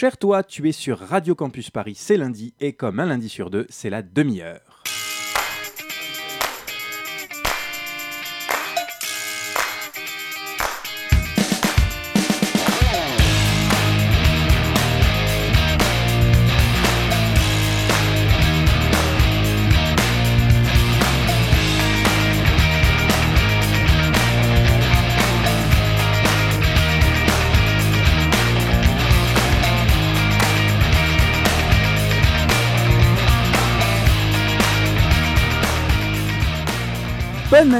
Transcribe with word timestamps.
Cher 0.00 0.16
toi, 0.16 0.42
tu 0.42 0.66
es 0.66 0.72
sur 0.72 0.98
Radio 0.98 1.34
Campus 1.34 1.70
Paris, 1.70 1.94
c'est 1.94 2.16
lundi, 2.16 2.54
et 2.58 2.72
comme 2.72 3.00
un 3.00 3.04
lundi 3.04 3.28
sur 3.28 3.50
deux, 3.50 3.66
c'est 3.68 3.90
la 3.90 4.00
demi-heure. 4.00 4.69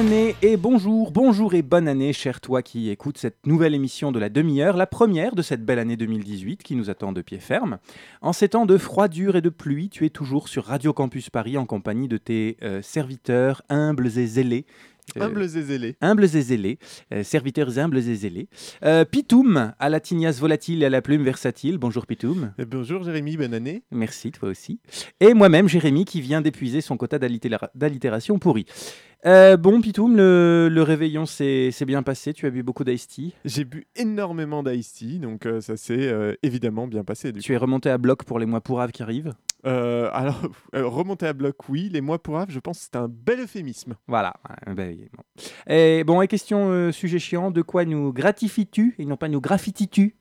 Année 0.01 0.35
et 0.41 0.57
bonjour, 0.57 1.11
bonjour 1.11 1.53
et 1.55 1.61
bonne 1.63 1.87
année, 1.87 2.13
cher 2.13 2.41
toi 2.41 2.63
qui 2.63 2.89
écoute 2.91 3.19
cette 3.19 3.47
nouvelle 3.47 3.75
émission 3.75 4.13
de 4.13 4.19
la 4.19 4.29
demi-heure, 4.31 4.77
la 4.79 4.87
première 4.87 5.35
de 5.35 5.43
cette 5.43 5.63
belle 5.65 5.79
année 5.79 5.97
2018 5.97 6.63
qui 6.63 6.75
nous 6.75 6.89
attend 6.89 7.13
de 7.13 7.21
pied 7.21 7.39
ferme. 7.39 7.79
En 8.23 8.33
ces 8.33 8.49
temps 8.49 8.67
de 8.67 8.79
froidure 8.79 9.37
et 9.37 9.43
de 9.43 9.51
pluie, 9.51 9.91
tu 9.91 10.07
es 10.07 10.11
toujours 10.11 10.49
sur 10.49 10.65
Radio 10.65 10.93
Campus 10.93 11.29
Paris 11.29 11.59
en 11.59 11.67
compagnie 11.67 12.09
de 12.09 12.17
tes 12.17 12.57
euh, 12.63 12.81
serviteurs 12.83 13.63
humbles 13.69 14.07
et 14.19 14.27
zélés. 14.27 14.65
Euh, 15.17 15.23
Humbles 15.25 15.43
et 15.43 15.49
zélés. 15.49 15.97
humbles 16.03 16.25
et 16.25 16.29
zélés, 16.43 16.79
euh, 17.13 17.25
serviteurs 17.25 17.79
humbles 17.81 17.99
et 17.99 18.15
zélés. 18.15 18.49
Euh, 18.85 19.05
Pitoum, 19.05 19.73
à 19.77 19.89
la 19.89 19.99
tignasse 19.99 20.39
volatile 20.39 20.83
et 20.85 20.87
à 20.87 20.91
la 20.91 21.03
plume 21.03 21.25
versatile. 21.25 21.79
Bonjour 21.79 22.07
Pitoum. 22.07 22.53
Eh, 22.61 22.65
Bonjour 22.65 23.03
Jérémy, 23.03 23.37
bonne 23.37 23.53
année. 23.55 23.83
Merci, 23.91 24.31
toi 24.31 24.49
aussi. 24.51 24.79
Et 25.19 25.35
moi-même, 25.35 25.69
Jérémy, 25.69 26.05
qui 26.05 26.21
vient 26.21 26.41
d'épuiser 26.41 26.81
son 26.81 26.97
quota 26.97 27.19
d'allitéra- 27.19 27.71
d'allitération 27.75 28.39
pourrie. 28.39 28.67
Euh, 29.27 29.57
bon, 29.59 29.81
Pitoum, 29.83 30.17
le, 30.17 30.69
le 30.71 30.83
réveillon 30.83 31.27
s'est 31.27 31.71
bien 31.87 32.03
passé. 32.03 32.33
Tu 32.33 32.47
as 32.47 32.51
bu 32.51 32.63
beaucoup 32.63 32.85
d'ice 32.85 33.07
tea. 33.07 33.35
J'ai 33.45 33.65
bu 33.65 33.87
énormément 33.97 34.63
d'ice 34.63 34.93
tea, 34.95 35.19
donc 35.19 35.45
euh, 35.47 35.61
ça 35.61 35.77
s'est 35.77 36.09
euh, 36.11 36.35
évidemment 36.43 36.87
bien 36.87 37.05
passé. 37.05 37.31
Du 37.33 37.41
Tu 37.41 37.53
es 37.53 37.57
remonté 37.59 37.91
à 37.91 37.99
bloc 37.99 38.25
pour 38.25 38.39
les 38.39 38.47
mois 38.47 38.61
pourraves 38.63 38.93
qui 38.93 39.03
arrivent. 39.03 39.35
Euh, 39.67 40.09
alors, 40.15 40.41
euh, 40.75 40.87
remonter 40.87 41.27
à 41.27 41.35
bloc, 41.35 41.69
oui. 41.69 41.91
Les 41.93 42.01
mois 42.01 42.23
pour 42.23 42.41
je 42.49 42.59
pense 42.61 42.79
que 42.79 42.85
c'est 42.85 42.97
un 42.97 43.09
bel 43.09 43.41
euphémisme. 43.41 43.95
Voilà. 44.09 44.33
Oui, 44.67 45.09
bon. 45.15 45.23
Et 45.73 46.03
bon, 46.05 46.23
et 46.23 46.29
question 46.29 46.71
euh, 46.71 46.91
sujet 46.91 47.19
chiant, 47.19 47.51
de 47.51 47.61
quoi 47.61 47.85
nous 47.85 48.13
gratifies-tu 48.15 48.95
et 48.99 49.05
non 49.05 49.19
pas 49.19 49.29
nous 49.29 49.41
graffitis-tu 49.43 50.17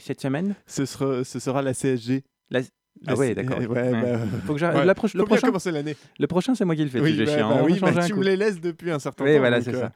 cette 0.00 0.20
semaine? 0.20 0.56
Ce 0.66 0.86
sera, 0.86 1.22
ce 1.22 1.38
sera 1.38 1.62
la 1.62 1.72
CSG. 1.72 2.24
La- 2.50 2.60
Ah 3.06 3.14
ouais, 3.14 3.34
d'accord. 3.34 3.58
Ouais, 3.58 3.66
Ouais. 3.66 3.90
bah, 3.92 4.18
Faut 4.46 4.54
que 4.54 4.60
ouais. 4.64 4.84
le, 5.14 5.20
faut 5.20 5.26
bien 5.26 5.26
prochain, 5.26 5.46
commencer 5.48 5.70
l'année. 5.72 5.96
le 6.18 6.26
prochain, 6.26 6.54
c'est 6.54 6.64
moi 6.64 6.74
qui 6.76 6.82
le 6.84 6.90
fais. 6.90 6.98
le 6.98 7.04
Oui, 7.04 7.16
bah, 7.24 7.36
chiant. 7.36 7.48
bah 7.50 7.62
oui, 7.64 7.74
tu 8.06 8.12
coup. 8.14 8.20
me 8.20 8.24
les 8.24 8.36
laisses 8.36 8.60
depuis 8.60 8.90
un 8.90 8.98
certain 8.98 9.24
Oui, 9.24 9.34
temps. 9.34 9.38
voilà, 9.40 9.60
donc, 9.60 9.64
c'est 9.64 9.74
euh, 9.76 9.80
ça. 9.80 9.92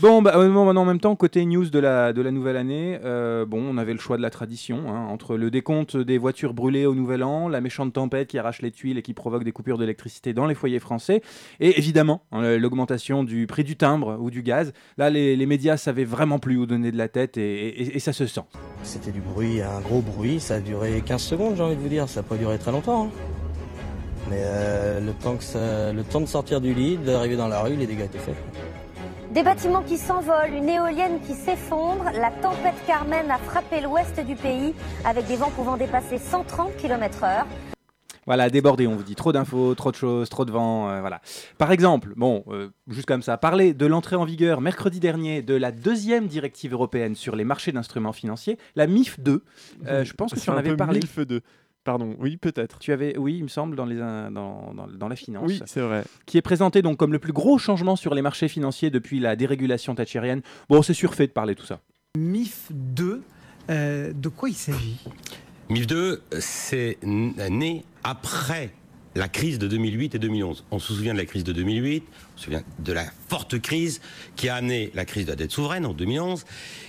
Bon, 0.00 0.22
bah, 0.22 0.32
euh, 0.36 0.50
bon, 0.50 0.66
en 0.76 0.84
même 0.84 0.98
temps, 0.98 1.14
côté 1.14 1.44
news 1.44 1.70
de 1.70 1.78
la, 1.78 2.12
de 2.12 2.20
la 2.20 2.32
nouvelle 2.32 2.56
année, 2.56 2.98
euh, 3.04 3.46
bon, 3.46 3.62
on 3.62 3.78
avait 3.78 3.92
le 3.92 4.00
choix 4.00 4.16
de 4.16 4.22
la 4.22 4.30
tradition, 4.30 4.88
hein, 4.88 5.06
entre 5.08 5.36
le 5.36 5.52
décompte 5.52 5.96
des 5.96 6.18
voitures 6.18 6.52
brûlées 6.52 6.84
au 6.84 6.96
Nouvel 6.96 7.22
An, 7.22 7.48
la 7.48 7.60
méchante 7.60 7.92
tempête 7.92 8.26
qui 8.26 8.36
arrache 8.36 8.60
les 8.60 8.72
tuiles 8.72 8.98
et 8.98 9.02
qui 9.02 9.14
provoque 9.14 9.44
des 9.44 9.52
coupures 9.52 9.78
d'électricité 9.78 10.32
dans 10.34 10.46
les 10.46 10.56
foyers 10.56 10.80
français, 10.80 11.22
et 11.60 11.78
évidemment, 11.78 12.22
hein, 12.32 12.56
l'augmentation 12.56 13.22
du 13.22 13.46
prix 13.46 13.62
du 13.62 13.76
timbre 13.76 14.18
ou 14.20 14.30
du 14.32 14.42
gaz. 14.42 14.72
Là, 14.98 15.10
les, 15.10 15.36
les 15.36 15.46
médias 15.46 15.76
savaient 15.76 16.04
vraiment 16.04 16.40
plus 16.40 16.56
où 16.56 16.66
donner 16.66 16.90
de 16.90 16.98
la 16.98 17.06
tête, 17.06 17.36
et, 17.36 17.68
et- 17.68 17.96
et 17.96 18.00
ça 18.00 18.12
se 18.12 18.26
sent. 18.26 18.42
C'était 18.82 19.12
du 19.12 19.20
bruit, 19.20 19.62
un 19.62 19.80
gros 19.80 20.00
bruit, 20.00 20.40
ça 20.40 20.56
a 20.56 20.60
duré 20.60 21.02
15 21.06 21.22
secondes 21.22 21.54
j'ai 21.56 21.62
envie 21.62 21.76
de 21.76 21.80
vous 21.80 21.88
dire, 21.88 22.08
ça 22.08 22.24
pas 22.34 22.38
duré 22.40 22.58
très 22.58 22.72
longtemps. 22.72 23.04
hein. 23.04 23.10
Mais 24.30 24.40
euh, 24.40 25.00
le, 25.00 25.12
temps 25.12 25.36
que 25.36 25.44
ça- 25.44 25.92
le 25.92 26.02
temps 26.02 26.20
de 26.20 26.26
sortir 26.26 26.60
du 26.60 26.72
lit, 26.74 26.96
d'arriver 26.96 27.36
dans 27.36 27.46
la 27.48 27.60
rue, 27.60 27.76
les 27.76 27.86
dégâts 27.86 28.00
étaient 28.06 28.18
faits. 28.18 28.36
Des 29.32 29.42
bâtiments 29.42 29.82
qui 29.82 29.98
s'envolent, 29.98 30.52
une 30.56 30.68
éolienne 30.68 31.20
qui 31.26 31.34
s'effondre, 31.34 32.04
la 32.14 32.30
tempête 32.30 32.74
Carmen 32.86 33.30
a 33.30 33.38
frappé 33.38 33.80
l'ouest 33.80 34.18
du 34.24 34.34
pays 34.36 34.74
avec 35.04 35.26
des 35.26 35.36
vents 35.36 35.50
pouvant 35.50 35.76
dépasser 35.76 36.18
130 36.18 36.76
km/h. 36.76 37.44
Voilà, 38.26 38.48
débordé, 38.48 38.86
on 38.86 38.94
vous 38.96 39.02
dit 39.02 39.16
trop 39.16 39.32
d'infos, 39.32 39.74
trop 39.74 39.90
de 39.90 39.96
choses, 39.96 40.30
trop 40.30 40.46
de 40.46 40.50
vent, 40.52 40.88
euh, 40.88 41.00
voilà. 41.00 41.20
Par 41.58 41.70
exemple, 41.72 42.14
bon, 42.16 42.42
euh, 42.48 42.68
juste 42.88 43.06
comme 43.06 43.20
ça, 43.20 43.36
parler 43.36 43.74
de 43.74 43.84
l'entrée 43.84 44.16
en 44.16 44.24
vigueur 44.24 44.62
mercredi 44.62 44.98
dernier 44.98 45.42
de 45.42 45.54
la 45.54 45.70
deuxième 45.72 46.26
directive 46.26 46.72
européenne 46.72 47.14
sur 47.16 47.36
les 47.36 47.44
marchés 47.44 47.70
d'instruments 47.72 48.14
financiers, 48.14 48.56
la 48.76 48.86
MIF 48.86 49.20
2. 49.20 49.42
Euh, 49.86 50.04
je 50.04 50.12
pense 50.14 50.32
que 50.32 50.40
tu 50.40 50.48
en 50.48 50.56
avais 50.56 50.74
parlé. 50.74 51.00
Pardon, 51.84 52.16
oui, 52.18 52.36
peut-être. 52.38 52.78
Tu 52.78 52.92
avais, 52.92 53.16
oui, 53.18 53.36
il 53.36 53.42
me 53.44 53.48
semble, 53.48 53.76
dans, 53.76 53.84
les, 53.84 54.00
in- 54.00 54.30
dans, 54.30 54.72
dans, 54.74 54.86
dans 54.86 55.08
la 55.08 55.16
finance, 55.16 55.44
Oui, 55.46 55.60
c'est 55.66 55.80
vrai. 55.82 56.02
qui 56.26 56.38
est 56.38 56.42
présenté 56.42 56.80
donc 56.80 56.96
comme 56.96 57.12
le 57.12 57.18
plus 57.18 57.32
gros 57.34 57.58
changement 57.58 57.94
sur 57.94 58.14
les 58.14 58.22
marchés 58.22 58.48
financiers 58.48 58.88
depuis 58.90 59.20
la 59.20 59.36
dérégulation 59.36 59.94
thatchérienne. 59.94 60.40
Bon, 60.70 60.80
c'est 60.82 60.94
surfait 60.94 61.26
de 61.26 61.32
parler 61.32 61.54
tout 61.54 61.66
ça. 61.66 61.80
MIF 62.16 62.68
2, 62.70 63.22
euh, 63.70 64.12
de 64.14 64.28
quoi 64.30 64.48
il 64.48 64.54
s'agit? 64.54 64.98
MIF 65.68 65.86
2, 65.86 66.22
c'est 66.40 66.98
né 67.02 67.84
après 68.02 68.70
la 69.14 69.28
crise 69.28 69.58
de 69.58 69.68
2008 69.68 70.14
et 70.14 70.18
2011. 70.18 70.64
On 70.70 70.78
se 70.78 70.92
souvient 70.92 71.12
de 71.12 71.18
la 71.18 71.24
crise 71.24 71.44
de 71.44 71.52
2008, 71.52 72.02
on 72.34 72.38
se 72.38 72.44
souvient 72.44 72.62
de 72.80 72.92
la 72.92 73.04
forte 73.28 73.60
crise 73.60 74.00
qui 74.36 74.48
a 74.48 74.56
amené 74.56 74.90
la 74.94 75.04
crise 75.04 75.24
de 75.26 75.30
la 75.30 75.36
dette 75.36 75.52
souveraine 75.52 75.86
en 75.86 75.92
2011. 75.92 76.44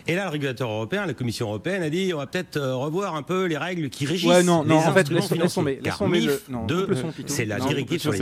Et 0.08 0.16
là, 0.16 0.26
le 0.26 0.30
régulateur 0.30 0.70
européen, 0.70 1.06
la 1.06 1.14
Commission 1.14 1.48
européenne, 1.48 1.82
a 1.84 1.90
dit 1.90 2.12
on 2.14 2.18
va 2.18 2.28
peut-être 2.28 2.58
euh, 2.58 2.76
revoir 2.76 3.16
un 3.16 3.24
peu 3.24 3.46
les 3.46 3.58
règles 3.58 3.90
qui 3.90 4.06
régissent 4.06 4.30
Ouais, 4.30 4.44
non, 4.44 4.64
les 4.64 4.70
non, 4.70 4.78
en 4.78 4.94
fait, 4.94 5.08
financiers. 5.08 5.38
tomber, 5.50 5.76
laisse 5.76 5.84
Car 5.84 5.98
tomber 6.00 6.20
le- 6.22 6.32
MIF 6.34 6.50
non, 6.50 6.66
2, 6.66 6.80
coupe 6.82 6.90
le 6.90 6.96
son, 6.96 7.12
Pitou. 7.12 7.34
c'est 7.34 7.46
la 7.46 7.60
directive 7.60 8.00
sur 8.02 8.12
les 8.12 8.18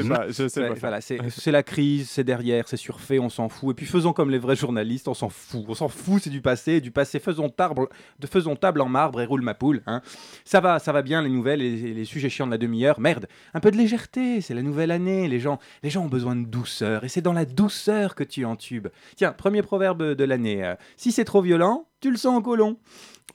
c'est 1.29 1.51
la 1.51 1.63
crise, 1.63 2.09
c'est 2.09 2.23
derrière, 2.23 2.67
c'est 2.67 2.78
surfait, 2.78 3.19
on 3.19 3.29
s'en 3.29 3.50
fout. 3.50 3.72
Et 3.72 3.73
puis 3.75 3.85
faisons 3.85 4.13
comme 4.13 4.29
les 4.29 4.38
vrais 4.38 4.55
journalistes, 4.55 5.07
on 5.07 5.13
s'en 5.13 5.29
fout. 5.29 5.63
On 5.67 5.73
s'en 5.75 5.88
fout, 5.88 6.22
c'est 6.23 6.29
du 6.29 6.41
passé, 6.41 6.81
du 6.81 6.91
passé. 6.91 7.19
Faisons 7.19 7.50
table, 7.50 7.88
de 8.19 8.28
faisons 8.28 8.55
table 8.55 8.81
en 8.81 8.90
marbre 8.90 9.22
et 9.22 9.25
roule 9.25 9.41
ma 9.41 9.53
poule. 9.53 9.81
hein. 9.88 10.01
Ça 10.45 10.59
va, 10.61 10.79
ça 10.79 10.91
va 10.91 11.01
bien 11.01 11.22
les 11.22 11.29
nouvelles 11.29 11.61
et 11.61 11.69
les, 11.75 11.94
les 11.94 12.05
sujets 12.05 12.29
chiants 12.29 12.45
de 12.47 12.51
la 12.51 12.57
demi-heure. 12.57 13.00
Merde, 13.00 13.28
un 13.53 13.59
peu 13.59 13.72
de 13.72 13.78
légèreté, 13.78 14.41
c'est 14.41 14.53
la 14.53 14.61
nouvelle 14.61 14.91
année. 14.91 15.28
Les 15.28 15.40
gens, 15.40 15.59
les 15.84 15.90
gens 15.90 16.03
ont 16.03 16.07
besoin 16.09 16.35
de 16.35 16.45
douceur 16.45 17.03
et 17.03 17.09
c'est 17.13 17.22
dans 17.22 17.34
la 17.34 17.46
douceur 17.46 18.16
que 18.16 18.24
tu 18.24 18.44
entubes. 18.44 18.88
Tiens, 19.16 19.31
premier 19.34 19.62
proverbe 19.62 20.13
de 20.16 20.24
l'année. 20.24 20.63
euh, 20.66 20.75
si 20.97 21.12
c'est 21.12 21.25
trop 21.25 21.41
violent, 21.44 21.88
tu 22.01 22.09
le 22.09 22.18
sens 22.18 22.38
au 22.40 22.41
colon. 22.41 22.78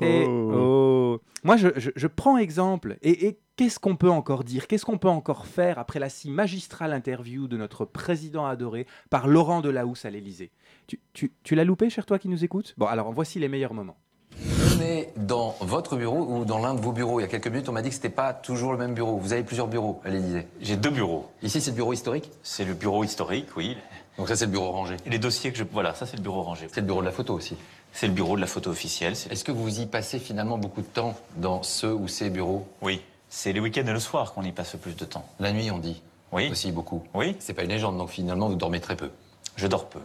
Et, 0.00 0.24
Oh. 0.26 0.52
oh. 0.54 1.20
Moi, 1.44 1.56
je, 1.56 1.68
je- 1.76 1.90
je 1.94 2.06
prends 2.08 2.36
exemple. 2.38 2.98
Et, 3.02 3.26
et 3.28 3.38
qu'est-ce 3.56 3.78
qu'on 3.78 3.94
peut 3.96 4.10
encore 4.10 4.42
dire? 4.42 4.66
Qu'est-ce 4.66 4.84
qu'on 4.84 4.98
peut 4.98 5.08
encore 5.08 5.46
faire 5.46 5.78
après 5.78 6.00
la 6.00 6.08
si 6.08 6.28
magistrale 6.30 6.92
interview 6.92 7.46
de 7.46 7.56
notre 7.56 7.84
président 7.84 8.46
adoré 8.46 8.86
par 9.10 9.28
Laurent 9.28 9.60
Delahousse 9.60 10.04
à 10.04 10.10
l'Élysée? 10.10 10.50
Tu, 10.88 11.00
tu- 11.12 11.32
tu 11.44 11.54
l'as 11.54 11.64
loupé, 11.64 11.88
cher 11.90 12.04
toi 12.04 12.18
qui 12.18 12.28
nous 12.28 12.44
écoute? 12.44 12.74
Bon, 12.78 12.86
alors 12.86 13.12
voici 13.12 13.38
les 13.38 13.48
meilleurs 13.48 13.74
moments. 13.74 13.96
Est 14.80 15.12
dans 15.16 15.56
votre 15.60 15.96
bureau 15.96 16.24
ou 16.28 16.44
dans 16.44 16.58
l'un 16.58 16.72
de 16.72 16.80
vos 16.80 16.92
bureaux. 16.92 17.18
Il 17.18 17.22
y 17.22 17.26
a 17.26 17.28
quelques 17.28 17.48
minutes, 17.48 17.68
on 17.68 17.72
m'a 17.72 17.82
dit 17.82 17.88
que 17.88 17.94
c'était 17.94 18.08
pas 18.08 18.32
toujours 18.32 18.70
le 18.72 18.78
même 18.78 18.94
bureau. 18.94 19.16
Vous 19.16 19.32
avez 19.32 19.42
plusieurs 19.42 19.66
bureaux 19.66 20.00
à 20.04 20.08
l'Élysée. 20.08 20.46
J'ai 20.60 20.76
deux 20.76 20.90
bureaux. 20.90 21.26
Ici, 21.42 21.60
c'est 21.60 21.70
le 21.70 21.76
bureau 21.76 21.92
historique? 21.92 22.30
C'est 22.42 22.64
le 22.64 22.74
bureau 22.74 23.02
historique, 23.02 23.48
oui. 23.56 23.76
Donc 24.16 24.28
ça, 24.28 24.36
c'est 24.36 24.46
le 24.46 24.52
bureau 24.52 24.70
rangé. 24.70 24.96
Et 25.04 25.10
les 25.10 25.18
dossiers 25.18 25.50
que 25.50 25.58
je... 25.58 25.64
Voilà, 25.64 25.94
ça 25.94 26.06
c'est 26.06 26.16
le 26.16 26.22
bureau 26.22 26.42
rangé. 26.42 26.68
C'est 26.72 26.80
le 26.80 26.86
bureau 26.86 27.00
de 27.00 27.06
la 27.06 27.12
photo 27.12 27.34
aussi. 27.34 27.56
C'est 27.92 28.06
le 28.06 28.12
bureau 28.12 28.36
de 28.36 28.40
la 28.40 28.46
photo 28.46 28.70
officielle. 28.70 29.12
Est-ce 29.12 29.44
que 29.44 29.52
vous 29.52 29.80
y 29.80 29.86
passez 29.86 30.18
finalement 30.18 30.58
beaucoup 30.58 30.82
de 30.82 30.86
temps 30.86 31.14
dans 31.36 31.62
ce 31.62 31.86
ou 31.86 32.06
ces 32.06 32.30
bureaux? 32.30 32.66
Oui. 32.80 33.02
C'est 33.28 33.52
les 33.52 33.60
week-ends 33.60 33.86
et 33.86 33.92
le 33.92 34.00
soir 34.00 34.32
qu'on 34.32 34.42
y 34.42 34.52
passe 34.52 34.74
le 34.74 34.78
plus 34.78 34.96
de 34.96 35.04
temps. 35.04 35.26
La 35.40 35.52
nuit, 35.52 35.70
on 35.70 35.78
dit. 35.78 36.00
Oui. 36.32 36.50
Aussi 36.50 36.70
beaucoup. 36.72 37.02
Oui. 37.14 37.36
C'est 37.40 37.54
pas 37.54 37.64
une 37.64 37.70
légende, 37.70 37.98
donc 37.98 38.10
finalement, 38.10 38.48
vous 38.48 38.54
dormez 38.54 38.80
très 38.80 38.96
peu. 38.96 39.10
Je 39.56 39.66
dors 39.66 39.86
peu. 39.86 40.00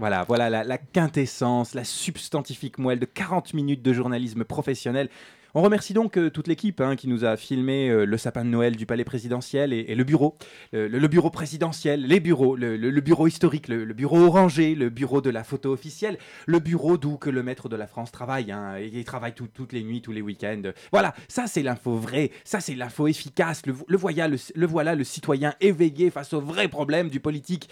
Voilà, 0.00 0.24
voilà 0.26 0.48
la, 0.64 0.78
quintessence, 0.78 1.74
la 1.74 1.84
substantifique 1.84 2.78
moelle 2.78 3.00
de 3.00 3.04
40 3.04 3.52
minutes 3.52 3.82
de 3.82 3.92
journalisme 3.92 4.44
professionnel. 4.44 5.10
On 5.54 5.60
remercie 5.60 5.92
donc 5.92 6.16
euh, 6.16 6.30
toute 6.30 6.46
l'équipe 6.46 6.80
hein, 6.80 6.96
qui 6.96 7.06
nous 7.06 7.26
a 7.26 7.36
filmé 7.36 7.90
euh, 7.90 8.06
le 8.06 8.16
sapin 8.16 8.46
de 8.46 8.48
Noël 8.48 8.76
du 8.76 8.86
palais 8.86 9.04
présidentiel 9.04 9.74
et, 9.74 9.94
le 9.94 10.04
bureau, 10.04 10.38
le, 10.72 11.06
bureau 11.06 11.28
présidentiel, 11.28 12.06
les 12.06 12.18
bureaux, 12.18 12.56
le, 12.56 12.78
le- 12.78 13.00
bureau 13.02 13.26
historique, 13.26 13.68
le, 13.68 13.84
bureau 13.92 14.20
orangé, 14.20 14.74
le 14.74 14.88
bureau 14.88 15.20
de 15.20 15.28
la 15.28 15.44
photo 15.44 15.70
officielle, 15.70 16.16
le 16.46 16.60
bureau 16.60 16.96
d'où 16.96 17.18
que 17.18 17.28
le 17.28 17.42
maître 17.42 17.68
de 17.68 17.76
la 17.76 17.86
France 17.86 18.10
travaille. 18.10 18.52
hein, 18.52 18.76
et 18.78 18.86
il 18.94 19.04
travaille 19.04 19.34
tout- 19.34 19.48
toutes 19.52 19.74
les 19.74 19.82
nuits, 19.82 20.00
tous 20.00 20.12
les 20.12 20.22
week-ends. 20.22 20.62
Voilà, 20.92 21.14
ça 21.28 21.46
c'est 21.46 21.62
l'info 21.62 21.96
vraie, 21.96 22.30
ça 22.44 22.60
c'est 22.60 22.74
l'info 22.74 23.06
efficace. 23.06 23.62
Le, 23.66 23.74
voilà, 23.98 24.28
le 24.28 24.66
voilà 24.66 24.94
le 24.94 25.04
citoyen 25.04 25.52
éveillé 25.60 26.08
face 26.10 26.32
aux 26.32 26.40
vrais 26.40 26.68
problèmes 26.68 27.10
du 27.10 27.20
politique. 27.20 27.68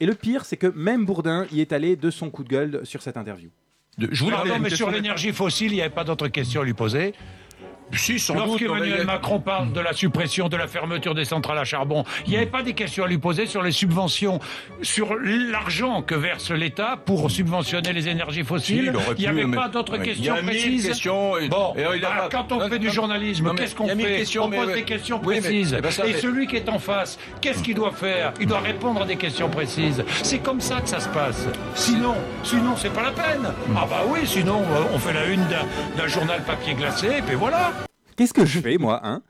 Et 0.00 0.06
le 0.06 0.14
pire, 0.14 0.46
c'est 0.46 0.56
que 0.56 0.66
même 0.66 1.04
Bourdin 1.04 1.46
y 1.52 1.60
est 1.60 1.72
allé 1.72 1.94
de 1.94 2.10
son 2.10 2.30
coup 2.30 2.42
de 2.42 2.48
gueule 2.48 2.80
sur 2.84 3.02
cette 3.02 3.18
interview. 3.18 3.50
Je 3.98 4.24
voulais 4.24 4.36
Pardon, 4.36 4.58
mais 4.58 4.70
sur 4.70 4.90
l'énergie 4.90 5.32
fossile, 5.32 5.72
il 5.72 5.74
n'y 5.74 5.80
avait 5.82 5.90
pas 5.90 6.04
d'autre 6.04 6.28
question 6.28 6.62
à 6.62 6.64
lui 6.64 6.72
poser. 6.72 7.14
Si, 7.92 8.18
sans. 8.18 8.34
Lorsqu'Emmanuel 8.34 9.04
Macron 9.04 9.40
parle 9.40 9.72
de 9.72 9.80
la 9.80 9.92
suppression, 9.92 10.48
de 10.48 10.56
la 10.56 10.66
fermeture 10.68 11.14
des 11.14 11.24
centrales 11.24 11.58
à 11.58 11.64
charbon, 11.64 12.04
il 12.26 12.30
n'y 12.30 12.36
avait 12.36 12.46
pas 12.46 12.62
des 12.62 12.72
questions 12.74 13.04
à 13.04 13.08
lui 13.08 13.18
poser 13.18 13.46
sur 13.46 13.62
les 13.62 13.72
subventions, 13.72 14.38
sur 14.82 15.14
l'argent 15.20 16.02
que 16.02 16.14
verse 16.14 16.50
l'État 16.50 16.96
pour 17.04 17.30
subventionner 17.30 17.92
les 17.92 18.08
énergies 18.08 18.40
Si, 18.40 18.44
fossiles. 18.46 18.92
il 19.16 19.20
n'y 19.20 19.26
avait 19.26 19.44
mais- 19.44 19.56
pas 19.56 19.68
d'autres 19.68 19.96
questions 19.98 20.34
il 20.34 20.36
y 20.36 20.38
a 20.38 20.42
mille 20.42 20.60
précises. 20.60 20.86
questions, 20.88 21.36
et- 21.38 21.48
bon, 21.48 21.74
et 21.76 21.80
il 21.96 22.04
a 22.04 22.08
bah, 22.10 22.16
pas- 22.22 22.28
quand 22.30 22.52
on 22.52 22.68
fait 22.68 22.78
du 22.78 22.90
journalisme, 22.90 23.52
qu'est-ce 23.56 23.74
qu'on 23.74 23.88
fait 23.88 23.96
questions, 23.96 24.44
On 24.44 24.50
pose 24.50 24.66
mais- 24.68 24.74
des 24.74 24.82
questions 24.84 25.20
oui, 25.24 25.34
mais- 25.36 25.40
précises. 25.40 25.74
eh 25.78 25.80
ben, 25.82 25.90
et 25.90 26.12
mais- 26.12 26.18
celui 26.20 26.46
qui 26.46 26.56
est 26.56 26.68
en 26.68 26.78
face, 26.78 27.18
qu'est-ce 27.40 27.62
qu'il 27.62 27.74
doit 27.74 27.92
faire 27.92 28.32
Il 28.40 28.46
doit 28.46 28.60
répondre 28.60 29.02
à 29.02 29.04
des 29.06 29.16
questions 29.16 29.48
précises. 29.48 30.04
C'est 30.22 30.38
comme 30.38 30.60
ça 30.60 30.80
que 30.80 30.88
ça 30.88 31.00
se 31.00 31.08
passe. 31.08 31.46
Sinon, 31.74 32.14
sinon, 32.44 32.76
c'est 32.76 32.92
pas 32.92 33.02
la 33.02 33.10
peine. 33.12 33.52
Ah 33.76 33.86
bah 33.88 34.02
oui, 34.08 34.20
sinon, 34.24 34.60
euh, 34.62 34.94
on 34.94 34.98
fait 34.98 35.12
la 35.12 35.26
une 35.26 35.44
d'un 35.48 35.66
d'un 35.96 36.06
journal 36.08 36.42
papier 36.44 36.74
glacé, 36.74 37.06
et 37.18 37.22
puis 37.22 37.34
voilà. 37.36 37.72
Qu'est-ce 38.20 38.34
que 38.34 38.44
je 38.44 38.60
fais, 38.60 38.76
moi 38.76 39.00
hein? 39.02 39.22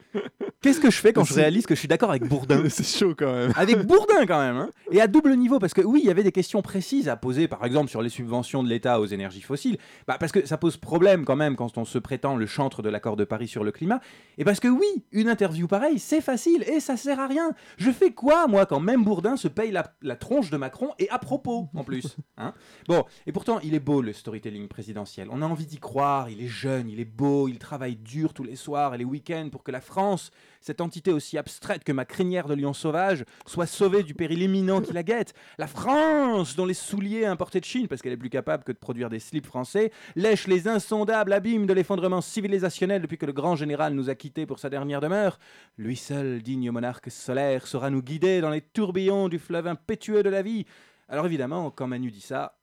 Qu'est-ce 0.61 0.81
que 0.81 0.91
je 0.91 0.97
fais 0.97 1.13
quand 1.13 1.23
je 1.23 1.33
réalise 1.33 1.65
que 1.65 1.77
je 1.77 1.79
suis 1.79 1.87
d'accord 1.87 2.11
avec 2.11 2.25
Bourdin? 2.25 2.65
C'est 2.69 2.85
chaud 2.85 3.15
quand 3.17 3.33
même. 3.33 3.53
Avec 3.55 3.87
Bourdin 3.87 4.27
quand 4.27 4.41
même, 4.41 4.57
hein. 4.57 4.71
Et 4.91 5.01
à 5.01 5.07
double 5.07 5.37
niveau, 5.37 5.61
parce 5.61 5.73
que 5.73 5.81
oui, 5.81 6.01
il 6.03 6.07
y 6.09 6.11
avait 6.11 6.25
des 6.25 6.33
questions 6.33 6.61
précises 6.61 7.09
à 7.09 7.15
poser, 7.15 7.47
par 7.47 7.65
exemple 7.65 7.89
sur 7.89 8.03
les 8.03 8.09
subventions 8.09 8.65
de 8.65 8.69
l'État 8.69 9.01
aux 9.01 9.07
énergies 9.07 9.43
fossiles, 9.43 9.79
bah, 10.09 10.17
parce 10.19 10.33
que 10.33 10.45
ça 10.45 10.59
pose 10.59 10.77
problème 10.77 11.25
quand 11.25 11.37
même 11.37 11.55
quand 11.55 11.79
on 11.79 11.85
se 11.85 11.99
prétend 11.99 12.35
le 12.35 12.47
chantre 12.47 12.83
de 12.83 12.89
l'accord 12.89 13.15
de 13.15 13.23
Paris 13.23 13.47
sur 13.47 13.63
le 13.63 13.71
climat, 13.71 14.01
et 14.39 14.45
parce 14.45 14.59
que 14.59 14.67
oui, 14.67 14.89
une 15.13 15.29
interview 15.29 15.69
pareille, 15.69 16.01
c'est 16.01 16.21
facile 16.21 16.65
et 16.65 16.81
ça 16.81 16.97
sert 16.97 17.21
à 17.21 17.29
rien. 17.29 17.53
Je 17.79 17.93
fais 17.93 18.11
quoi, 18.11 18.49
moi, 18.49 18.67
quand 18.67 18.81
même 18.81 19.05
Bourdin 19.05 19.37
se 19.37 19.47
paye 19.47 19.71
la, 19.71 19.95
la 20.03 20.17
tronche 20.17 20.51
de 20.51 20.57
Macron, 20.57 20.91
et 20.99 21.09
à 21.11 21.21
propos, 21.21 21.69
en 21.77 21.85
plus 21.85 22.17
hein? 22.39 22.55
Bon, 22.89 23.05
et 23.25 23.31
pourtant, 23.31 23.61
il 23.61 23.75
est 23.75 23.81
beau 23.81 24.03
le 24.03 24.13
storytelling 24.13 24.67
présidentiel, 24.67 25.29
on 25.31 25.43
a 25.43 25.47
envie 25.47 25.67
d'y 25.67 25.79
croire, 25.79 26.29
il 26.29 26.43
est 26.43 26.49
jeune, 26.49 26.89
il 26.89 26.99
est 26.99 27.05
beau, 27.05 27.47
il 27.47 27.61
travaille 27.61 27.95
dur 27.95 28.35
tous 28.35 28.43
les 28.43 28.57
et 28.95 28.99
les 28.99 29.05
week-ends 29.05 29.49
pour 29.51 29.63
que 29.63 29.71
la 29.71 29.81
France, 29.81 30.31
cette 30.61 30.81
entité 30.81 31.13
aussi 31.13 31.39
abstraite 31.39 31.85
que 31.85 31.93
ma 31.93 32.05
crinière 32.05 32.49
de 32.49 32.55
lion 32.55 32.73
sauvage, 32.73 33.25
soit 33.47 33.67
sauvée 33.67 34.03
du 34.03 34.15
péril 34.15 34.43
imminent 34.43 34.81
qui 34.81 34.93
la 34.93 35.03
guette. 35.03 35.35
La 35.59 35.67
France, 35.67 36.57
dont 36.57 36.67
les 36.67 36.75
souliers 36.75 37.27
importés 37.27 37.61
de 37.61 37.65
Chine, 37.65 37.89
parce 37.89 38.03
qu'elle 38.03 38.13
est 38.13 38.17
plus 38.17 38.31
capable 38.31 38.65
que 38.65 38.73
de 38.73 38.79
produire 38.79 39.11
des 39.11 39.21
slips 39.21 39.47
français, 39.47 39.93
lèche 40.17 40.47
les 40.47 40.69
insondables 40.69 41.33
abîmes 41.33 41.67
de 41.67 41.73
l'effondrement 41.73 42.21
civilisationnel 42.21 43.03
depuis 43.03 43.19
que 43.19 43.27
le 43.27 43.33
grand 43.33 43.57
général 43.57 43.95
nous 43.95 44.11
a 44.11 44.15
quittés 44.15 44.47
pour 44.47 44.59
sa 44.59 44.71
dernière 44.71 45.01
demeure. 45.01 45.39
Lui 45.79 45.97
seul, 45.97 46.43
digne 46.43 46.71
monarque 46.71 47.11
solaire, 47.11 47.67
saura 47.67 47.91
nous 47.91 48.03
guider 48.03 48.41
dans 48.41 48.51
les 48.51 48.63
tourbillons 48.63 49.29
du 49.29 49.39
fleuve 49.39 49.67
impétueux 49.67 50.23
de 50.23 50.31
la 50.31 50.43
vie. 50.43 50.65
Alors 51.09 51.27
évidemment, 51.27 51.71
quand 51.71 51.87
Manu 51.87 52.11
dit 52.11 52.21
ça, 52.21 52.57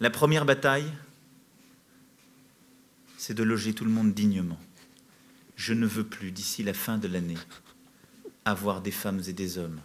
La 0.00 0.10
première 0.10 0.44
bataille, 0.44 0.90
c'est 3.16 3.34
de 3.34 3.42
loger 3.42 3.72
tout 3.72 3.84
le 3.84 3.90
monde 3.90 4.12
dignement. 4.12 4.58
Je 5.56 5.72
ne 5.72 5.86
veux 5.86 6.04
plus, 6.04 6.30
d'ici 6.32 6.62
la 6.62 6.74
fin 6.74 6.98
de 6.98 7.08
l'année, 7.08 7.38
avoir 8.44 8.80
des 8.80 8.90
femmes 8.90 9.22
et 9.28 9.32
des 9.32 9.58
hommes 9.58 9.80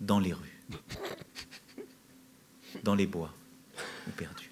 dans 0.00 0.20
les 0.20 0.32
rues, 0.32 0.58
dans 2.82 2.94
les 2.94 3.06
bois 3.06 3.32
ou 4.06 4.10
perdus. 4.10 4.50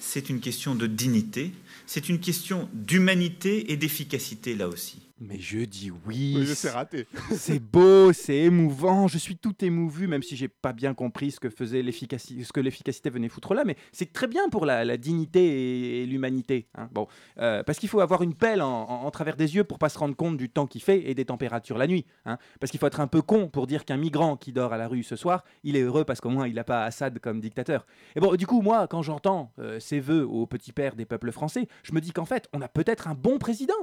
C'est 0.00 0.28
une 0.28 0.40
question 0.40 0.74
de 0.74 0.86
dignité, 0.86 1.52
c'est 1.86 2.08
une 2.08 2.20
question 2.20 2.68
d'humanité 2.72 3.72
et 3.72 3.76
d'efficacité 3.76 4.54
là 4.54 4.68
aussi. 4.68 5.05
Mais 5.18 5.38
je 5.38 5.60
dis 5.60 5.90
oui. 6.06 6.34
Oui, 6.38 6.46
c'est 6.54 6.70
raté. 6.70 7.06
C'est 7.32 7.58
beau, 7.58 8.12
c'est 8.12 8.36
émouvant. 8.36 9.08
Je 9.08 9.16
suis 9.18 9.36
tout 9.36 9.54
émouvu, 9.64 10.06
même 10.06 10.22
si 10.22 10.36
j'ai 10.36 10.48
pas 10.48 10.72
bien 10.72 10.92
compris 10.94 11.30
ce 11.30 11.40
que 11.40 11.48
faisait 11.48 11.80
l'efficacité, 11.82 12.44
ce 12.44 12.52
que 12.52 12.60
l'efficacité 12.60 13.08
venait 13.08 13.28
foutre 13.28 13.54
là. 13.54 13.64
Mais 13.64 13.76
c'est 13.92 14.12
très 14.12 14.26
bien 14.26 14.48
pour 14.50 14.66
la, 14.66 14.84
la 14.84 14.96
dignité 14.96 15.40
et, 15.44 16.02
et 16.02 16.06
l'humanité. 16.06 16.68
hein. 16.74 16.88
Bon, 16.92 17.06
euh, 17.38 17.62
parce 17.62 17.78
qu'il 17.78 17.88
faut 17.88 18.00
avoir 18.00 18.22
une 18.22 18.34
pelle 18.34 18.60
en, 18.60 18.68
en- 18.88 19.04
en 19.06 19.10
travers 19.10 19.36
des 19.36 19.54
yeux 19.56 19.64
pour 19.64 19.78
pas 19.78 19.88
se 19.88 19.98
rendre 19.98 20.14
compte 20.16 20.36
du 20.36 20.50
temps 20.50 20.66
qu'il 20.66 20.82
fait 20.82 21.08
et 21.08 21.14
des 21.14 21.24
températures 21.24 21.78
la 21.78 21.86
nuit. 21.86 22.04
hein. 22.26 22.36
Parce 22.60 22.70
qu'il 22.70 22.78
faut 22.80 22.86
être 22.86 23.00
un 23.00 23.06
peu 23.06 23.22
con 23.22 23.48
pour 23.48 23.66
dire 23.66 23.84
qu'un 23.84 23.96
migrant 23.96 24.36
qui 24.36 24.52
dort 24.52 24.72
à 24.72 24.76
la 24.76 24.86
rue 24.88 25.02
ce 25.02 25.16
soir, 25.16 25.44
il 25.64 25.76
est 25.76 25.82
heureux 25.82 26.04
parce 26.04 26.20
qu'au 26.20 26.30
moins 26.30 26.46
il 26.46 26.54
n'a 26.54 26.64
pas 26.64 26.84
Assad 26.84 27.18
comme 27.20 27.40
dictateur. 27.40 27.86
Et 28.16 28.20
bon, 28.20 28.34
du 28.36 28.46
coup, 28.46 28.60
moi, 28.60 28.86
quand 28.86 29.02
j'entends 29.02 29.52
euh, 29.58 29.80
ces 29.80 30.00
vœux 30.00 30.26
au 30.26 30.46
petit 30.46 30.72
père 30.72 30.94
des 30.94 31.06
peuples 31.06 31.32
français, 31.32 31.68
je 31.84 31.92
me 31.92 32.00
dis 32.00 32.12
qu'en 32.12 32.24
fait, 32.26 32.48
on 32.52 32.60
a 32.60 32.68
peut-être 32.68 33.08
un 33.08 33.14
bon 33.14 33.38
président. 33.38 33.74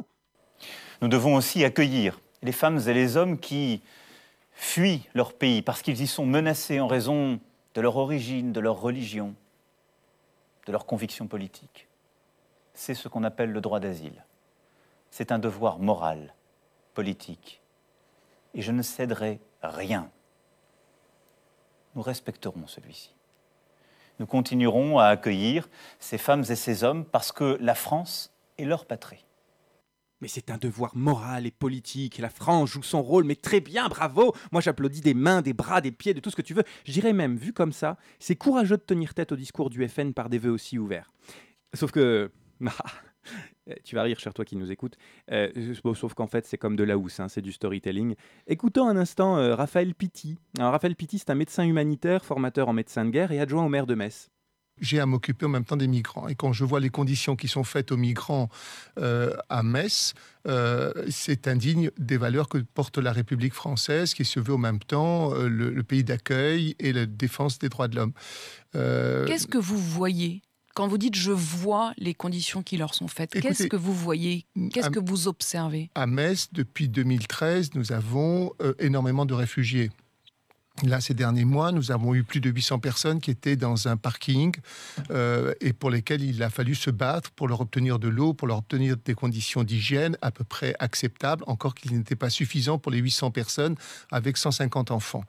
Nous 1.01 1.07
devons 1.07 1.35
aussi 1.35 1.63
accueillir 1.63 2.19
les 2.41 2.51
femmes 2.51 2.79
et 2.87 2.93
les 2.93 3.17
hommes 3.17 3.39
qui 3.39 3.81
fuient 4.51 5.07
leur 5.13 5.33
pays 5.33 5.61
parce 5.61 5.81
qu'ils 5.81 6.01
y 6.01 6.07
sont 6.07 6.25
menacés 6.25 6.79
en 6.79 6.87
raison 6.87 7.39
de 7.73 7.81
leur 7.81 7.97
origine, 7.97 8.53
de 8.53 8.59
leur 8.59 8.79
religion, 8.79 9.35
de 10.65 10.71
leurs 10.71 10.85
convictions 10.85 11.27
politiques. 11.27 11.87
C'est 12.73 12.93
ce 12.93 13.07
qu'on 13.07 13.23
appelle 13.23 13.51
le 13.51 13.61
droit 13.61 13.79
d'asile. 13.79 14.23
C'est 15.11 15.31
un 15.31 15.39
devoir 15.39 15.79
moral, 15.79 16.33
politique. 16.93 17.61
Et 18.53 18.61
je 18.61 18.71
ne 18.71 18.81
céderai 18.81 19.39
rien. 19.61 20.09
Nous 21.95 22.01
respecterons 22.01 22.67
celui-ci. 22.67 23.13
Nous 24.19 24.25
continuerons 24.25 24.99
à 24.99 25.07
accueillir 25.07 25.69
ces 25.99 26.17
femmes 26.17 26.43
et 26.49 26.55
ces 26.55 26.83
hommes 26.83 27.05
parce 27.05 27.31
que 27.31 27.57
la 27.59 27.75
France 27.75 28.31
est 28.57 28.65
leur 28.65 28.85
patrie. 28.85 29.25
Mais 30.23 30.29
c'est 30.29 30.51
un 30.51 30.57
devoir 30.57 30.95
moral 30.95 31.45
et 31.45 31.51
politique. 31.51 32.17
La 32.17 32.29
France 32.29 32.71
joue 32.71 32.81
son 32.81 33.01
rôle, 33.01 33.25
mais 33.25 33.35
très 33.35 33.59
bien, 33.59 33.89
bravo. 33.89 34.33
Moi, 34.53 34.61
j'applaudis 34.61 35.01
des 35.01 35.13
mains, 35.13 35.41
des 35.41 35.51
bras, 35.51 35.81
des 35.81 35.91
pieds, 35.91 36.13
de 36.13 36.21
tout 36.21 36.29
ce 36.29 36.37
que 36.37 36.41
tu 36.41 36.53
veux. 36.53 36.63
Je 36.85 36.93
dirais 36.93 37.11
même, 37.11 37.35
vu 37.35 37.51
comme 37.51 37.73
ça, 37.73 37.97
c'est 38.19 38.37
courageux 38.37 38.77
de 38.77 38.83
tenir 38.83 39.13
tête 39.15 39.33
au 39.33 39.35
discours 39.35 39.69
du 39.69 39.85
FN 39.85 40.13
par 40.13 40.29
des 40.29 40.37
vœux 40.37 40.51
aussi 40.51 40.79
ouverts. 40.79 41.11
Sauf 41.73 41.91
que. 41.91 42.31
tu 43.83 43.95
vas 43.95 44.03
rire, 44.03 44.17
cher 44.17 44.33
toi 44.33 44.45
qui 44.45 44.55
nous 44.55 44.71
écoutes. 44.71 44.97
Bon, 45.83 45.93
sauf 45.93 46.13
qu'en 46.13 46.27
fait, 46.27 46.45
c'est 46.45 46.57
comme 46.57 46.77
de 46.77 46.85
la 46.85 46.97
housse, 46.97 47.19
hein, 47.19 47.27
c'est 47.27 47.41
du 47.41 47.51
storytelling. 47.51 48.15
Écoutons 48.47 48.87
un 48.87 48.95
instant 48.95 49.35
euh, 49.35 49.55
Raphaël 49.55 49.93
Pitti. 49.93 50.37
Alors, 50.57 50.71
Raphaël 50.71 50.95
Pitti, 50.95 51.19
c'est 51.19 51.31
un 51.31 51.35
médecin 51.35 51.65
humanitaire, 51.65 52.23
formateur 52.23 52.69
en 52.69 52.73
médecin 52.73 53.03
de 53.03 53.09
guerre 53.09 53.33
et 53.33 53.41
adjoint 53.41 53.65
au 53.65 53.69
maire 53.69 53.87
de 53.87 53.95
Metz. 53.95 54.31
J'ai 54.81 54.99
à 54.99 55.05
m'occuper 55.05 55.45
en 55.45 55.49
même 55.49 55.65
temps 55.65 55.77
des 55.77 55.87
migrants. 55.87 56.27
Et 56.27 56.35
quand 56.35 56.53
je 56.53 56.65
vois 56.65 56.79
les 56.79 56.89
conditions 56.89 57.35
qui 57.35 57.47
sont 57.47 57.63
faites 57.63 57.91
aux 57.91 57.97
migrants 57.97 58.49
euh, 58.99 59.35
à 59.49 59.63
Metz, 59.63 60.13
euh, 60.47 60.91
c'est 61.09 61.47
indigne 61.47 61.89
des 61.97 62.17
valeurs 62.17 62.49
que 62.49 62.57
porte 62.57 62.97
la 62.97 63.11
République 63.11 63.53
française, 63.53 64.13
qui 64.13 64.25
se 64.25 64.39
veut 64.39 64.53
en 64.53 64.59
même 64.59 64.79
temps 64.79 65.33
euh, 65.33 65.47
le, 65.47 65.69
le 65.69 65.83
pays 65.83 66.03
d'accueil 66.03 66.75
et 66.79 66.93
la 66.93 67.05
défense 67.05 67.59
des 67.59 67.69
droits 67.69 67.87
de 67.87 67.95
l'homme. 67.95 68.13
Qu'est-ce 68.73 69.47
que 69.47 69.57
vous 69.57 69.77
voyez? 69.77 70.41
Quand 70.75 70.87
vous 70.87 70.97
dites 70.97 71.15
je 71.15 71.31
vois 71.31 71.93
les 71.97 72.15
conditions 72.15 72.63
qui 72.63 72.77
leur 72.77 72.95
sont 72.95 73.07
faites 73.07 73.39
Qu'est-ce 73.39 73.67
que 73.67 73.75
vous 73.75 73.93
voyez? 73.93 74.47
Qu'est-ce 74.71 74.89
que 74.89 74.99
vous 74.99 75.27
observez? 75.27 75.91
À 75.93 76.07
Metz, 76.07 76.49
depuis 76.51 76.89
2013, 76.89 77.75
nous 77.75 77.91
avons 77.91 78.51
énormément 78.79 79.27
de 79.27 79.35
réfugiés. 79.35 79.91
Là, 80.81 80.99
ces 80.99 81.13
derniers 81.13 81.45
mois, 81.45 81.71
nous 81.71 81.91
avons 81.91 82.15
eu 82.15 82.23
plus 82.23 82.41
de 82.41 82.49
800 82.49 82.79
personnes 82.79 83.21
qui 83.21 83.29
étaient 83.29 83.55
dans 83.55 83.87
un 83.87 83.95
parking 83.95 84.53
euh, 85.11 85.53
et 85.61 85.71
pour 85.71 85.91
lesquelles 85.91 86.23
il 86.23 86.41
a 86.41 86.49
fallu 86.49 86.73
se 86.73 86.89
battre 86.89 87.29
pour 87.31 87.47
leur 87.47 87.61
obtenir 87.61 87.99
de 87.99 88.07
l'eau, 88.07 88.33
pour 88.33 88.47
leur 88.47 88.57
obtenir 88.57 88.97
des 88.97 89.13
conditions 89.13 89.63
d'hygiène 89.63 90.17
à 90.21 90.31
peu 90.31 90.43
près 90.43 90.75
acceptables, 90.79 91.43
encore 91.47 91.75
qu'il 91.75 91.95
n'était 91.95 92.15
pas 92.15 92.31
suffisant 92.31 92.79
pour 92.79 92.91
les 92.91 92.97
800 92.97 93.31
personnes 93.31 93.75
avec 94.11 94.35
150 94.35 94.89
enfants. 94.89 95.23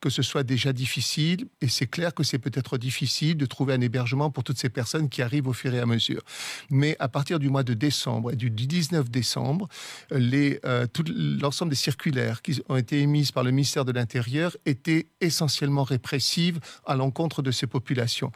Que 0.00 0.10
ce 0.10 0.22
soit 0.22 0.42
déjà 0.42 0.72
difficile, 0.72 1.48
et 1.60 1.68
c'est 1.68 1.86
clair 1.86 2.14
que 2.14 2.22
c'est 2.22 2.38
peut-être 2.38 2.78
difficile 2.78 3.36
de 3.36 3.46
trouver 3.46 3.74
un 3.74 3.80
hébergement 3.80 4.30
pour 4.30 4.44
toutes 4.44 4.58
ces 4.58 4.68
personnes 4.68 5.08
qui 5.08 5.22
arrivent 5.22 5.48
au 5.48 5.52
fur 5.52 5.74
et 5.74 5.80
à 5.80 5.86
mesure. 5.86 6.22
Mais 6.70 6.96
à 6.98 7.08
partir 7.08 7.38
du 7.38 7.48
mois 7.48 7.62
de 7.62 7.74
décembre 7.74 8.32
et 8.32 8.36
du 8.36 8.50
19 8.50 9.10
décembre, 9.10 9.68
euh, 10.12 10.86
tout 10.92 11.04
l'ensemble 11.40 11.70
des 11.70 11.76
circulaires 11.76 12.42
qui 12.42 12.60
ont 12.68 12.76
été 12.76 13.00
émises 13.00 13.32
par 13.32 13.44
le 13.44 13.50
ministère 13.50 13.84
de 13.84 13.92
l'Intérieur 13.92 14.56
étaient 14.66 15.08
essentiellement 15.20 15.84
répressives 15.84 16.60
à 16.86 16.96
l'encontre 16.96 17.42
de 17.42 17.50
ces 17.50 17.66
populations. 17.66 18.32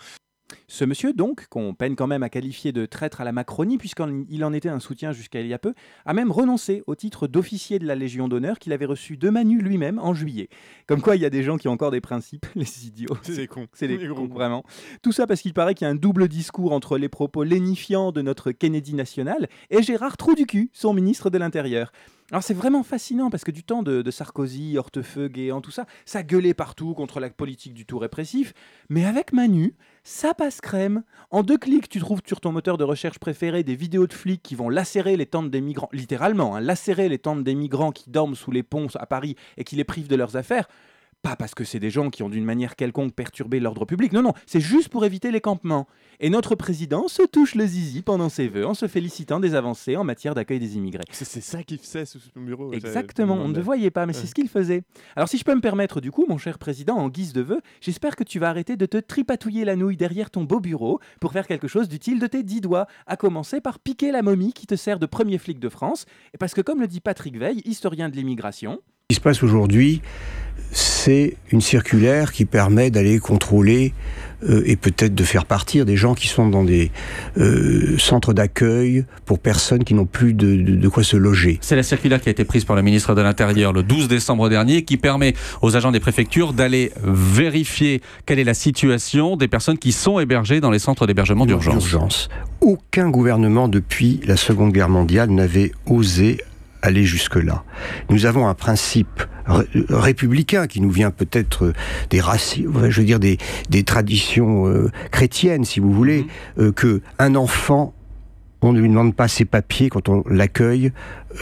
Ce 0.69 0.85
monsieur, 0.85 1.13
donc, 1.13 1.47
qu'on 1.49 1.75
peine 1.75 1.97
quand 1.97 2.07
même 2.07 2.23
à 2.23 2.29
qualifier 2.29 2.73
de 2.73 2.87
traître 2.87 3.21
à 3.21 3.25
la 3.25 3.33
Macronie, 3.33 3.79
puisqu'il 3.79 4.45
en 4.45 4.53
était 4.53 4.69
un 4.69 4.81
soutien 4.81 5.13
jusqu'à 5.13 5.41
il 5.41 5.47
y 5.49 5.55
a 5.55 5.59
peu, 5.59 5.75
a 6.07 6.15
même 6.15 6.31
renoncé 6.31 6.83
au 6.87 6.95
titre 6.95 7.27
d'officier 7.27 7.79
de 7.79 7.87
la 7.87 7.95
Légion 7.95 8.29
d'honneur 8.29 8.59
qu'il 8.59 8.73
avait 8.73 8.85
reçu 8.87 9.17
de 9.17 9.29
Manu 9.31 9.61
lui-même 9.61 9.99
en 9.99 10.15
juillet. 10.15 10.49
Comme 10.87 11.03
quoi, 11.03 11.17
il 11.17 11.23
y 11.23 11.25
a 11.25 11.31
des 11.31 11.43
gens 11.43 11.57
qui 11.57 11.69
ont 11.69 11.73
encore 11.73 11.91
des 11.91 12.01
principes, 12.01 12.47
les 12.55 12.87
idiots. 12.87 13.17
C'est 13.23 13.37
des 13.37 13.47
cons. 13.47 13.67
C'est 13.73 13.89
des 13.89 13.97
Les 13.99 14.09
cons, 14.09 14.25
gros. 14.25 14.29
vraiment. 14.29 14.65
Tout 15.03 15.13
ça 15.13 15.27
parce 15.27 15.41
qu'il 15.41 15.55
paraît 15.55 15.75
qu'il 15.75 15.85
y 15.87 15.89
a 15.89 15.91
un 15.91 15.97
double 15.97 16.29
discours 16.29 16.73
entre 16.73 16.99
les 16.99 17.09
propos 17.09 17.43
lénifiants 17.45 18.13
de 18.13 18.23
notre 18.23 18.53
Kennedy 18.53 18.95
national 18.95 19.49
et 19.71 19.83
Gérard 19.83 20.17
Trou-du-Cul, 20.17 20.71
son 20.73 20.95
ministre 20.95 21.31
de 21.31 21.39
l'Intérieur. 21.39 21.93
Alors 22.31 22.45
c'est 22.45 22.55
vraiment 22.55 22.85
fascinant 22.85 23.29
parce 23.29 23.43
que 23.43 23.51
du 23.51 23.65
temps 23.65 23.83
de, 23.83 24.03
de 24.03 24.11
Sarkozy, 24.13 24.79
Hortefeux, 24.79 25.27
Guéant, 25.27 25.61
tout 25.61 25.73
ça, 25.73 25.87
ça 26.05 26.23
gueulait 26.23 26.55
partout 26.55 26.95
contre 26.95 27.19
la 27.19 27.29
politique 27.29 27.75
du 27.75 27.87
tout 27.87 27.99
répressif. 27.99 28.53
Mais 28.89 29.05
avec 29.05 29.33
Manu, 29.33 29.75
ça 30.03 30.35
passe 30.35 30.61
crème. 30.61 31.03
En 31.31 31.43
deux 31.43 31.59
clics, 31.59 31.89
tu 31.89 32.01
trouves 32.01 32.21
sur 32.27 32.41
ton 32.41 32.53
moteur 32.53 32.79
de 32.79 32.85
recherche 32.85 33.19
préféré 33.19 33.63
des 33.63 33.75
vidéos 33.75 34.07
de 34.07 34.13
flics 34.13 34.43
qui 34.43 34.55
vont 34.55 34.69
lacérer 34.69 35.17
les 35.17 35.27
tentes 35.27 35.51
des 35.51 35.61
migrants, 35.61 35.89
littéralement, 35.93 36.57
hein, 36.57 36.61
lacérer 36.61 37.09
les 37.09 37.19
tentes 37.19 37.45
des 37.45 37.55
migrants 37.55 37.93
qui 37.93 38.11
dorment 38.11 38.35
sous 38.35 38.51
les 38.51 38.63
ponts 38.63 38.89
à 38.95 39.07
Paris 39.07 39.37
et 39.57 39.65
qui 39.65 39.77
les 39.77 39.85
privent 39.85 40.09
de 40.09 40.17
leurs 40.17 40.37
affaires. 40.37 40.69
Pas 41.23 41.37
parce 41.37 41.55
que 41.55 41.65
c'est 41.65 41.79
des 41.79 41.91
gens 41.91 42.11
qui 42.11 42.23
ont 42.23 42.29
d'une 42.29 42.45
manière 42.45 42.77
quelconque 42.77 43.15
perturbé 43.15 43.61
l'ordre 43.61 43.85
public, 43.85 44.13
non, 44.13 44.23
non, 44.23 44.33
c'est 44.47 44.61
juste 44.61 44.89
pour 44.89 45.05
éviter 45.05 45.31
les 45.31 45.41
campements. 45.41 45.87
Et 46.19 46.31
notre 46.31 46.55
président 46.55 47.09
se 47.09 47.23
touche 47.23 47.55
le 47.55 47.67
zizi 47.67 48.03
pendant 48.03 48.29
ses 48.29 48.49
vœux 48.49 48.67
en 48.67 48.75
se 48.75 48.89
félicitant 48.89 49.41
des 49.41 49.55
avancées 49.55 49.97
en 49.97 50.05
matière 50.05 50.35
d'accueil 50.35 50.59
des 50.59 50.77
immigrés. 50.77 51.05
C'est 51.11 51.41
ça 51.41 51.63
qu'il 51.63 51.79
faisait 51.79 52.05
sous 52.05 52.19
son 52.19 52.41
bureau. 52.41 52.73
Exactement, 52.73 53.35
on 53.35 53.49
ne 53.49 53.55
le 53.55 53.63
voyait 53.63 53.91
pas, 53.91 54.07
mais 54.07 54.13
c'est 54.13 54.27
ce 54.27 54.35
qu'il 54.35 54.49
faisait. 54.49 54.83
Alors 55.17 55.29
si 55.29 55.39
je 55.39 55.45
peux 55.45 55.55
me 55.55 55.61
permettre 55.61 56.01
du 56.01 56.11
coup, 56.11 56.27
mon 56.29 56.39
cher 56.39 56.59
président, 56.59 56.97
en 56.97 57.09
guise 57.09 57.33
de 57.33 57.41
vœu, 57.41 57.61
j'espère 57.81 58.17
que 58.17 58.25
tu 58.25 58.39
vas 58.39 58.49
arrêter 58.49 58.77
de 58.77 58.87
te 58.87 58.99
tripatouiller 58.99 59.65
la 59.65 59.77
nouille 59.77 59.97
derrière 59.97 60.31
ton 60.31 60.45
beau 60.45 60.61
bureau 60.61 61.01
pour 61.21 61.33
faire 61.33 61.47
quelque 61.47 61.69
chose 61.69 61.89
d'utile 61.89 62.19
de 62.19 62.27
tes 62.27 62.43
dix 62.43 62.61
doigts, 62.61 62.87
à 63.07 63.17
commencer 63.17 63.61
par 63.61 63.79
piquer 63.79 64.13
la 64.13 64.23
momie 64.23 64.53
qui 64.53 64.67
te 64.67 64.75
sert 64.75 64.99
de 64.99 65.07
premier 65.07 65.39
flic 65.39 65.59
de 65.59 65.69
France, 65.69 66.07
parce 66.39 66.55
que 66.55 66.61
comme 66.61 66.81
le 66.81 66.87
dit 66.87 67.01
Patrick 67.01 67.37
Veil, 67.37 67.63
historien 67.65 68.09
de 68.09 68.17
l'immigration, 68.17 68.81
qui 69.11 69.17
se 69.17 69.21
passe 69.21 69.43
aujourd'hui, 69.43 70.03
c'est 70.73 71.35
une 71.51 71.61
circulaire 71.61 72.31
qui 72.31 72.45
permet 72.45 72.93
d'aller 72.93 73.19
contrôler 73.19 73.93
euh, 74.49 74.63
et 74.67 74.77
peut-être 74.77 75.17
de 75.17 75.25
faire 75.25 75.45
partir 75.45 75.85
des 75.85 75.97
gens 75.97 76.15
qui 76.15 76.29
sont 76.29 76.49
dans 76.49 76.63
des 76.63 76.93
euh, 77.39 77.99
centres 77.99 78.33
d'accueil 78.33 79.05
pour 79.27 79.41
personnes 79.41 79.83
qui 79.83 79.95
n'ont 79.95 80.07
plus 80.07 80.33
de, 80.33 80.55
de- 80.55 80.77
de 80.77 80.89
quoi 80.89 81.03
se 81.03 81.17
loger. 81.17 81.59
C'est 81.61 81.75
la 81.75 81.83
circulaire 81.83 82.21
qui 82.21 82.29
a 82.29 82.33
été 82.33 82.45
prise 82.45 82.65
par 82.65 82.77
le 82.77 82.83
ministre 82.83 83.17
de 83.17 83.21
l'Intérieur 83.21 83.73
le 83.73 83.83
12 83.83 84.07
décembre 84.07 84.49
dernier 84.49 84.85
qui 84.85 84.97
permet 84.97 85.35
aux 85.61 85.75
agents 85.75 85.91
des 85.91 85.99
préfectures 85.99 86.53
d'aller 86.53 86.93
vérifier 87.03 88.01
quelle 88.25 88.39
est 88.39 88.45
la 88.45 88.55
situation 88.55 89.37
des 89.37 89.49
personnes 89.49 89.77
qui 89.77 89.91
sont 89.91 90.21
hébergées 90.21 90.61
dans 90.61 90.71
les 90.71 90.79
centres 90.79 91.09
d'hébergement 91.09 91.47
d'urgence. 91.47 91.83
D'urgence. 91.83 92.29
Aucun 92.61 93.11
gouvernement 93.11 93.67
depuis 93.67 94.21
la 94.25 94.37
Seconde 94.37 94.73
Guerre 94.73 94.89
mondiale 94.89 95.31
n'avait 95.31 95.73
osé 95.87 96.39
aller 96.83 97.05
jusque-là. 97.05 97.65
Nous 98.09 98.27
avons 98.27 98.49
un 98.49 98.55
principe 98.55 99.23
ré- 99.47 99.67
républicain 99.89 100.67
qui 100.67 100.81
nous 100.81 100.91
vient 100.91 101.11
peut-être 101.11 101.67
euh, 101.67 101.73
des 102.11 102.21
raci- 102.21 102.67
ouais, 102.67 102.91
je 102.91 103.01
veux 103.01 103.07
dire 103.07 103.21
des, 103.21 103.39
des 103.69 103.83
traditions 103.85 104.67
euh, 104.67 104.91
chrétiennes, 105.11 105.65
si 105.65 105.81
vous 105.81 105.93
voulez, 105.93 106.27
euh, 106.59 106.73
que 106.73 107.03
un 107.19 107.35
enfant 107.35 107.95
on 108.63 108.75
ne 108.75 108.81
lui 108.81 108.91
demande 108.91 109.15
pas 109.17 109.27
ses 109.27 109.47
papiers 109.47 109.89
quand 109.89 110.11
on 110.11 110.23
l'accueille 110.29 110.93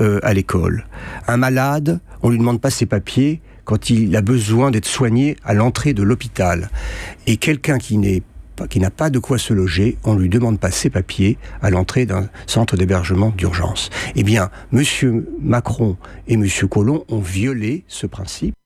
euh, 0.00 0.20
à 0.22 0.32
l'école. 0.34 0.86
Un 1.26 1.36
malade, 1.36 1.98
on 2.22 2.30
lui 2.30 2.38
demande 2.38 2.60
pas 2.60 2.70
ses 2.70 2.86
papiers 2.86 3.40
quand 3.64 3.90
il 3.90 4.14
a 4.16 4.22
besoin 4.22 4.70
d'être 4.70 4.86
soigné 4.86 5.36
à 5.44 5.52
l'entrée 5.52 5.94
de 5.94 6.04
l'hôpital. 6.04 6.70
Et 7.26 7.36
quelqu'un 7.36 7.78
qui 7.78 7.96
n'est 7.98 8.20
pas- 8.20 8.26
qui 8.66 8.80
n'a 8.80 8.90
pas 8.90 9.10
de 9.10 9.18
quoi 9.18 9.38
se 9.38 9.54
loger, 9.54 9.96
on 10.04 10.16
lui 10.16 10.28
demande 10.28 10.58
pas 10.58 10.70
ses 10.70 10.90
papiers 10.90 11.38
à 11.62 11.70
l'entrée 11.70 12.06
d'un 12.06 12.28
centre 12.46 12.76
d'hébergement 12.76 13.32
d'urgence. 13.36 13.90
Eh 14.16 14.22
bien, 14.22 14.50
Monsieur 14.72 15.28
Macron 15.40 15.96
et 16.26 16.36
Monsieur 16.36 16.66
Collomb 16.66 17.04
ont 17.08 17.20
violé 17.20 17.84
ce 17.88 18.06
principe. 18.06 18.57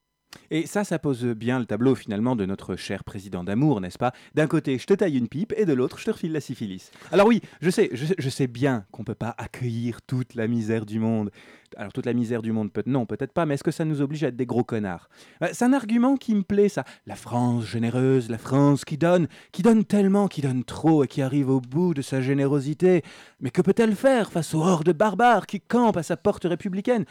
Et 0.55 0.67
ça, 0.67 0.85
ça 0.85 0.99
pose 0.99 1.25
bien 1.25 1.59
le 1.59 1.65
tableau 1.65 1.95
finalement 1.95 2.37
de 2.37 2.45
notre 2.45 2.77
cher 2.77 3.05
président 3.05 3.43
d'amour, 3.43 3.81
n'est-ce 3.81 3.97
pas? 3.97 4.13
D'un 4.35 4.47
côté, 4.47 4.77
je 4.77 4.87
te 4.87 4.93
taille 4.93 5.17
une 5.17 5.27
pipe 5.27 5.55
et 5.57 5.65
de 5.65 5.73
l'autre, 5.73 5.99
je 5.99 6.05
te 6.05 6.11
refile 6.11 6.33
la 6.33 6.43
syphilis. 6.43 6.91
Alors 7.11 7.27
oui, 7.27 7.41
je 7.63 7.71
sais, 7.71 7.89
je, 7.95 8.29
sais- 8.29 8.47
bien 8.49 8.85
qu'on 8.91 9.03
peut 9.03 9.15
pas 9.15 9.35
accueillir 9.39 10.03
toute 10.03 10.35
la 10.35 10.47
misère 10.49 10.85
du 10.85 10.99
monde. 10.99 11.31
Alors 11.79 11.91
toute 11.95 12.05
la 12.05 12.13
misère 12.13 12.43
du 12.43 12.53
monde, 12.53 12.71
peut 12.71 12.83
non, 12.85 13.07
peut-être 13.07 13.33
pas, 13.33 13.47
mais 13.47 13.55
est-ce 13.55 13.65
que 13.65 13.71
ça 13.71 13.87
nous 13.87 14.03
oblige 14.03 14.25
à 14.25 14.29
être 14.29 14.37
des 14.37 14.45
gros 14.45 14.63
connards? 14.65 15.09
Euh, 15.43 15.49
C'est 15.53 15.65
un 15.65 15.73
argument 15.73 16.17
qui 16.17 16.35
me 16.35 16.43
plaît, 16.43 16.69
ça. 16.69 16.85
La 17.07 17.17
France 17.17 17.65
généreuse, 17.65 18.29
la 18.29 18.37
France 18.37 18.85
qui 18.85 18.99
donne, 18.99 19.29
qui 19.53 19.63
donne 19.63 19.87
tellement, 19.87 20.29
qui 20.29 20.43
donne 20.43 20.65
trop 20.65 21.03
et 21.03 21.09
qui 21.09 21.23
arrive 21.23 21.49
au 21.49 21.63
bout 21.63 21.95
de 21.95 22.03
sa 22.03 22.21
générosité. 22.21 23.03
Mais 23.41 23.51
que 23.51 23.63
peut-elle 23.63 23.97
faire 23.97 24.31
face 24.31 24.53
aux 24.53 24.61
hordes 24.61 24.93
barbares 24.93 25.47
qui 25.47 25.61
campent 25.63 25.97
à 25.97 26.03
sa 26.03 26.19
porte 26.19 26.45
républicaine? 26.45 27.07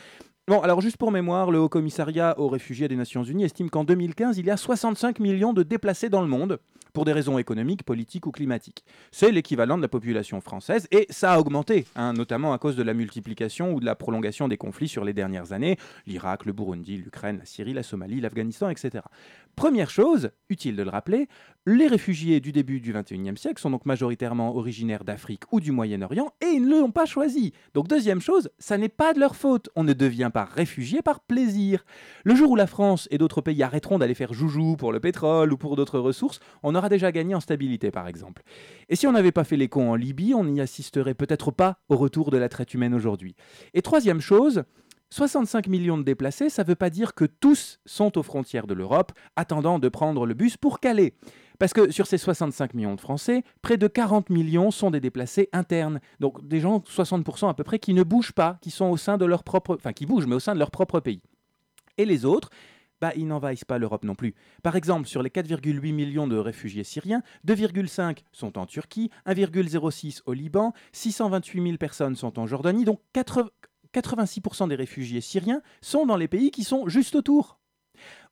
Bon, 0.47 0.59
alors 0.61 0.81
juste 0.81 0.97
pour 0.97 1.11
mémoire, 1.11 1.51
le 1.51 1.59
Haut 1.59 1.69
Commissariat 1.69 2.39
aux 2.39 2.47
réfugiés 2.47 2.87
des 2.87 2.95
Nations 2.95 3.23
Unies 3.23 3.43
estime 3.43 3.69
qu'en 3.69 3.83
2015, 3.83 4.39
il 4.39 4.47
y 4.47 4.49
a 4.49 4.57
65 4.57 5.19
millions 5.19 5.53
de 5.53 5.61
déplacés 5.61 6.09
dans 6.09 6.21
le 6.21 6.27
monde, 6.27 6.59
pour 6.93 7.05
des 7.05 7.13
raisons 7.13 7.37
économiques, 7.37 7.83
politiques 7.83 8.25
ou 8.25 8.31
climatiques. 8.31 8.83
C'est 9.11 9.31
l'équivalent 9.31 9.77
de 9.77 9.81
la 9.81 9.87
population 9.87 10.41
française, 10.41 10.87
et 10.91 11.05
ça 11.09 11.33
a 11.33 11.39
augmenté, 11.39 11.85
hein, 11.95 12.13
notamment 12.13 12.53
à 12.53 12.57
cause 12.57 12.75
de 12.75 12.83
la 12.83 12.93
multiplication 12.93 13.73
ou 13.73 13.79
de 13.79 13.85
la 13.85 13.95
prolongation 13.95 14.47
des 14.47 14.57
conflits 14.57 14.87
sur 14.87 15.05
les 15.05 15.13
dernières 15.13 15.53
années, 15.53 15.77
l'Irak, 16.07 16.45
le 16.45 16.53
Burundi, 16.53 16.97
l'Ukraine, 16.97 17.37
la 17.39 17.45
Syrie, 17.45 17.73
la 17.73 17.83
Somalie, 17.83 18.19
l'Afghanistan, 18.19 18.69
etc. 18.69 19.03
Première 19.55 19.89
chose, 19.89 20.31
utile 20.49 20.75
de 20.75 20.83
le 20.83 20.89
rappeler, 20.89 21.27
les 21.67 21.85
réfugiés 21.85 22.39
du 22.39 22.51
début 22.51 22.79
du 22.79 22.91
XXIe 22.91 23.37
siècle 23.37 23.61
sont 23.61 23.69
donc 23.69 23.85
majoritairement 23.85 24.55
originaires 24.55 25.03
d'Afrique 25.03 25.43
ou 25.51 25.59
du 25.59 25.71
Moyen-Orient 25.71 26.31
et 26.41 26.47
ils 26.47 26.65
ne 26.67 26.79
l'ont 26.79 26.91
pas 26.91 27.05
choisi. 27.05 27.53
Donc 27.75 27.87
deuxième 27.87 28.21
chose, 28.21 28.49
ça 28.57 28.79
n'est 28.79 28.89
pas 28.89 29.13
de 29.13 29.19
leur 29.19 29.35
faute. 29.35 29.69
On 29.75 29.83
ne 29.83 29.93
devient 29.93 30.31
pas 30.33 30.45
réfugié 30.45 31.03
par 31.03 31.19
plaisir. 31.19 31.85
Le 32.23 32.33
jour 32.33 32.51
où 32.51 32.55
la 32.55 32.65
France 32.65 33.07
et 33.11 33.19
d'autres 33.19 33.41
pays 33.41 33.61
arrêteront 33.61 33.99
d'aller 33.99 34.15
faire 34.15 34.33
joujou 34.33 34.75
pour 34.75 34.91
le 34.91 34.99
pétrole 34.99 35.53
ou 35.53 35.57
pour 35.57 35.75
d'autres 35.75 35.99
ressources, 35.99 36.39
on 36.63 36.73
aura 36.73 36.89
déjà 36.89 37.11
gagné 37.11 37.35
en 37.35 37.39
stabilité 37.39 37.91
par 37.91 38.07
exemple. 38.07 38.41
Et 38.89 38.95
si 38.95 39.05
on 39.05 39.11
n'avait 39.11 39.31
pas 39.31 39.43
fait 39.43 39.57
les 39.57 39.69
cons 39.69 39.91
en 39.91 39.95
Libye, 39.95 40.33
on 40.33 40.45
n'y 40.45 40.61
assisterait 40.61 41.13
peut-être 41.13 41.51
pas 41.51 41.77
au 41.89 41.97
retour 41.97 42.31
de 42.31 42.37
la 42.37 42.49
traite 42.49 42.73
humaine 42.73 42.95
aujourd'hui. 42.95 43.35
Et 43.75 43.83
troisième 43.83 44.21
chose, 44.21 44.63
65 45.11 45.67
millions 45.67 45.97
de 45.97 46.03
déplacés, 46.03 46.49
ça 46.49 46.63
ne 46.63 46.67
veut 46.69 46.75
pas 46.75 46.89
dire 46.89 47.13
que 47.13 47.25
tous 47.25 47.79
sont 47.85 48.17
aux 48.17 48.23
frontières 48.23 48.65
de 48.65 48.73
l'Europe, 48.73 49.11
attendant 49.35 49.77
de 49.77 49.89
prendre 49.89 50.25
le 50.25 50.33
bus 50.33 50.55
pour 50.55 50.79
Calais. 50.79 51.13
Parce 51.59 51.73
que 51.73 51.91
sur 51.91 52.07
ces 52.07 52.17
65 52.17 52.73
millions 52.73 52.95
de 52.95 53.01
Français, 53.01 53.43
près 53.61 53.77
de 53.77 53.87
40 53.87 54.29
millions 54.29 54.71
sont 54.71 54.89
des 54.89 55.01
déplacés 55.01 55.49
internes. 55.53 55.99
Donc 56.19 56.47
des 56.47 56.59
gens, 56.59 56.79
60% 56.79 57.49
à 57.49 57.53
peu 57.53 57.63
près, 57.63 57.77
qui 57.77 57.93
ne 57.93 58.03
bougent 58.03 58.31
pas, 58.31 58.57
qui 58.61 58.71
sont 58.71 58.85
au 58.85 58.97
sein 58.97 59.17
de 59.17 59.25
leur 59.25 59.43
propre... 59.43 59.75
Enfin, 59.75 59.93
qui 59.93 60.05
bougent, 60.05 60.25
mais 60.25 60.35
au 60.35 60.39
sein 60.39 60.53
de 60.53 60.59
leur 60.59 60.71
propre 60.71 60.99
pays. 61.01 61.21
Et 61.97 62.05
les 62.05 62.25
autres, 62.25 62.49
bah, 63.01 63.11
ils 63.15 63.27
n'envahissent 63.27 63.65
pas 63.65 63.79
l'Europe 63.79 64.05
non 64.05 64.15
plus. 64.15 64.33
Par 64.63 64.75
exemple, 64.75 65.07
sur 65.07 65.21
les 65.21 65.29
4,8 65.29 65.91
millions 65.91 66.27
de 66.27 66.37
réfugiés 66.37 66.83
syriens, 66.83 67.21
2,5 67.47 68.19
sont 68.31 68.57
en 68.57 68.65
Turquie, 68.65 69.09
1,06 69.25 70.21
au 70.25 70.33
Liban, 70.33 70.73
628 70.93 71.63
000 71.63 71.77
personnes 71.77 72.15
sont 72.15 72.39
en 72.39 72.47
Jordanie, 72.47 72.85
donc 72.85 73.01
80 73.13 73.49
86% 73.93 74.69
des 74.69 74.75
réfugiés 74.75 75.21
syriens 75.21 75.61
sont 75.81 76.05
dans 76.05 76.17
les 76.17 76.27
pays 76.27 76.51
qui 76.51 76.63
sont 76.63 76.87
juste 76.87 77.15
autour. 77.15 77.59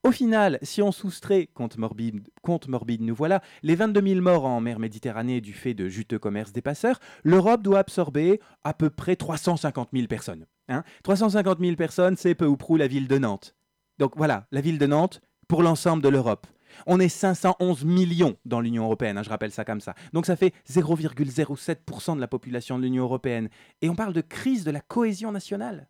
Au 0.04 0.12
final, 0.12 0.60
si 0.62 0.82
on 0.82 0.94
soustrait, 0.94 1.48
compte 1.54 1.78
morbide, 1.78 3.02
nous 3.02 3.16
voilà, 3.16 3.42
les 3.64 3.76
22 3.76 4.02
000 4.02 4.22
morts 4.22 4.46
en 4.46 4.62
mer 4.62 4.80
Méditerranée 4.80 5.42
du 5.42 5.54
fait 5.54 5.74
de 5.74 5.90
juteux 5.90 6.20
commerce 6.20 6.54
des 6.54 6.62
passeurs, 6.62 7.00
l'Europe 7.24 7.62
doit 7.62 7.80
absorber 7.80 8.40
à 8.64 8.74
peu 8.74 8.90
près 8.90 9.18
350 9.18 9.90
000 9.94 10.08
personnes. 10.08 10.46
Hein 10.70 10.84
350 11.04 11.60
000 11.60 11.76
personnes, 11.76 12.16
c'est 12.16 12.36
peu 12.36 12.46
ou 12.46 12.56
prou 12.56 12.78
la 12.78 12.88
ville 12.88 13.10
de 13.10 13.18
Nantes. 13.18 13.56
Donc 13.98 14.14
voilà, 14.16 14.48
la 14.52 14.62
ville 14.62 14.80
de 14.80 14.86
Nantes 14.86 15.22
pour 15.50 15.64
l'ensemble 15.64 16.02
de 16.02 16.10
l'Europe. 16.10 16.48
On 16.86 17.00
est 17.00 17.10
511 17.10 17.84
millions 17.86 18.36
dans 18.46 18.62
l'Union 18.62 18.86
européenne, 18.86 19.18
hein, 19.18 19.24
je 19.24 19.30
rappelle 19.30 19.52
ça 19.52 19.66
comme 19.66 19.82
ça. 19.82 19.94
Donc 20.14 20.26
ça 20.26 20.36
fait 20.36 20.54
0,07% 20.70 22.16
de 22.16 22.22
la 22.22 22.28
population 22.28 22.78
de 22.78 22.84
l'Union 22.84 23.04
européenne. 23.04 23.50
Et 23.82 23.90
on 23.90 23.96
parle 23.96 24.14
de 24.14 24.22
crise 24.22 24.64
de 24.64 24.72
la 24.72 24.82
cohésion 24.82 25.32
nationale. 25.32 25.88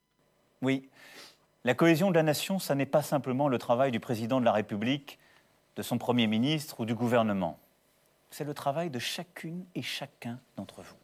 Oui, 0.61 0.89
la 1.65 1.73
cohésion 1.73 2.09
de 2.09 2.15
la 2.15 2.23
nation, 2.23 2.57
ça 2.57 2.75
n'est 2.75 2.85
pas 2.85 3.01
simplement 3.01 3.47
le 3.47 3.57
travail 3.57 3.91
du 3.91 3.99
président 3.99 4.39
de 4.39 4.45
la 4.45 4.53
République, 4.53 5.19
de 5.75 5.81
son 5.81 5.97
Premier 5.97 6.27
ministre 6.27 6.79
ou 6.79 6.85
du 6.85 6.95
gouvernement. 6.95 7.59
C'est 8.31 8.45
le 8.45 8.53
travail 8.53 8.89
de 8.89 8.99
chacune 8.99 9.65
et 9.75 9.81
chacun 9.81 10.39
d'entre 10.55 10.81
vous. 10.81 10.95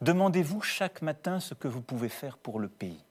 Demandez-vous 0.00 0.60
chaque 0.60 1.02
matin 1.02 1.40
ce 1.40 1.54
que 1.54 1.68
vous 1.68 1.82
pouvez 1.82 2.08
faire 2.08 2.36
pour 2.36 2.58
le 2.58 2.68
pays. 2.68 3.04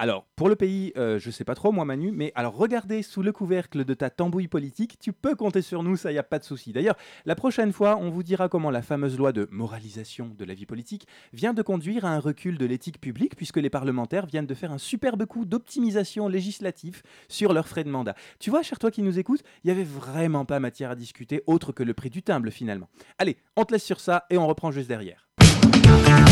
Alors, 0.00 0.26
pour 0.36 0.48
le 0.48 0.54
pays, 0.54 0.92
euh, 0.96 1.18
je 1.18 1.28
sais 1.28 1.42
pas 1.42 1.56
trop, 1.56 1.72
moi, 1.72 1.84
Manu, 1.84 2.12
mais 2.12 2.30
alors 2.36 2.54
regardez 2.56 3.02
sous 3.02 3.20
le 3.20 3.32
couvercle 3.32 3.84
de 3.84 3.94
ta 3.94 4.10
tambouille 4.10 4.46
politique, 4.46 4.96
tu 5.00 5.12
peux 5.12 5.34
compter 5.34 5.60
sur 5.60 5.82
nous, 5.82 5.96
ça 5.96 6.12
y 6.12 6.18
a 6.18 6.22
pas 6.22 6.38
de 6.38 6.44
souci. 6.44 6.72
D'ailleurs, 6.72 6.94
la 7.26 7.34
prochaine 7.34 7.72
fois, 7.72 7.96
on 7.96 8.08
vous 8.08 8.22
dira 8.22 8.48
comment 8.48 8.70
la 8.70 8.80
fameuse 8.80 9.18
loi 9.18 9.32
de 9.32 9.48
moralisation 9.50 10.28
de 10.38 10.44
la 10.44 10.54
vie 10.54 10.66
politique 10.66 11.08
vient 11.32 11.52
de 11.52 11.62
conduire 11.62 12.04
à 12.04 12.10
un 12.10 12.20
recul 12.20 12.58
de 12.58 12.66
l'éthique 12.66 13.00
publique, 13.00 13.34
puisque 13.34 13.56
les 13.56 13.70
parlementaires 13.70 14.26
viennent 14.26 14.46
de 14.46 14.54
faire 14.54 14.70
un 14.70 14.78
superbe 14.78 15.26
coup 15.26 15.44
d'optimisation 15.44 16.28
législative 16.28 17.02
sur 17.28 17.52
leurs 17.52 17.66
frais 17.66 17.82
de 17.82 17.90
mandat. 17.90 18.14
Tu 18.38 18.50
vois, 18.50 18.62
cher 18.62 18.78
toi 18.78 18.92
qui 18.92 19.02
nous 19.02 19.18
écoutes, 19.18 19.42
il 19.64 19.68
y 19.68 19.72
avait 19.72 19.82
vraiment 19.82 20.44
pas 20.44 20.60
matière 20.60 20.92
à 20.92 20.94
discuter 20.94 21.42
autre 21.48 21.72
que 21.72 21.82
le 21.82 21.92
prix 21.92 22.10
du 22.10 22.22
timbre 22.22 22.50
finalement. 22.50 22.88
Allez, 23.18 23.36
on 23.56 23.64
te 23.64 23.72
laisse 23.72 23.84
sur 23.84 23.98
ça 23.98 24.26
et 24.30 24.38
on 24.38 24.46
reprend 24.46 24.70
juste 24.70 24.88
derrière. 24.88 25.27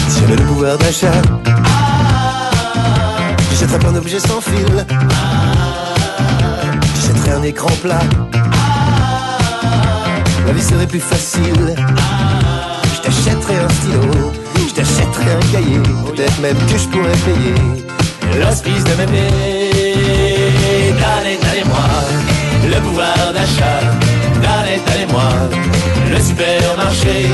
Si 0.08 0.20
j'avais 0.20 0.36
le 0.36 0.44
pouvoir 0.44 0.78
d'achat, 0.78 1.20
j'achèterais 3.50 3.78
plein 3.78 3.92
d'objets 3.92 4.20
sans 4.20 4.40
fil. 4.40 4.86
J'achèterais 6.94 7.32
un 7.32 7.42
écran 7.42 7.70
plat. 7.82 8.00
La 10.46 10.52
vie 10.52 10.62
serait 10.62 10.86
plus 10.86 11.00
facile. 11.00 11.74
Je 12.94 13.00
t'achèterais 13.02 13.58
un 13.58 13.68
stylo. 13.68 14.32
Je 14.68 14.74
t'achèterais 14.74 15.32
un 15.34 15.52
cahier. 15.52 15.80
Peut-être 16.06 16.38
même 16.40 16.56
que 16.70 16.78
je 16.78 16.88
pourrais 16.88 17.18
payer 17.26 17.54
l'hospice 18.38 18.84
de 18.84 18.94
pieds. 19.06 20.94
Dallez, 21.00 21.38
dallez-moi 21.42 21.88
le 22.64 22.80
pouvoir 22.80 23.32
d'achat. 23.32 23.80
Dallez, 24.42 24.80
dallez-moi 24.86 25.30
le 26.10 26.20
supermarché. 26.20 27.28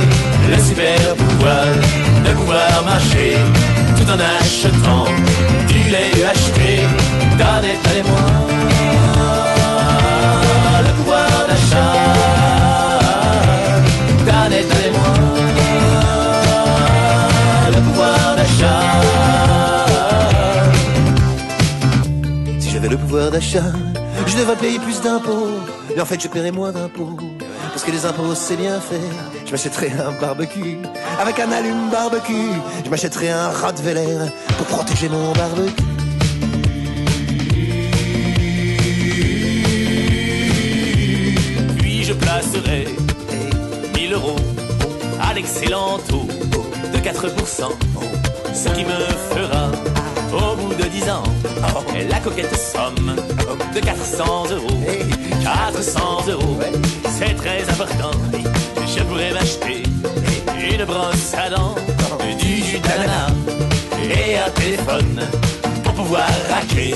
Le 0.50 0.58
super 0.58 1.14
pouvoir 1.16 1.66
de 2.24 2.32
pouvoir 2.34 2.84
marcher 2.84 3.36
tout 3.96 4.08
en 4.10 4.18
achetant 4.18 5.04
du 5.68 5.90
lait 5.90 6.24
acheté 6.24 6.70
dans 7.38 7.60
des 7.60 7.76
tas. 7.82 8.02
Le 10.86 10.92
pouvoir 10.96 11.30
d'achat 11.48 11.94
dans 14.26 14.48
des 14.50 14.64
tas. 14.64 14.90
Le 17.74 17.80
pouvoir 17.80 18.36
d'achat. 18.36 18.82
Si 22.58 22.68
j'avais 22.70 22.88
le 22.88 22.96
pouvoir 22.96 23.30
d'achat, 23.30 23.72
je 24.26 24.36
devrais 24.36 24.56
payer 24.56 24.78
plus 24.78 25.00
d'impôts. 25.00 25.60
Mais 25.94 26.02
en 26.02 26.06
fait, 26.06 26.20
je 26.22 26.28
paierais 26.28 26.52
moins 26.52 26.72
d'impôts. 26.72 27.16
Parce 27.70 27.84
que 27.84 27.90
les 27.90 28.04
impôts, 28.04 28.34
c'est 28.34 28.56
bien 28.56 28.80
fait. 28.80 29.00
Je 29.46 29.50
m'achèterais 29.50 29.92
un 29.92 30.12
barbecue 30.20 30.78
avec 31.20 31.38
un 31.38 31.50
allume 31.52 31.90
barbecue. 31.90 32.52
Je 32.84 32.90
m'achèterai 32.90 33.30
un 33.30 33.50
Rottweiler 33.50 34.30
pour 34.56 34.66
protéger 34.66 35.08
mon 35.08 35.32
barbecue. 35.32 35.82
Puis 41.78 42.04
je 42.04 42.12
placerai 42.12 42.86
1000 43.94 44.12
euros 44.14 44.36
à 45.20 45.34
l'excellent 45.34 45.98
taux 46.08 46.28
de 46.92 46.98
4%. 46.98 47.12
Ce 48.54 48.68
qui 48.68 48.84
me 48.84 48.98
fera, 49.34 49.70
au 50.32 50.56
bout 50.56 50.74
de 50.74 50.84
10 50.84 51.10
ans, 51.10 51.22
la 52.08 52.18
coquette 52.20 52.54
somme 52.56 53.16
de 53.74 53.80
400 53.80 54.24
euros. 54.50 54.80
400 55.42 56.00
euros, 56.28 56.58
c'est 57.18 57.34
très 57.34 57.62
important. 57.68 58.10
Je 58.86 59.02
pourrais 59.04 59.32
m'acheter 59.32 59.82
une 60.72 60.84
brosse 60.84 61.34
à 61.34 61.50
dents, 61.50 61.74
du 62.38 62.78
d'ananas 62.78 63.32
et 64.02 64.38
un 64.38 64.50
téléphone 64.50 65.20
pour 65.84 65.94
pouvoir 65.94 66.28
raquer 66.50 66.94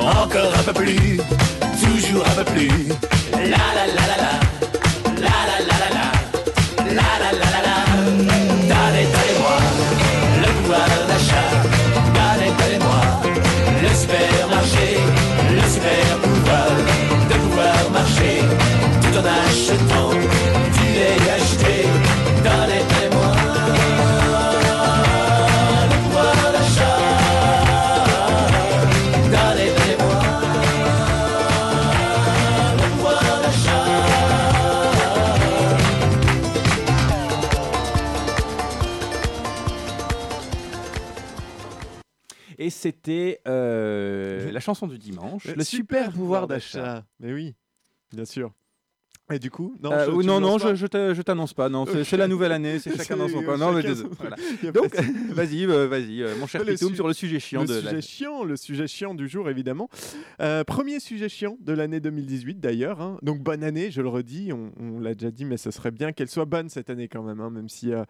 encore 0.00 0.52
un 0.58 0.62
peu 0.62 0.72
plus, 0.72 1.20
toujours 1.82 2.24
un 2.26 2.42
peu 2.42 2.44
plus. 2.52 2.88
La 3.32 3.40
la 3.40 3.86
la 3.86 4.06
la, 4.06 4.16
la 4.16 4.55
c'était 42.76 43.40
euh, 43.48 44.52
la 44.52 44.60
chanson 44.60 44.86
du 44.86 44.98
dimanche, 44.98 45.46
le, 45.46 45.64
super 45.64 46.12
pouvoir 46.12 46.46
d'achat. 46.46 47.04
Mais 47.18 47.32
oui, 47.32 47.56
bien 48.12 48.24
sûr. 48.24 48.52
Et 49.32 49.40
du 49.40 49.50
coup, 49.50 49.74
non, 49.82 49.90
Euh, 49.92 50.06
je- 50.06 50.10
non, 50.22 50.58
je, 50.58 51.14
je 51.14 51.22
t'annonce 51.22 51.52
pas. 51.52 51.68
Non, 51.68 51.84
c'est 52.04 52.16
la 52.16 52.28
nouvelle 52.28 52.52
année, 52.52 52.78
c'est 52.78 52.90
chacun 52.96 53.16
dans 53.16 53.28
son 53.28 53.42
coin. 53.42 53.56
Non, 53.56 53.72
mais 53.72 53.82
désolé, 53.82 54.08
voilà. 54.20 54.36
Donc, 54.72 54.94
vas-y, 55.30 55.64
euh, 55.66 55.88
vas-y, 55.88 56.22
euh, 56.22 56.36
mon 56.38 56.46
cher 56.46 56.60
Pitoum, 56.74 56.90
su- 56.90 56.94
sur 56.94 57.08
le 57.08 57.12
sujet 57.12 57.40
chiant 57.40 57.62
le 57.62 57.66
de 57.66 57.80
sujet 57.80 58.00
chiant, 58.02 58.44
le 58.44 58.56
sujet 58.56 58.86
chiant 58.86 59.14
du 59.14 59.28
jour 59.28 59.50
évidemment. 59.50 59.88
Euh, 60.40 60.62
premier 60.62 61.00
sujet 61.00 61.28
chiant 61.28 61.56
de 61.60 61.72
l'année 61.72 61.98
2018 61.98 62.60
d'ailleurs. 62.60 63.00
hein. 63.00 63.18
Donc 63.22 63.40
bonne 63.42 63.64
année, 63.64 63.90
je 63.90 64.00
le 64.00 64.08
redis, 64.08 64.52
on, 64.52 64.70
on 64.78 65.00
l'a 65.00 65.14
déjà 65.14 65.32
dit, 65.32 65.44
mais 65.44 65.56
ce 65.56 65.72
serait 65.72 65.90
bien 65.90 66.12
qu'elle 66.12 66.28
soit 66.28 66.44
bonne 66.44 66.68
cette 66.68 66.88
année 66.88 67.08
quand 67.08 67.22
même, 67.24 67.40
hein, 67.40 67.50
même 67.50 67.68
si, 67.68 67.92
euh, 67.92 68.04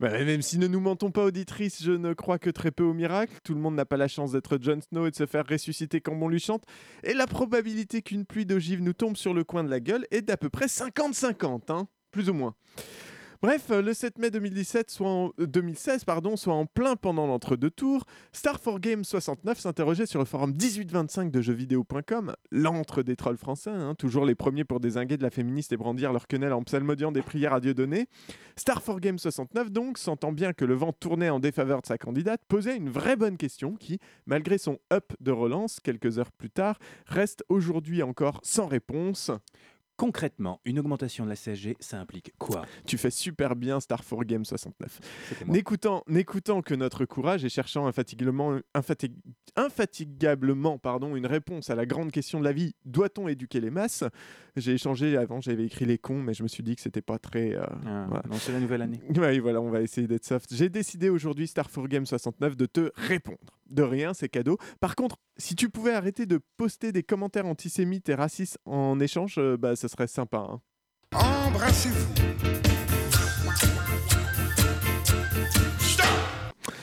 bah, 0.00 0.10
même 0.22 0.42
si 0.42 0.58
ne 0.58 0.66
nous 0.66 0.80
mentons 0.80 1.10
pas 1.10 1.24
auditrice, 1.24 1.82
je 1.82 1.92
ne 1.92 2.12
crois 2.12 2.38
que 2.38 2.50
très 2.50 2.72
peu 2.72 2.84
au 2.84 2.92
miracle. 2.92 3.32
Tout 3.42 3.54
le 3.54 3.60
monde 3.60 3.74
n'a 3.74 3.86
pas 3.86 3.96
la 3.96 4.08
chance 4.08 4.32
d'être 4.32 4.58
Jon 4.60 4.80
Snow 4.90 5.06
et 5.06 5.10
de 5.12 5.16
se 5.16 5.24
faire 5.24 5.44
ressusciter 5.48 6.02
quand 6.02 6.12
on 6.20 6.28
lui 6.28 6.40
chante. 6.40 6.64
Et 7.04 7.14
la 7.14 7.26
probabilité 7.26 8.02
qu'une 8.02 8.26
pluie 8.26 8.44
d'ogives 8.44 8.82
nous 8.82 8.92
tombe 8.92 9.16
sur 9.16 9.32
le 9.32 9.44
coin 9.44 9.64
de 9.64 9.70
la 9.70 9.80
gueule 9.80 10.04
est 10.10 10.20
d'à 10.20 10.36
peu 10.36 10.50
près 10.50 10.57
50-50, 10.66 11.70
hein, 11.70 11.88
plus 12.10 12.28
ou 12.30 12.34
moins. 12.34 12.54
Bref, 13.40 13.66
euh, 13.70 13.80
le 13.82 13.94
7 13.94 14.18
mai 14.18 14.32
2017, 14.32 14.90
soit 14.90 15.08
en- 15.08 15.30
euh, 15.38 15.46
2016, 15.46 16.02
pardon, 16.04 16.36
soit 16.36 16.54
en 16.54 16.66
plein 16.66 16.96
pendant 16.96 17.24
l'entre-deux 17.28 17.70
tours, 17.70 18.04
Star 18.32 18.60
4 18.60 18.80
Game 18.80 19.04
69 19.04 19.60
s'interrogeait 19.60 20.06
sur 20.06 20.18
le 20.18 20.24
forum 20.24 20.50
1825 20.54 21.30
de 21.30 21.40
jeuxvideo.com, 21.40 22.34
l'antre 22.50 23.04
des 23.04 23.14
trolls 23.14 23.36
français, 23.36 23.70
hein, 23.70 23.94
toujours 23.94 24.24
les 24.24 24.34
premiers 24.34 24.64
pour 24.64 24.80
désinguer 24.80 25.16
de 25.16 25.22
la 25.22 25.30
féministe 25.30 25.72
et 25.72 25.76
brandir 25.76 26.12
leur 26.12 26.26
quenelle 26.26 26.52
en 26.52 26.64
psalmodiant 26.64 27.12
des 27.12 27.22
prières 27.22 27.54
à 27.54 27.60
Dieu 27.60 27.74
donné. 27.74 28.08
Star 28.56 28.82
4 28.82 28.98
Game 28.98 29.20
69, 29.20 29.70
donc, 29.70 29.98
sentant 29.98 30.32
bien 30.32 30.52
que 30.52 30.64
le 30.64 30.74
vent 30.74 30.92
tournait 30.92 31.30
en 31.30 31.38
défaveur 31.38 31.80
de 31.80 31.86
sa 31.86 31.96
candidate, 31.96 32.40
posait 32.48 32.76
une 32.76 32.90
vraie 32.90 33.14
bonne 33.14 33.36
question 33.36 33.76
qui, 33.76 34.00
malgré 34.26 34.58
son 34.58 34.80
up 34.92 35.12
de 35.20 35.30
relance 35.30 35.78
quelques 35.78 36.18
heures 36.18 36.32
plus 36.32 36.50
tard, 36.50 36.76
reste 37.06 37.44
aujourd'hui 37.48 38.02
encore 38.02 38.40
sans 38.42 38.66
réponse. 38.66 39.30
Concrètement, 39.98 40.60
une 40.64 40.78
augmentation 40.78 41.24
de 41.24 41.28
la 41.28 41.36
CSG, 41.36 41.76
ça 41.80 41.98
implique 42.00 42.32
quoi? 42.38 42.64
Tu 42.86 42.96
fais 42.96 43.10
super 43.10 43.54
bien 43.56 43.80
Star 43.80 44.02
4 44.02 44.24
Game 44.24 44.44
69. 44.46 45.00
C'était 45.28 45.44
moi. 45.44 45.54
N'écoutant, 45.54 46.04
n'écoutant 46.08 46.62
que 46.62 46.72
notre 46.74 47.04
courage 47.04 47.44
et 47.44 47.48
cherchant 47.50 47.86
infatigablement, 47.86 48.58
infatig- 48.74 49.16
infatigablement 49.56 50.78
pardon, 50.78 51.16
une 51.16 51.26
réponse 51.26 51.70
à 51.70 51.74
la 51.74 51.86
grande 51.86 52.10
question 52.12 52.38
de 52.38 52.44
la 52.44 52.52
vie, 52.52 52.74
doit-on 52.84 53.28
éduquer 53.28 53.60
les 53.60 53.70
masses? 53.70 54.04
J'ai 54.56 54.72
échangé 54.74 55.16
avant, 55.16 55.40
j'avais 55.40 55.64
écrit 55.66 55.84
les 55.84 55.98
cons, 55.98 56.20
mais 56.22 56.34
je 56.34 56.42
me 56.42 56.48
suis 56.48 56.62
dit 56.62 56.74
que 56.76 56.82
c'était 56.82 57.02
pas 57.02 57.18
très. 57.18 57.54
euh, 57.54 57.64
Ah, 57.86 58.06
voilà. 58.08 58.22
Non, 58.30 58.36
c'est 58.38 58.52
la 58.52 58.60
nouvelle 58.60 58.82
année. 58.82 59.00
Ouais, 59.16 59.38
voilà, 59.40 59.60
on 59.60 59.70
va 59.70 59.80
essayer 59.82 60.06
d'être 60.06 60.24
soft. 60.24 60.52
J'ai 60.54 60.68
décidé 60.68 61.08
aujourd'hui, 61.10 61.46
Star 61.46 61.68
4 61.70 61.86
Game 61.88 62.06
69, 62.06 62.56
de 62.56 62.66
te 62.66 62.90
répondre. 62.96 63.38
De 63.68 63.82
rien, 63.82 64.14
c'est 64.14 64.28
cadeau. 64.30 64.56
Par 64.80 64.96
contre, 64.96 65.16
si 65.36 65.54
tu 65.54 65.68
pouvais 65.68 65.92
arrêter 65.92 66.24
de 66.24 66.40
poster 66.56 66.90
des 66.90 67.02
commentaires 67.02 67.44
antisémites 67.46 68.08
et 68.08 68.14
racistes 68.14 68.58
en 68.64 68.98
échange, 68.98 69.34
euh, 69.38 69.56
bah, 69.58 69.76
ça 69.76 69.87
serait 69.88 70.06
sympa. 70.06 70.38
hein. 70.38 70.60
Embrassez-vous. 71.14 72.14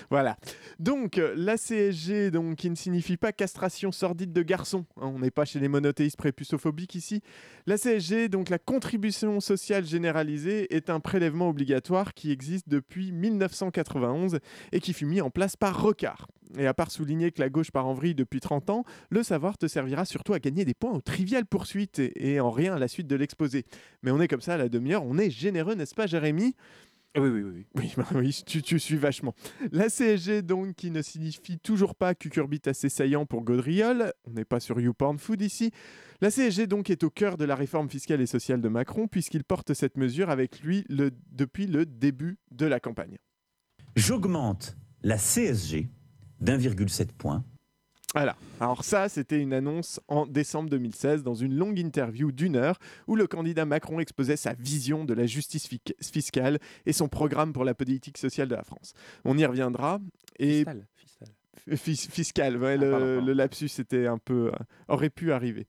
Voilà. 0.09 0.37
Donc, 0.79 1.17
euh, 1.17 1.33
la 1.35 1.57
CSG, 1.57 2.31
donc, 2.31 2.57
qui 2.57 2.69
ne 2.69 2.75
signifie 2.75 3.17
pas 3.17 3.31
castration 3.31 3.91
sordide 3.91 4.33
de 4.33 4.41
garçons. 4.41 4.85
hein, 4.97 5.11
on 5.13 5.19
n'est 5.19 5.31
pas 5.31 5.45
chez 5.45 5.59
les 5.59 5.67
monothéistes 5.67 6.17
prépusophobiques 6.17 6.95
ici. 6.95 7.21
La 7.65 7.77
CSG, 7.77 8.29
donc 8.29 8.49
la 8.49 8.59
contribution 8.59 9.39
sociale 9.39 9.85
généralisée, 9.85 10.73
est 10.75 10.89
un 10.89 10.99
prélèvement 10.99 11.49
obligatoire 11.49 12.13
qui 12.13 12.31
existe 12.31 12.69
depuis 12.69 13.11
1991 13.11 14.39
et 14.71 14.79
qui 14.79 14.93
fut 14.93 15.05
mis 15.05 15.21
en 15.21 15.29
place 15.29 15.55
par 15.55 15.81
Rocard. 15.81 16.27
Et 16.57 16.67
à 16.67 16.73
part 16.73 16.91
souligner 16.91 17.31
que 17.31 17.41
la 17.41 17.49
gauche 17.49 17.71
part 17.71 17.87
en 17.87 17.93
vrille 17.93 18.15
depuis 18.15 18.39
30 18.39 18.69
ans, 18.69 18.85
le 19.09 19.23
savoir 19.23 19.57
te 19.57 19.67
servira 19.67 20.05
surtout 20.05 20.33
à 20.33 20.39
gagner 20.39 20.63
des 20.63 20.75
points 20.75 20.93
aux 20.93 21.01
triviales 21.01 21.45
poursuites 21.45 21.99
et, 21.99 22.33
et 22.33 22.39
en 22.39 22.51
rien 22.51 22.75
à 22.75 22.79
la 22.79 22.87
suite 22.87 23.07
de 23.07 23.15
l'exposé. 23.15 23.65
Mais 24.03 24.11
on 24.11 24.21
est 24.21 24.27
comme 24.27 24.41
ça 24.41 24.53
à 24.53 24.57
la 24.57 24.69
demi-heure, 24.69 25.03
on 25.03 25.17
est 25.17 25.31
généreux, 25.31 25.73
n'est-ce 25.73 25.95
pas, 25.95 26.05
Jérémy? 26.05 26.55
Oui, 27.17 27.29
oui, 27.29 27.41
oui. 27.43 27.65
Oui, 27.75 27.93
bah 27.97 28.05
oui 28.15 28.41
tu, 28.45 28.61
tu 28.61 28.79
suis 28.79 28.97
vachement. 28.97 29.33
La 29.71 29.89
CSG, 29.89 30.41
donc, 30.41 30.73
qui 30.75 30.91
ne 30.91 31.01
signifie 31.01 31.59
toujours 31.59 31.95
pas 31.95 32.15
cucurbite 32.15 32.67
assez 32.67 32.89
saillant 32.89 33.25
pour 33.25 33.43
Gaudriol. 33.43 34.11
On 34.25 34.31
n'est 34.31 34.45
pas 34.45 34.59
sur 34.59 34.79
YouPorn 34.79 35.17
Food 35.17 35.41
ici. 35.41 35.71
La 36.21 36.29
CSG, 36.31 36.67
donc, 36.67 36.89
est 36.89 37.03
au 37.03 37.09
cœur 37.09 37.37
de 37.37 37.45
la 37.45 37.55
réforme 37.55 37.89
fiscale 37.89 38.21
et 38.21 38.25
sociale 38.25 38.61
de 38.61 38.69
Macron, 38.69 39.07
puisqu'il 39.07 39.43
porte 39.43 39.73
cette 39.73 39.97
mesure 39.97 40.29
avec 40.29 40.61
lui 40.61 40.85
le- 40.89 41.11
depuis 41.31 41.67
le 41.67 41.85
début 41.85 42.37
de 42.51 42.65
la 42.65 42.79
campagne. 42.79 43.17
J'augmente 43.95 44.75
la 45.03 45.17
CSG 45.17 45.89
d'1,7 46.41 47.11
point. 47.17 47.43
Voilà. 48.15 48.37
Alors 48.61 48.85
ça, 48.85 49.09
c'était 49.09 49.41
une 49.41 49.51
annonce 49.51 49.99
en 50.07 50.25
décembre 50.25 50.69
2016 50.69 51.21
dans 51.21 51.33
une 51.33 51.53
longue 51.53 51.77
interview 51.77 52.31
d'une 52.31 52.55
heure 52.55 52.79
où 53.07 53.17
le 53.17 53.27
candidat 53.27 53.65
Macron 53.65 53.99
exposait 53.99 54.37
sa 54.37 54.53
vision 54.53 55.03
de 55.03 55.13
la 55.13 55.25
justice 55.25 55.67
fiscale 56.01 56.59
et 56.85 56.93
son 56.93 57.09
programme 57.09 57.51
pour 57.51 57.65
la 57.65 57.73
politique 57.73 58.17
sociale 58.17 58.47
de 58.47 58.55
la 58.55 58.63
France. 58.63 58.93
On 59.25 59.37
y 59.37 59.45
reviendra. 59.45 59.99
Et 60.39 60.63
fistal. 61.67 61.77
Fis- 61.77 62.09
fiscal, 62.11 62.57
ouais, 62.57 62.77
le, 62.77 62.91
pardon, 62.91 63.05
pardon. 63.05 63.25
le 63.25 63.33
lapsus 63.33 63.69
était 63.79 64.07
un 64.07 64.17
peu 64.17 64.47
euh, 64.47 64.51
aurait 64.87 65.09
pu 65.09 65.31
arriver. 65.31 65.67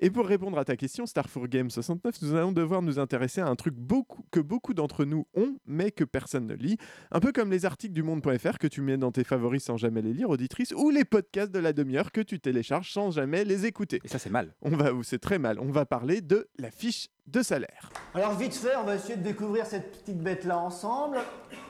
Et 0.00 0.10
pour 0.10 0.26
répondre 0.26 0.58
à 0.58 0.64
ta 0.64 0.76
question, 0.76 1.06
Star 1.06 1.26
4 1.30 1.46
Game 1.46 1.70
69, 1.70 2.22
nous 2.22 2.34
allons 2.34 2.52
devoir 2.52 2.82
nous 2.82 2.98
intéresser 2.98 3.40
à 3.40 3.46
un 3.46 3.54
truc 3.54 3.74
beaucoup, 3.74 4.24
que 4.30 4.40
beaucoup 4.40 4.74
d'entre 4.74 5.04
nous 5.04 5.26
ont, 5.34 5.56
mais 5.66 5.90
que 5.90 6.04
personne 6.04 6.46
ne 6.46 6.54
lit. 6.54 6.76
Un 7.10 7.20
peu 7.20 7.32
comme 7.32 7.50
les 7.50 7.64
articles 7.64 7.92
du 7.94 8.02
Monde.fr 8.02 8.58
que 8.58 8.66
tu 8.66 8.80
mets 8.80 8.96
dans 8.96 9.12
tes 9.12 9.24
favoris 9.24 9.62
sans 9.64 9.76
jamais 9.76 10.02
les 10.02 10.12
lire, 10.12 10.30
auditrice, 10.30 10.72
ou 10.76 10.90
les 10.90 11.04
podcasts 11.04 11.52
de 11.52 11.58
la 11.58 11.72
demi-heure 11.72 12.10
que 12.12 12.20
tu 12.20 12.40
télécharges 12.40 12.90
sans 12.92 13.10
jamais 13.10 13.44
les 13.44 13.66
écouter. 13.66 14.00
Et 14.04 14.08
ça, 14.08 14.18
c'est 14.18 14.30
mal. 14.30 14.54
On 14.62 14.70
va, 14.70 14.90
c'est 15.02 15.18
très 15.20 15.38
mal. 15.38 15.58
On 15.60 15.70
va 15.70 15.86
parler 15.86 16.20
de 16.20 16.48
la 16.58 16.70
fiche 16.70 17.08
de 17.26 17.42
salaire. 17.42 17.90
Alors 18.14 18.34
vite 18.34 18.54
fait, 18.54 18.76
on 18.76 18.84
va 18.84 18.96
essayer 18.96 19.16
de 19.16 19.22
découvrir 19.22 19.66
cette 19.66 19.92
petite 19.92 20.18
bête-là 20.18 20.58
ensemble. 20.58 21.18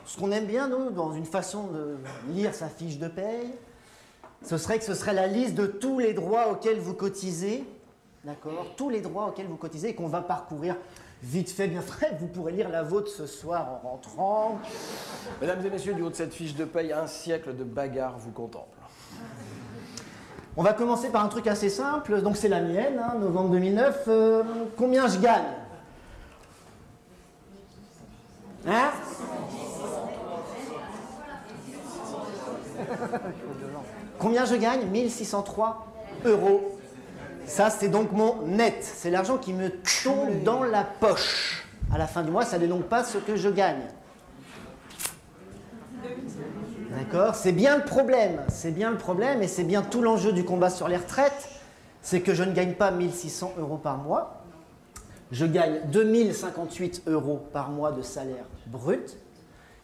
Ce 0.04 0.18
qu'on 0.18 0.32
aime 0.32 0.46
bien, 0.46 0.68
nous, 0.68 0.90
dans 0.90 1.12
une 1.12 1.26
façon 1.26 1.68
de 1.68 1.96
lire 2.28 2.54
sa 2.54 2.68
fiche 2.68 2.98
de 2.98 3.08
paye, 3.08 3.54
ce 4.42 4.58
serait 4.58 4.78
que 4.78 4.84
ce 4.84 4.94
serait 4.94 5.14
la 5.14 5.26
liste 5.26 5.54
de 5.54 5.66
tous 5.66 5.98
les 5.98 6.12
droits 6.12 6.50
auxquels 6.50 6.78
vous 6.78 6.94
cotisez. 6.94 7.64
D'accord 8.24 8.74
Tous 8.76 8.90
les 8.90 9.00
droits 9.00 9.28
auxquels 9.28 9.46
vous 9.46 9.56
cotisez 9.56 9.90
et 9.90 9.94
qu'on 9.94 10.08
va 10.08 10.20
parcourir 10.20 10.76
vite 11.22 11.50
fait, 11.50 11.68
bien 11.68 11.80
fait. 11.80 12.16
Vous 12.20 12.26
pourrez 12.26 12.52
lire 12.52 12.68
la 12.68 12.82
vôtre 12.82 13.10
ce 13.10 13.26
soir 13.26 13.68
en 13.72 13.88
rentrant. 13.88 14.58
Mesdames 15.40 15.64
et 15.64 15.70
messieurs, 15.70 15.94
du 15.94 16.02
haut 16.02 16.10
de 16.10 16.14
cette 16.14 16.34
fiche 16.34 16.54
de 16.54 16.64
paye, 16.64 16.92
un 16.92 17.06
siècle 17.06 17.56
de 17.56 17.64
bagarre 17.64 18.18
vous 18.18 18.32
contemple. 18.32 18.78
On 20.56 20.62
va 20.62 20.72
commencer 20.72 21.08
par 21.08 21.24
un 21.24 21.28
truc 21.28 21.48
assez 21.48 21.68
simple. 21.68 22.22
Donc 22.22 22.36
c'est 22.36 22.48
la 22.48 22.60
mienne, 22.60 23.00
hein, 23.02 23.14
novembre 23.18 23.50
2009. 23.50 24.04
Euh, 24.06 24.42
combien 24.76 25.08
je 25.08 25.18
gagne? 25.18 25.42
Hein? 28.66 28.90
Combien 34.18 34.44
je 34.44 34.54
gagne? 34.54 34.86
1603 34.86 35.86
euros. 36.24 36.78
Ça, 37.46 37.68
c'est 37.68 37.88
donc 37.88 38.12
mon 38.12 38.42
net. 38.46 38.76
C'est 38.80 39.10
l'argent 39.10 39.38
qui 39.38 39.52
me 39.52 39.70
tombe 40.02 40.42
dans 40.44 40.62
la 40.62 40.84
poche. 40.84 41.66
À 41.92 41.98
la 41.98 42.06
fin 42.06 42.22
du 42.22 42.30
mois, 42.30 42.44
ça 42.44 42.58
n'est 42.58 42.68
donc 42.68 42.84
pas 42.84 43.04
ce 43.04 43.18
que 43.18 43.36
je 43.36 43.48
gagne. 43.48 43.82
D'accord 47.04 47.34
C'est 47.34 47.52
bien 47.52 47.76
le 47.76 47.84
problème. 47.84 48.40
C'est 48.48 48.70
bien 48.70 48.90
le 48.90 48.96
problème 48.96 49.42
et 49.42 49.46
c'est 49.46 49.64
bien 49.64 49.82
tout 49.82 50.00
l'enjeu 50.00 50.32
du 50.32 50.42
combat 50.42 50.70
sur 50.70 50.88
les 50.88 50.96
retraites. 50.96 51.50
C'est 52.00 52.22
que 52.22 52.32
je 52.32 52.42
ne 52.42 52.52
gagne 52.52 52.72
pas 52.72 52.90
1600 52.90 53.54
euros 53.58 53.76
par 53.76 53.98
mois. 53.98 54.42
Je 55.30 55.44
gagne 55.44 55.80
2058 55.92 57.02
euros 57.08 57.46
par 57.52 57.68
mois 57.68 57.92
de 57.92 58.00
salaire 58.00 58.46
brut 58.66 59.18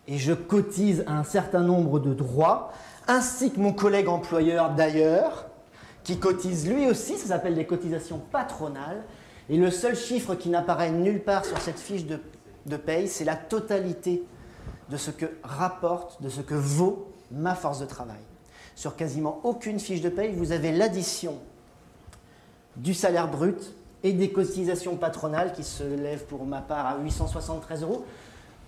et 0.09 0.17
je 0.17 0.33
cotise 0.33 1.05
un 1.07 1.23
certain 1.23 1.61
nombre 1.61 2.01
de 2.01 2.15
droits, 2.15 2.73
ainsi 3.07 3.53
que 3.53 3.61
mon 3.61 3.73
collègue 3.73 4.09
employeur 4.09 4.71
d'ailleurs, 4.71 5.47
qui 6.05 6.19
cotise 6.19 6.69
lui 6.69 6.89
aussi, 6.89 7.17
ça 7.19 7.29
s'appelle 7.29 7.55
des 7.55 7.67
cotisations 7.67 8.19
patronales, 8.33 9.03
et 9.51 9.57
le 9.57 9.71
seul 9.71 9.95
chiffre 9.95 10.35
qui 10.35 10.49
n'apparaît 10.49 10.91
nulle 10.91 11.23
part 11.23 11.45
sur 11.45 11.59
cette 11.59 11.79
fiche 11.79 12.07
de, 12.07 12.19
de 12.67 12.77
paye, 12.77 13.09
c'est 13.09 13.25
la 13.25 13.37
totalité 13.37 14.25
de 14.89 14.97
ce 14.97 15.11
que 15.11 15.27
rapporte, 15.45 16.21
de 16.23 16.29
ce 16.29 16.41
que 16.41 16.55
vaut 16.55 17.10
ma 17.31 17.55
force 17.55 17.81
de 17.81 17.87
travail. 17.87 18.21
Sur 18.75 18.97
quasiment 18.97 19.41
aucune 19.45 19.79
fiche 19.79 20.01
de 20.01 20.09
paye, 20.09 20.33
vous 20.33 20.53
avez 20.53 20.73
l'addition 20.73 21.39
du 22.77 22.95
salaire 22.95 23.29
brut 23.29 23.75
et 24.03 24.13
des 24.13 24.31
cotisations 24.31 24.97
patronales 24.97 25.53
qui 25.53 25.65
se 25.65 25.83
lèvent 25.83 26.25
pour 26.25 26.45
ma 26.47 26.61
part 26.61 26.87
à 26.87 26.99
873 26.99 27.83
euros. 27.83 28.05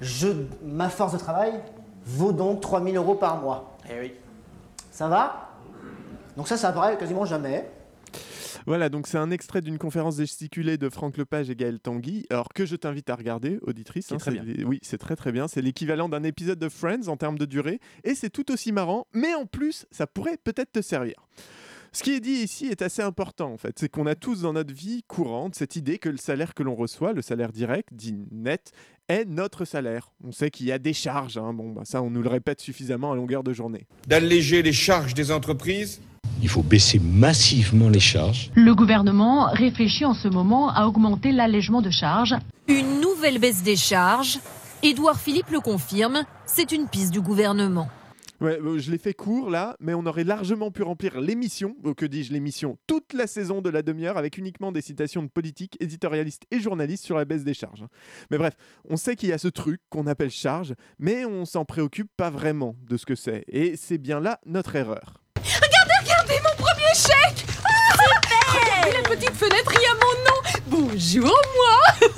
Je, 0.00 0.28
ma 0.62 0.88
force 0.88 1.12
de 1.12 1.18
travail 1.18 1.54
vaut 2.04 2.32
donc 2.32 2.60
3000 2.60 2.96
euros 2.96 3.14
par 3.14 3.40
mois. 3.40 3.76
Eh 3.88 4.00
oui. 4.00 4.14
Ça 4.90 5.08
va? 5.08 5.48
Donc 6.36 6.48
ça, 6.48 6.56
ça 6.56 6.68
apparaît 6.68 6.98
quasiment 6.98 7.24
jamais. 7.24 7.70
Voilà, 8.66 8.88
donc 8.88 9.06
c'est 9.06 9.18
un 9.18 9.30
extrait 9.30 9.60
d'une 9.60 9.78
conférence 9.78 10.16
gesticulée 10.16 10.78
de 10.78 10.88
Franck 10.88 11.16
Lepage 11.16 11.50
et 11.50 11.56
Gaël 11.56 11.80
Tanguy, 11.80 12.26
alors 12.30 12.48
que 12.54 12.66
je 12.66 12.76
t'invite 12.76 13.10
à 13.10 13.16
regarder, 13.16 13.58
auditrice. 13.62 14.06
C'est 14.06 14.14
hein, 14.14 14.18
très 14.18 14.32
bien. 14.32 14.44
Oui, 14.64 14.78
c'est 14.82 14.98
très 14.98 15.16
très 15.16 15.32
bien. 15.32 15.48
C'est 15.48 15.62
l'équivalent 15.62 16.08
d'un 16.08 16.22
épisode 16.22 16.58
de 16.58 16.68
Friends 16.68 17.08
en 17.08 17.16
termes 17.16 17.38
de 17.38 17.44
durée, 17.44 17.80
et 18.04 18.14
c'est 18.14 18.30
tout 18.30 18.50
aussi 18.52 18.72
marrant, 18.72 19.06
mais 19.12 19.34
en 19.34 19.46
plus, 19.46 19.86
ça 19.90 20.06
pourrait 20.06 20.38
peut-être 20.42 20.72
te 20.72 20.82
servir. 20.82 21.14
Ce 21.94 22.02
qui 22.02 22.12
est 22.12 22.20
dit 22.20 22.30
ici 22.30 22.68
est 22.68 22.80
assez 22.80 23.02
important 23.02 23.52
en 23.52 23.58
fait, 23.58 23.78
c'est 23.78 23.90
qu'on 23.90 24.06
a 24.06 24.14
tous 24.14 24.40
dans 24.40 24.54
notre 24.54 24.72
vie 24.72 25.02
courante 25.06 25.54
cette 25.54 25.76
idée 25.76 25.98
que 25.98 26.08
le 26.08 26.16
salaire 26.16 26.54
que 26.54 26.62
l'on 26.62 26.74
reçoit, 26.74 27.12
le 27.12 27.20
salaire 27.20 27.52
direct, 27.52 27.90
dit 27.92 28.14
net, 28.30 28.72
est 29.08 29.26
notre 29.26 29.66
salaire. 29.66 30.10
On 30.24 30.32
sait 30.32 30.50
qu'il 30.50 30.64
y 30.64 30.72
a 30.72 30.78
des 30.78 30.94
charges, 30.94 31.36
hein. 31.36 31.52
bon, 31.52 31.70
bah, 31.70 31.82
ça 31.84 32.02
on 32.02 32.08
nous 32.08 32.22
le 32.22 32.30
répète 32.30 32.62
suffisamment 32.62 33.12
à 33.12 33.14
longueur 33.14 33.44
de 33.44 33.52
journée. 33.52 33.86
D'alléger 34.06 34.62
les 34.62 34.72
charges 34.72 35.12
des 35.12 35.30
entreprises 35.30 36.00
Il 36.42 36.48
faut 36.48 36.64
baisser 36.64 36.98
massivement 36.98 37.88
les 37.88 38.00
charges. 38.00 38.50
Le 38.56 38.74
gouvernement 38.74 39.46
réfléchit 39.52 40.04
en 40.04 40.12
ce 40.12 40.26
moment 40.26 40.70
à 40.70 40.86
augmenter 40.86 41.30
l'allègement 41.30 41.82
de 41.82 41.90
charges. 41.90 42.34
Une 42.66 43.00
nouvelle 43.00 43.38
baisse 43.38 43.62
des 43.62 43.76
charges. 43.76 44.40
Édouard 44.82 45.20
Philippe 45.20 45.50
le 45.50 45.60
confirme, 45.60 46.24
c'est 46.44 46.72
une 46.72 46.88
piste 46.88 47.12
du 47.12 47.20
gouvernement. 47.20 47.88
Ouais, 48.40 48.58
euh, 48.60 48.80
je 48.80 48.90
l'ai 48.90 48.98
fait 48.98 49.14
court 49.14 49.50
là, 49.50 49.76
mais 49.78 49.94
on 49.94 50.04
aurait 50.04 50.24
largement 50.24 50.72
pu 50.72 50.82
remplir 50.82 51.20
l'émission, 51.20 51.76
ou 51.84 51.94
que 51.94 52.04
dis-je 52.04 52.32
l'émission, 52.32 52.76
toute 52.88 53.12
la 53.12 53.28
saison 53.28 53.62
de 53.62 53.70
la 53.70 53.82
demi-heure 53.82 54.16
avec 54.16 54.36
uniquement 54.36 54.72
des 54.72 54.80
citations 54.80 55.22
de 55.22 55.28
politiques, 55.28 55.76
éditorialistes 55.78 56.42
et 56.50 56.58
journalistes 56.58 57.04
sur 57.04 57.16
la 57.16 57.24
baisse 57.24 57.44
des 57.44 57.54
charges. 57.54 57.84
Mais 58.32 58.38
bref, 58.38 58.54
on 58.88 58.96
sait 58.96 59.14
qu'il 59.14 59.28
y 59.28 59.32
a 59.32 59.38
ce 59.38 59.46
truc 59.46 59.80
qu'on 59.90 60.08
appelle 60.08 60.32
charge, 60.32 60.74
mais 60.98 61.24
on 61.24 61.44
s'en 61.44 61.64
préoccupe 61.64 62.10
pas 62.16 62.30
vraiment 62.30 62.74
de 62.88 62.96
ce 62.96 63.06
que 63.06 63.14
c'est. 63.14 63.44
Et 63.46 63.76
c'est 63.76 63.98
bien 63.98 64.18
là 64.18 64.40
notre 64.44 64.74
erreur. 64.74 65.21
Chèque 66.94 67.46
ah 67.64 67.96
Regardez 68.52 68.92
la 68.96 69.02
petite 69.08 69.34
fenêtre, 69.34 69.72
il 69.74 69.80
y 69.80 69.86
a 69.86 69.94
mon 69.94 70.14
nom. 70.26 70.88
Bonjour 70.88 71.40
moi. 71.56 72.10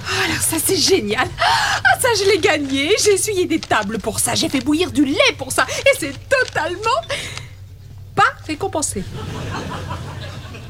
Ah, 0.00 0.24
Alors 0.24 0.42
ça 0.42 0.56
c'est 0.64 0.76
génial. 0.76 1.28
Ah 1.40 1.98
ça 2.00 2.08
je 2.18 2.30
l'ai 2.30 2.38
gagné, 2.38 2.94
j'ai 3.02 3.14
essuyé 3.14 3.46
des 3.46 3.58
tables 3.58 3.98
pour 3.98 4.20
ça, 4.20 4.34
j'ai 4.34 4.48
fait 4.48 4.60
bouillir 4.60 4.92
du 4.92 5.04
lait 5.04 5.34
pour 5.36 5.50
ça, 5.52 5.66
et 5.68 5.98
c'est 5.98 6.14
totalement 6.28 7.00
pas 8.14 8.32
récompensé. 8.46 9.02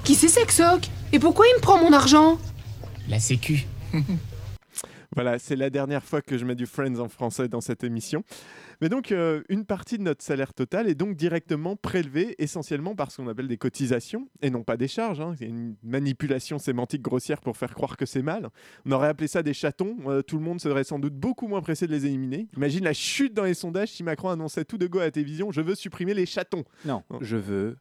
Qui 0.04 0.14
c'est 0.14 0.28
Sexoc? 0.28 0.88
Et 1.12 1.18
pourquoi 1.18 1.46
il 1.46 1.56
me 1.56 1.60
prend 1.60 1.78
mon 1.78 1.92
argent? 1.92 2.38
La 3.08 3.20
sécu. 3.20 3.66
Voilà, 5.14 5.38
c'est 5.38 5.56
la 5.56 5.70
dernière 5.70 6.04
fois 6.04 6.20
que 6.20 6.36
je 6.36 6.44
mets 6.44 6.54
du 6.54 6.66
Friends 6.66 6.98
en 6.98 7.08
français 7.08 7.48
dans 7.48 7.62
cette 7.62 7.82
émission. 7.82 8.22
Mais 8.82 8.88
donc, 8.90 9.10
euh, 9.10 9.42
une 9.48 9.64
partie 9.64 9.96
de 9.96 10.02
notre 10.02 10.22
salaire 10.22 10.52
total 10.52 10.86
est 10.88 10.94
donc 10.94 11.16
directement 11.16 11.76
prélevée 11.76 12.34
essentiellement 12.38 12.94
par 12.94 13.10
ce 13.10 13.16
qu'on 13.16 13.28
appelle 13.28 13.48
des 13.48 13.56
cotisations 13.56 14.28
et 14.42 14.50
non 14.50 14.62
pas 14.64 14.76
des 14.76 14.86
charges. 14.86 15.20
hein. 15.20 15.34
C'est 15.38 15.46
une 15.46 15.76
manipulation 15.82 16.58
sémantique 16.58 17.00
grossière 17.02 17.40
pour 17.40 17.56
faire 17.56 17.74
croire 17.74 17.96
que 17.96 18.04
c'est 18.06 18.22
mal. 18.22 18.50
On 18.84 18.92
aurait 18.92 19.08
appelé 19.08 19.28
ça 19.28 19.42
des 19.42 19.54
chatons. 19.54 19.96
euh, 20.06 20.20
tout 20.22 20.36
le 20.36 20.44
monde 20.44 20.60
serait 20.60 20.84
sans 20.84 20.98
doute 20.98 21.14
beaucoup 21.14 21.48
moins 21.48 21.62
pressé 21.62 21.86
de 21.86 21.92
les 21.92 22.04
éliminer. 22.04 22.46
Imagine 22.56 22.84
la 22.84 22.92
chute 22.92 23.32
dans 23.34 23.44
les 23.44 23.54
sondages 23.54 23.88
si 23.88 24.02
Macron 24.02 24.28
annonçait 24.28 24.64
tout 24.66 24.76
de 24.78 24.86
go 24.86 24.98
à 24.98 25.04
la 25.04 25.10
télévision 25.10 25.50
Je 25.50 25.62
veux 25.62 25.74
supprimer 25.74 26.12
les 26.12 26.26
chatons. 26.26 26.64
Non, 26.84 27.02
je 27.22 27.36
veux 27.38 27.78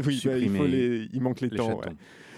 Oui, 0.00 0.06
bah, 0.06 0.10
il, 0.12 0.18
supprimer 0.18 0.58
faut 0.58 0.66
les- 0.66 1.08
il 1.12 1.20
manque 1.22 1.40
les, 1.40 1.48
les 1.50 1.56
temps. 1.56 1.78
ouais. 1.78 1.86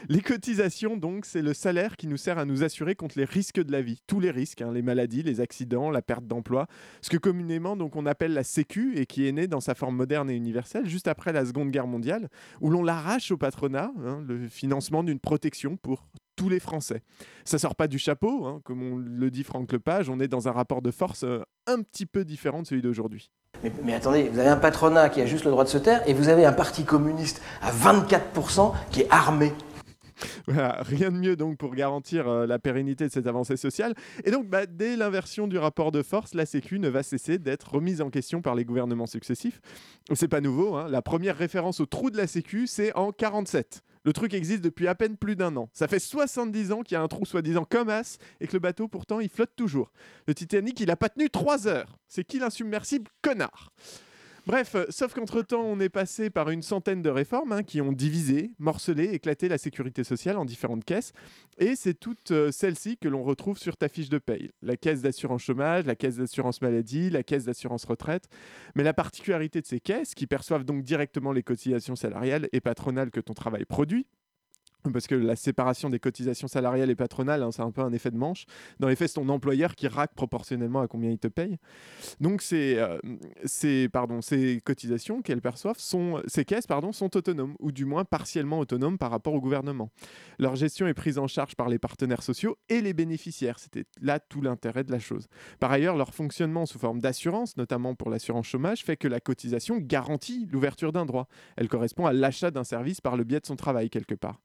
Les 0.08 0.20
cotisations, 0.20 0.96
donc, 0.96 1.24
c'est 1.24 1.42
le 1.42 1.54
salaire 1.54 1.96
qui 1.96 2.06
nous 2.06 2.16
sert 2.16 2.38
à 2.38 2.44
nous 2.44 2.64
assurer 2.64 2.94
contre 2.94 3.18
les 3.18 3.24
risques 3.24 3.62
de 3.62 3.72
la 3.72 3.82
vie. 3.82 4.00
Tous 4.06 4.20
les 4.20 4.30
risques, 4.30 4.62
hein, 4.62 4.72
les 4.72 4.82
maladies, 4.82 5.22
les 5.22 5.40
accidents, 5.40 5.90
la 5.90 6.02
perte 6.02 6.26
d'emploi. 6.26 6.66
Ce 7.02 7.10
que 7.10 7.16
communément, 7.16 7.76
donc, 7.76 7.96
on 7.96 8.06
appelle 8.06 8.32
la 8.32 8.44
Sécu 8.44 8.96
et 8.96 9.06
qui 9.06 9.26
est 9.26 9.32
né 9.32 9.46
dans 9.46 9.60
sa 9.60 9.74
forme 9.74 9.96
moderne 9.96 10.30
et 10.30 10.34
universelle 10.34 10.86
juste 10.86 11.08
après 11.08 11.32
la 11.32 11.44
Seconde 11.44 11.70
Guerre 11.70 11.86
mondiale, 11.86 12.28
où 12.60 12.70
l'on 12.70 12.82
l'arrache 12.82 13.30
au 13.30 13.36
patronat, 13.36 13.92
hein, 14.04 14.22
le 14.26 14.48
financement 14.48 15.02
d'une 15.02 15.20
protection 15.20 15.76
pour 15.76 16.06
tous 16.36 16.48
les 16.48 16.60
Français. 16.60 17.02
Ça 17.44 17.58
sort 17.58 17.74
pas 17.74 17.88
du 17.88 17.98
chapeau, 17.98 18.44
hein, 18.44 18.60
comme 18.64 18.82
on 18.82 18.96
le 18.96 19.30
dit 19.30 19.42
Franck 19.42 19.72
Lepage, 19.72 20.10
on 20.10 20.20
est 20.20 20.28
dans 20.28 20.48
un 20.48 20.52
rapport 20.52 20.82
de 20.82 20.90
force 20.90 21.24
euh, 21.24 21.40
un 21.66 21.82
petit 21.82 22.06
peu 22.06 22.24
différent 22.24 22.62
de 22.62 22.66
celui 22.66 22.82
d'aujourd'hui. 22.82 23.30
Mais 23.82 23.94
attendez, 23.94 24.28
vous 24.28 24.38
avez 24.38 24.50
un 24.50 24.56
patronat 24.56 25.08
qui 25.08 25.20
a 25.22 25.26
juste 25.26 25.44
le 25.44 25.50
droit 25.50 25.64
de 25.64 25.68
se 25.68 25.78
taire 25.78 26.02
et 26.06 26.12
vous 26.12 26.28
avez 26.28 26.44
un 26.44 26.52
parti 26.52 26.84
communiste 26.84 27.40
à 27.62 27.72
24% 27.72 28.72
qui 28.90 29.00
est 29.00 29.08
armé. 29.10 29.52
Voilà, 30.46 30.82
rien 30.82 31.10
de 31.10 31.16
mieux 31.18 31.36
donc 31.36 31.58
pour 31.58 31.74
garantir 31.74 32.28
euh, 32.28 32.46
la 32.46 32.58
pérennité 32.58 33.06
de 33.06 33.12
cette 33.12 33.26
avancée 33.26 33.56
sociale. 33.56 33.94
Et 34.24 34.30
donc, 34.30 34.48
bah, 34.48 34.66
dès 34.66 34.96
l'inversion 34.96 35.46
du 35.48 35.58
rapport 35.58 35.92
de 35.92 36.02
force, 36.02 36.34
la 36.34 36.46
Sécu 36.46 36.78
ne 36.78 36.88
va 36.88 37.02
cesser 37.02 37.38
d'être 37.38 37.74
remise 37.74 38.00
en 38.00 38.10
question 38.10 38.42
par 38.42 38.54
les 38.54 38.64
gouvernements 38.64 39.06
successifs. 39.06 39.60
C'est 40.14 40.28
pas 40.28 40.40
nouveau. 40.40 40.76
hein. 40.76 40.88
La 40.88 41.02
première 41.02 41.36
référence 41.36 41.80
au 41.80 41.86
trou 41.86 42.10
de 42.10 42.16
la 42.16 42.26
Sécu, 42.26 42.66
c'est 42.66 42.94
en 42.94 43.12
47. 43.12 43.82
Le 44.04 44.12
truc 44.12 44.34
existe 44.34 44.62
depuis 44.62 44.86
à 44.86 44.94
peine 44.94 45.16
plus 45.16 45.34
d'un 45.34 45.56
an. 45.56 45.68
Ça 45.72 45.88
fait 45.88 45.98
70 45.98 46.70
ans 46.70 46.82
qu'il 46.82 46.94
y 46.94 46.98
a 46.98 47.02
un 47.02 47.08
trou 47.08 47.26
soi-disant 47.26 47.64
comme 47.64 47.88
as 47.88 48.18
et 48.40 48.46
que 48.46 48.52
le 48.52 48.60
bateau 48.60 48.86
pourtant 48.86 49.18
il 49.18 49.28
flotte 49.28 49.50
toujours. 49.56 49.90
Le 50.28 50.34
Titanic 50.34 50.78
il 50.78 50.92
a 50.92 50.96
pas 50.96 51.08
tenu 51.08 51.28
3 51.28 51.66
heures. 51.66 51.98
C'est 52.06 52.22
qui 52.22 52.38
l'insubmersible 52.38 53.10
connard? 53.20 53.72
Bref, 54.46 54.76
euh, 54.76 54.84
sauf 54.90 55.12
qu'entre-temps, 55.12 55.64
on 55.64 55.80
est 55.80 55.88
passé 55.88 56.30
par 56.30 56.50
une 56.50 56.62
centaine 56.62 57.02
de 57.02 57.10
réformes 57.10 57.50
hein, 57.50 57.62
qui 57.64 57.80
ont 57.80 57.90
divisé, 57.90 58.52
morcelé, 58.60 59.06
éclaté 59.06 59.48
la 59.48 59.58
sécurité 59.58 60.04
sociale 60.04 60.36
en 60.36 60.44
différentes 60.44 60.84
caisses. 60.84 61.12
Et 61.58 61.74
c'est 61.74 61.94
toutes 61.94 62.30
euh, 62.30 62.52
celles-ci 62.52 62.96
que 62.96 63.08
l'on 63.08 63.24
retrouve 63.24 63.58
sur 63.58 63.76
ta 63.76 63.88
fiche 63.88 64.08
de 64.08 64.18
paye. 64.18 64.52
La 64.62 64.76
caisse 64.76 65.02
d'assurance 65.02 65.42
chômage, 65.42 65.84
la 65.84 65.96
caisse 65.96 66.18
d'assurance 66.18 66.62
maladie, 66.62 67.10
la 67.10 67.24
caisse 67.24 67.44
d'assurance 67.46 67.86
retraite. 67.86 68.28
Mais 68.76 68.84
la 68.84 68.94
particularité 68.94 69.60
de 69.60 69.66
ces 69.66 69.80
caisses, 69.80 70.14
qui 70.14 70.28
perçoivent 70.28 70.64
donc 70.64 70.84
directement 70.84 71.32
les 71.32 71.42
cotisations 71.42 71.96
salariales 71.96 72.48
et 72.52 72.60
patronales 72.60 73.10
que 73.10 73.20
ton 73.20 73.34
travail 73.34 73.64
produit, 73.64 74.06
parce 74.92 75.06
que 75.06 75.14
la 75.14 75.36
séparation 75.36 75.90
des 75.90 75.98
cotisations 75.98 76.48
salariales 76.48 76.90
et 76.90 76.94
patronales, 76.94 77.42
hein, 77.42 77.50
c'est 77.52 77.62
un 77.62 77.70
peu 77.70 77.82
un 77.82 77.92
effet 77.92 78.10
de 78.10 78.16
manche. 78.16 78.46
Dans 78.80 78.88
les 78.88 78.96
faits, 78.96 79.08
c'est 79.08 79.20
ton 79.20 79.28
employeur 79.28 79.74
qui 79.74 79.88
raque 79.88 80.14
proportionnellement 80.14 80.80
à 80.80 80.88
combien 80.88 81.10
il 81.10 81.18
te 81.18 81.28
paye. 81.28 81.58
Donc, 82.20 82.42
ces, 82.42 82.76
euh, 82.78 84.58
cotisations 84.64 85.22
qu'elles 85.22 85.40
perçoivent, 85.40 85.78
ces 86.26 86.44
caisses 86.44 86.66
pardon, 86.66 86.92
sont 86.92 87.16
autonomes, 87.16 87.54
ou 87.60 87.72
du 87.72 87.84
moins 87.84 88.04
partiellement 88.04 88.58
autonomes 88.58 88.98
par 88.98 89.10
rapport 89.10 89.34
au 89.34 89.40
gouvernement. 89.40 89.90
Leur 90.38 90.56
gestion 90.56 90.86
est 90.86 90.94
prise 90.94 91.18
en 91.18 91.26
charge 91.26 91.54
par 91.54 91.68
les 91.68 91.78
partenaires 91.78 92.22
sociaux 92.22 92.56
et 92.68 92.80
les 92.80 92.94
bénéficiaires. 92.94 93.58
C'était 93.58 93.84
là 94.00 94.20
tout 94.20 94.40
l'intérêt 94.40 94.84
de 94.84 94.92
la 94.92 94.98
chose. 94.98 95.28
Par 95.60 95.70
ailleurs, 95.70 95.96
leur 95.96 96.14
fonctionnement 96.14 96.66
sous 96.66 96.78
forme 96.78 97.00
d'assurance, 97.00 97.56
notamment 97.56 97.94
pour 97.94 98.10
l'assurance 98.10 98.46
chômage, 98.46 98.84
fait 98.84 98.96
que 98.96 99.08
la 99.08 99.20
cotisation 99.20 99.78
garantit 99.78 100.48
l'ouverture 100.50 100.92
d'un 100.92 101.06
droit. 101.06 101.28
Elle 101.56 101.68
correspond 101.68 102.06
à 102.06 102.12
l'achat 102.12 102.50
d'un 102.50 102.64
service 102.64 103.00
par 103.00 103.16
le 103.16 103.24
biais 103.24 103.40
de 103.40 103.46
son 103.46 103.56
travail, 103.56 103.90
quelque 103.90 104.14
part. 104.14 104.40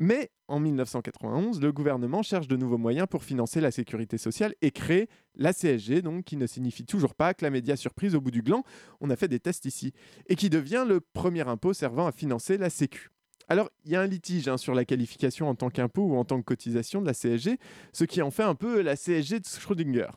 Mais 0.00 0.30
en 0.46 0.60
1991, 0.60 1.60
le 1.60 1.72
gouvernement 1.72 2.22
cherche 2.22 2.46
de 2.46 2.56
nouveaux 2.56 2.78
moyens 2.78 3.08
pour 3.10 3.24
financer 3.24 3.60
la 3.60 3.72
sécurité 3.72 4.16
sociale 4.16 4.54
et 4.62 4.70
crée 4.70 5.08
la 5.34 5.52
CSG, 5.52 6.02
donc 6.02 6.24
qui 6.24 6.36
ne 6.36 6.46
signifie 6.46 6.86
toujours 6.86 7.16
pas 7.16 7.34
que 7.34 7.44
la 7.44 7.50
média 7.50 7.74
surprise 7.74 8.14
au 8.14 8.20
bout 8.20 8.30
du 8.30 8.42
gland, 8.42 8.62
on 9.00 9.10
a 9.10 9.16
fait 9.16 9.26
des 9.26 9.40
tests 9.40 9.64
ici, 9.64 9.92
et 10.28 10.36
qui 10.36 10.50
devient 10.50 10.84
le 10.86 11.00
premier 11.00 11.46
impôt 11.48 11.72
servant 11.72 12.06
à 12.06 12.12
financer 12.12 12.58
la 12.58 12.70
Sécu. 12.70 13.10
Alors, 13.48 13.70
il 13.84 13.90
y 13.90 13.96
a 13.96 14.00
un 14.00 14.06
litige 14.06 14.46
hein, 14.46 14.56
sur 14.56 14.72
la 14.74 14.84
qualification 14.84 15.48
en 15.48 15.56
tant 15.56 15.68
qu'impôt 15.68 16.02
ou 16.02 16.16
en 16.16 16.24
tant 16.24 16.38
que 16.38 16.44
cotisation 16.44 17.00
de 17.00 17.06
la 17.06 17.14
CSG, 17.14 17.58
ce 17.92 18.04
qui 18.04 18.22
en 18.22 18.30
fait 18.30 18.44
un 18.44 18.54
peu 18.54 18.82
la 18.82 18.94
CSG 18.94 19.40
de 19.40 19.46
Schrödinger. 19.46 20.10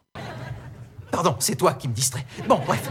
Pardon, 1.11 1.35
c'est 1.39 1.55
toi 1.55 1.73
qui 1.73 1.87
me 1.87 1.93
distrais. 1.93 2.25
Bon, 2.47 2.59
bref. 2.67 2.87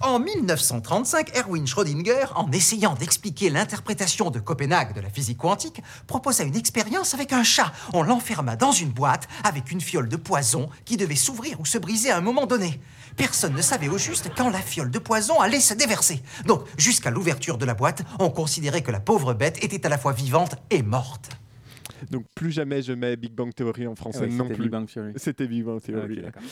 En 0.00 0.20
1935, 0.20 1.36
Erwin 1.36 1.66
Schrödinger, 1.66 2.26
en 2.36 2.52
essayant 2.52 2.94
d'expliquer 2.94 3.50
l'interprétation 3.50 4.30
de 4.30 4.38
Copenhague 4.38 4.94
de 4.94 5.00
la 5.00 5.10
physique 5.10 5.38
quantique, 5.38 5.82
proposa 6.06 6.44
une 6.44 6.54
expérience 6.54 7.14
avec 7.14 7.32
un 7.32 7.42
chat. 7.42 7.72
On 7.92 8.04
l'enferma 8.04 8.54
dans 8.54 8.70
une 8.70 8.90
boîte 8.90 9.26
avec 9.42 9.72
une 9.72 9.80
fiole 9.80 10.08
de 10.08 10.14
poison 10.14 10.70
qui 10.84 10.96
devait 10.96 11.16
s'ouvrir 11.16 11.58
ou 11.58 11.66
se 11.66 11.78
briser 11.78 12.12
à 12.12 12.16
un 12.16 12.20
moment 12.20 12.46
donné. 12.46 12.80
Personne 13.16 13.54
ne 13.54 13.62
savait 13.62 13.88
au 13.88 13.98
juste 13.98 14.30
quand 14.36 14.50
la 14.50 14.60
fiole 14.60 14.92
de 14.92 15.00
poison 15.00 15.40
allait 15.40 15.58
se 15.58 15.74
déverser. 15.74 16.22
Donc, 16.46 16.62
jusqu'à 16.76 17.10
l'ouverture 17.10 17.58
de 17.58 17.66
la 17.66 17.74
boîte, 17.74 18.04
on 18.20 18.30
considérait 18.30 18.82
que 18.82 18.92
la 18.92 19.00
pauvre 19.00 19.34
bête 19.34 19.64
était 19.64 19.84
à 19.84 19.88
la 19.88 19.98
fois 19.98 20.12
vivante 20.12 20.54
et 20.70 20.82
morte. 20.84 21.30
Donc 22.10 22.24
plus 22.34 22.50
jamais 22.50 22.82
je 22.82 22.92
mets 22.92 23.16
Big 23.16 23.32
Bang 23.34 23.52
Theory 23.54 23.86
en 23.86 23.94
français 23.94 24.24
Ah 24.30 24.32
non 24.32 24.44
c'était 24.44 24.54
plus. 24.54 24.62
Big 24.64 24.72
Bang 24.72 24.86
Theory. 24.86 25.12
C'était 25.16 25.46
Big 25.46 25.64
Bang 25.64 25.80
Theory. 25.80 26.22
D'accord. 26.22 26.42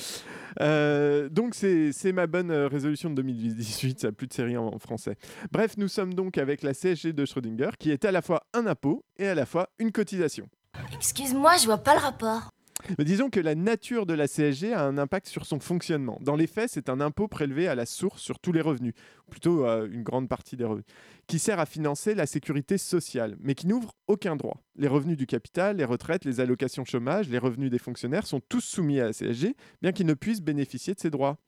Euh, 0.61 1.28
donc 1.28 1.54
c'est 1.54 1.92
c'est 1.92 2.12
ma 2.12 2.26
bonne 2.26 2.50
euh, 2.50 2.68
résolution 2.68 3.11
de 3.11 3.16
2018, 3.16 4.00
ça 4.00 4.09
n'a 4.09 4.12
plus 4.12 4.26
de 4.26 4.32
série 4.32 4.56
en, 4.56 4.66
en 4.66 4.78
français. 4.78 5.16
Bref, 5.52 5.76
nous 5.76 5.88
sommes 5.88 6.14
donc 6.14 6.38
avec 6.38 6.62
la 6.62 6.72
CSG 6.72 7.12
de 7.12 7.24
Schrödinger 7.24 7.70
qui 7.78 7.90
est 7.90 8.04
à 8.04 8.12
la 8.12 8.22
fois 8.22 8.42
un 8.54 8.66
impôt 8.66 9.04
et 9.18 9.26
à 9.26 9.35
la 9.35 9.46
fois 9.46 9.68
une 9.78 9.92
cotisation. 9.92 10.48
Excuse-moi, 10.94 11.56
je 11.61 11.66
vois 11.66 11.78
pas 11.78 11.94
le 11.94 12.00
rapport. 12.00 12.50
Mais 12.99 13.05
disons 13.05 13.31
que 13.31 13.40
la 13.40 13.55
nature 13.55 14.07
de 14.07 14.14
la 14.14 14.29
CSG 14.29 14.72
a 14.72 14.85
un 14.85 14.99
impact 14.99 15.27
sur 15.27 15.46
son 15.46 15.61
fonctionnement. 15.61 16.18
Dans 16.20 16.37
les 16.37 16.46
faits, 16.46 16.70
c'est 16.72 16.88
un 16.88 17.01
impôt 17.01 17.29
prélevé 17.29 17.68
à 17.68 17.75
la 17.75 17.87
source 17.87 18.22
sur 18.22 18.38
tous 18.38 18.53
les 18.53 18.61
revenus, 18.61 18.94
plutôt 19.31 19.66
euh, 19.66 19.88
une 19.90 20.03
grande 20.03 20.29
partie 20.29 20.57
des 20.57 20.64
revenus, 20.64 20.87
qui 21.27 21.38
sert 21.38 21.59
à 21.59 21.66
financer 21.66 22.14
la 22.14 22.27
sécurité 22.27 22.79
sociale, 22.79 23.37
mais 23.40 23.55
qui 23.55 23.66
n'ouvre 23.66 23.92
aucun 24.07 24.37
droit. 24.37 24.62
Les 24.77 24.88
revenus 24.88 25.16
du 25.16 25.27
capital, 25.27 25.77
les 25.77 25.85
retraites, 25.85 26.25
les 26.25 26.40
allocations 26.40 26.85
chômage, 26.85 27.29
les 27.29 27.38
revenus 27.38 27.70
des 27.70 27.79
fonctionnaires 27.79 28.27
sont 28.27 28.40
tous 28.49 28.61
soumis 28.61 29.01
à 29.01 29.07
la 29.07 29.12
CSG, 29.12 29.57
bien 29.83 29.92
qu'ils 29.92 30.07
ne 30.07 30.14
puissent 30.14 30.42
bénéficier 30.42 30.94
de 30.94 31.01
ces 31.01 31.11
droits. 31.11 31.38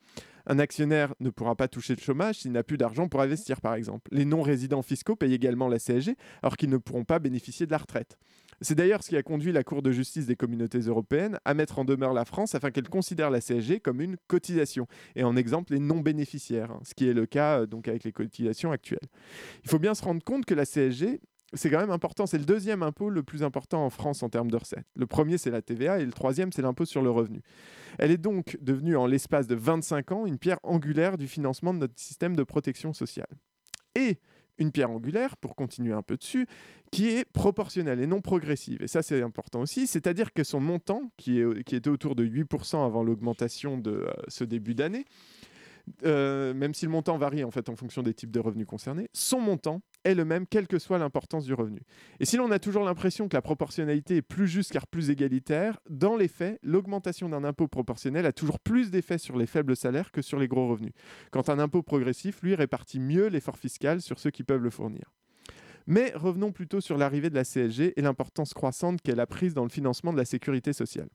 Un 0.47 0.59
actionnaire 0.59 1.15
ne 1.21 1.29
pourra 1.29 1.55
pas 1.55 1.69
toucher 1.69 1.95
le 1.95 2.01
chômage 2.01 2.37
s'il 2.37 2.53
n'a 2.53 2.63
plus 2.63 2.79
d'argent 2.79 3.07
pour 3.07 3.21
investir, 3.21 3.61
par 3.61 3.75
exemple. 3.75 4.09
Les 4.11 4.25
non-résidents 4.25 4.83
fiscaux 4.83 5.15
payent 5.15 5.35
également 5.35 5.69
la 5.69 5.79
CSG, 5.79 6.17
alors 6.43 6.57
qu'ils 6.57 6.71
ne 6.71 6.79
pourront 6.79 7.05
pas 7.05 7.19
bénéficier 7.19 7.67
de 7.67 7.71
la 7.71 7.79
retraite. 7.79 8.19
C'est 8.61 8.75
d'ailleurs 8.75 9.03
ce 9.03 9.11
qui 9.11 9.17
a 9.17 9.23
conduit 9.23 9.53
la 9.53 9.63
Cour 9.63 9.83
de 9.83 9.93
justice 9.93 10.27
des 10.27 10.37
communautés 10.37 10.81
européennes 10.81 11.39
à 11.45 11.55
mettre 11.55 11.79
en 11.79 11.85
demeure 11.85 12.13
la 12.13 12.25
France 12.25 12.55
afin 12.55 12.71
qu'elle 12.71 12.89
considère 12.89 13.31
la 13.31 13.41
CSG 13.41 13.81
comme 13.81 14.01
une 14.01 14.17
cotisation, 14.27 14.87
et 15.15 15.23
en 15.23 15.37
exemple 15.37 15.73
les 15.73 15.79
non-bénéficiaires, 15.79 16.73
hein, 16.73 16.81
ce 16.85 16.95
qui 16.95 17.09
est 17.09 17.13
le 17.13 17.27
cas 17.27 17.61
euh, 17.61 17.67
donc 17.67 17.89
avec 17.89 18.05
les 18.05 18.13
cotisations 18.13 18.73
actuelles. 18.73 18.99
Il 19.65 19.71
faut 19.71 19.79
bien 19.79 19.95
se 19.95 20.03
rendre 20.03 20.23
compte 20.25 20.45
que 20.45 20.55
la 20.55 20.65
CSG, 20.65 21.21
c'est 21.55 21.71
quand 21.71 21.79
même 21.79 21.91
important, 21.91 22.27
c'est 22.27 22.39
le 22.39 22.45
deuxième 22.45 22.83
impôt 22.83 23.11
le 23.11 23.23
plus 23.23 23.43
important 23.43 23.85
en 23.85 23.91
France 23.91 24.23
en 24.23 24.29
termes 24.29 24.51
de 24.51 24.57
recettes. 24.57 24.87
Le 24.97 25.07
premier, 25.07 25.39
c'est 25.39 25.51
la 25.51 25.63
TVA, 25.63 26.01
et 26.01 26.05
le 26.05 26.13
troisième, 26.13 26.53
c'est 26.53 26.63
l'impôt 26.63 26.85
sur 26.85 27.01
le 27.01 27.11
revenu. 27.11 27.41
Elle 27.99 28.11
est 28.11 28.19
donc 28.19 28.59
devenue, 28.61 28.97
en 28.97 29.07
l'espace 29.07 29.47
de 29.47 29.55
25 29.55 30.13
ans, 30.13 30.27
une 30.27 30.39
pierre 30.39 30.59
angulaire 30.63 31.17
du 31.17 31.27
financement 31.27 31.73
de 31.73 31.79
notre 31.79 31.99
système 31.99 32.37
de 32.37 32.43
protection 32.43 32.93
sociale. 32.93 33.29
Et 33.95 34.19
une 34.59 34.73
pierre 34.73 34.91
angulaire, 34.91 35.37
pour 35.37 35.55
continuer 35.55 35.93
un 35.93 36.03
peu 36.03 36.17
dessus, 36.17 36.47
qui 36.91 37.09
est 37.09 37.25
proportionnelle 37.25 38.01
et 38.01 38.07
non 38.07 38.21
progressive. 38.21 38.83
Et 38.83 38.89
ça, 38.89 39.03
c'est 39.03 39.23
important 39.23 39.61
aussi, 39.61 39.87
c'est-à-dire 39.87 40.33
que 40.33 40.45
son 40.45 40.61
montant, 40.61 41.11
qui, 41.17 41.41
était 41.41 41.89
autour 41.89 42.15
de 42.15 42.25
8% 42.25 42.85
avant 42.85 43.03
l'augmentation 43.03 43.79
de 43.79 43.91
euh, 43.91 44.13
ce 44.29 44.45
début 44.45 44.75
d'année, 44.75 45.05
euh, 46.05 46.55
même 46.55 46.75
si 46.75 46.85
le 46.85 46.91
montant 46.91 47.19
varie 47.19 47.45
en 47.45 47.51
fait 47.51 47.69
en 47.69 47.77
fonction 47.77 48.03
des 48.03 48.15
types 48.15 48.31
de 48.31 48.41
revenus 48.41 48.67
concernés, 48.67 49.09
son 49.13 49.41
montant 49.41 49.81
est 50.05 50.15
le 50.15 50.25
même 50.25 50.47
quelle 50.47 50.67
que 50.67 50.79
soit 50.79 50.99
l'importance 50.99 51.45
du 51.45 51.55
revenu. 51.55 51.81
Et 52.21 52.25
si 52.25 52.37
l'on 52.37 52.51
a 52.51 52.59
toujours 52.59 52.85
l'impression 52.85 53.29
que 53.29 53.37
la 53.37 53.43
proportionnalité 53.43 54.17
est 54.17 54.23
plus 54.23 54.49
juste 54.49 54.73
car 54.73 54.87
plus 54.87 55.11
égalitaire, 55.11 55.81
dans 55.91 56.17
les 56.17 56.29
faits, 56.29 56.59
l'augmentation 56.63 57.29
d'un 57.29 57.45
impôt 57.45 57.69
proportionnel 57.69 58.27
a 58.27 58.33
toujours 58.33 58.61
plus 58.61 58.91
d'effet 58.91 59.19
sur 59.19 59.37
les 59.37 59.47
faibles 59.47 59.77
salaires 59.77 60.13
que 60.13 60.23
sur 60.23 60.39
les 60.39 60.49
gros 60.49 60.69
revenus, 60.69 60.93
quand 61.31 61.49
un 61.49 61.59
impôt 61.59 61.83
progressif, 61.83 62.43
lui, 62.43 62.55
répartit 62.55 63.01
mieux 63.01 63.27
l'effort 63.27 63.59
fiscal 63.59 64.01
sur 64.01 64.19
ceux 64.19 64.31
qui 64.31 64.45
peuvent 64.45 64.63
le 64.63 64.71
fournir. 64.71 65.13
Mais 65.87 66.13
revenons 66.15 66.53
plutôt 66.53 66.81
sur 66.81 66.99
l'arrivée 66.99 67.31
de 67.31 67.35
la 67.35 67.45
CSG 67.45 67.99
et 67.99 68.03
l'importance 68.03 68.53
croissante 68.53 69.01
qu'elle 69.01 69.21
a 69.21 69.27
prise 69.27 69.55
dans 69.55 69.63
le 69.63 69.71
financement 69.71 70.13
de 70.13 70.19
la 70.19 70.27
sécurité 70.27 70.73
sociale 70.73 71.09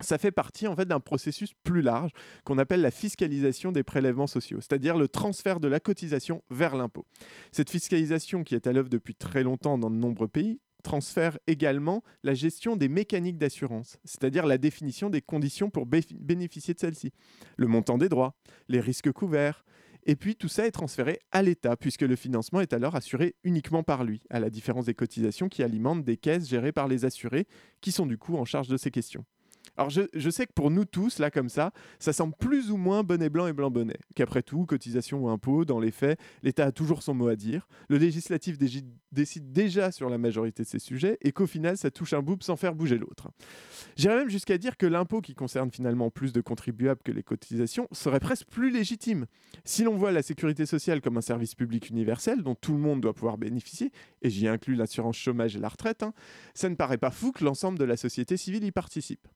ça 0.00 0.18
fait 0.18 0.32
partie 0.32 0.66
en 0.66 0.76
fait 0.76 0.86
d'un 0.86 1.00
processus 1.00 1.54
plus 1.62 1.82
large 1.82 2.10
qu'on 2.44 2.58
appelle 2.58 2.80
la 2.80 2.90
fiscalisation 2.90 3.72
des 3.72 3.82
prélèvements 3.82 4.26
sociaux, 4.26 4.60
c'est-à-dire 4.60 4.96
le 4.96 5.08
transfert 5.08 5.60
de 5.60 5.68
la 5.68 5.80
cotisation 5.80 6.42
vers 6.50 6.76
l'impôt. 6.76 7.06
Cette 7.52 7.70
fiscalisation 7.70 8.44
qui 8.44 8.54
est 8.54 8.66
à 8.66 8.72
l'œuvre 8.72 8.88
depuis 8.88 9.14
très 9.14 9.42
longtemps 9.42 9.78
dans 9.78 9.90
de 9.90 9.96
nombreux 9.96 10.28
pays 10.28 10.60
transfère 10.82 11.38
également 11.46 12.02
la 12.22 12.34
gestion 12.34 12.76
des 12.76 12.88
mécaniques 12.88 13.38
d'assurance, 13.38 13.96
c'est-à-dire 14.04 14.46
la 14.46 14.58
définition 14.58 15.08
des 15.08 15.22
conditions 15.22 15.70
pour 15.70 15.86
bé- 15.86 16.04
bénéficier 16.14 16.74
de 16.74 16.78
celle-ci, 16.78 17.10
le 17.56 17.66
montant 17.66 17.96
des 17.96 18.10
droits, 18.10 18.36
les 18.68 18.80
risques 18.80 19.10
couverts, 19.10 19.64
et 20.06 20.16
puis 20.16 20.36
tout 20.36 20.48
ça 20.48 20.66
est 20.66 20.70
transféré 20.70 21.20
à 21.32 21.42
l'État, 21.42 21.78
puisque 21.78 22.02
le 22.02 22.16
financement 22.16 22.60
est 22.60 22.74
alors 22.74 22.94
assuré 22.94 23.36
uniquement 23.44 23.82
par 23.82 24.04
lui, 24.04 24.20
à 24.28 24.38
la 24.38 24.50
différence 24.50 24.84
des 24.84 24.92
cotisations 24.92 25.48
qui 25.48 25.62
alimentent 25.62 26.04
des 26.04 26.18
caisses 26.18 26.46
gérées 26.46 26.72
par 26.72 26.88
les 26.88 27.06
assurés, 27.06 27.46
qui 27.80 27.90
sont 27.90 28.04
du 28.04 28.18
coup 28.18 28.36
en 28.36 28.44
charge 28.44 28.68
de 28.68 28.76
ces 28.76 28.90
questions. 28.90 29.24
Alors 29.76 29.90
je, 29.90 30.30
sais 30.30 30.46
que 30.46 30.52
pour 30.52 30.70
nous 30.70 30.84
tous, 30.84 31.18
là 31.18 31.30
comme 31.30 31.48
ça, 31.48 31.72
ça 31.98 32.12
semble 32.12 32.34
plus 32.38 32.70
ou 32.70 32.76
moins 32.76 33.02
bonnet 33.02 33.28
blanc 33.28 33.48
et 33.48 33.52
blanc 33.52 33.70
bonnet. 33.70 33.98
Qu'après 34.14 34.42
tout, 34.42 34.66
cotisation 34.66 35.24
ou 35.24 35.28
impôt, 35.28 35.64
dans 35.64 35.80
les 35.80 35.90
faits, 35.90 36.18
l'État 36.44 36.66
a 36.66 36.72
toujours 36.72 37.02
son 37.02 37.14
mot 37.14 37.26
à 37.26 37.34
dire. 37.34 37.66
Le 37.88 37.98
législatif 37.98 38.56
décide 38.56 39.52
déjà 39.52 39.90
sur 39.90 40.08
la 40.08 40.18
majorité 40.18 40.62
de 40.62 40.68
ces 40.68 40.78
sujets 40.78 41.18
et 41.22 41.32
qu'au 41.32 41.48
final, 41.48 41.76
ça 41.76 41.90
touche 41.90 42.12
un 42.12 42.22
bout 42.22 42.40
sans 42.42 42.54
faire 42.54 42.74
bouger 42.74 42.98
l'autre. 42.98 43.30
J'irais 43.96 44.16
même 44.16 44.28
jusqu'à 44.28 44.58
dire 44.58 44.76
que 44.76 44.86
l'impôt 44.86 45.20
qui 45.20 45.34
concerne 45.34 45.72
finalement 45.72 46.08
plus 46.08 46.32
de 46.32 46.40
contribuables 46.40 47.02
que 47.04 47.12
les 47.12 47.24
cotisations 47.24 47.88
serait 47.90 48.20
presque 48.20 48.46
plus 48.46 48.70
légitime. 48.70 49.26
Si 49.64 49.82
l'on 49.82 49.96
voit 49.96 50.12
la 50.12 50.22
sécurité 50.22 50.66
sociale 50.66 51.00
comme 51.00 51.16
un 51.16 51.22
service 51.22 51.56
public 51.56 51.90
universel 51.90 52.42
dont 52.42 52.54
tout 52.54 52.74
le 52.74 52.78
monde 52.78 53.00
doit 53.00 53.14
pouvoir 53.14 53.38
bénéficier, 53.38 53.90
et 54.22 54.30
j'y 54.30 54.46
inclus 54.46 54.76
l'assurance 54.76 55.16
chômage 55.16 55.56
et 55.56 55.60
la 55.60 55.68
retraite, 55.68 56.04
hein, 56.04 56.14
ça 56.54 56.68
ne 56.68 56.76
paraît 56.76 56.98
pas 56.98 57.10
fou 57.10 57.32
que 57.32 57.44
l'ensemble 57.44 57.78
de 57.78 57.84
la 57.84 57.96
société 57.96 58.36
civile 58.36 58.64
y 58.64 58.70
participe. 58.70 59.26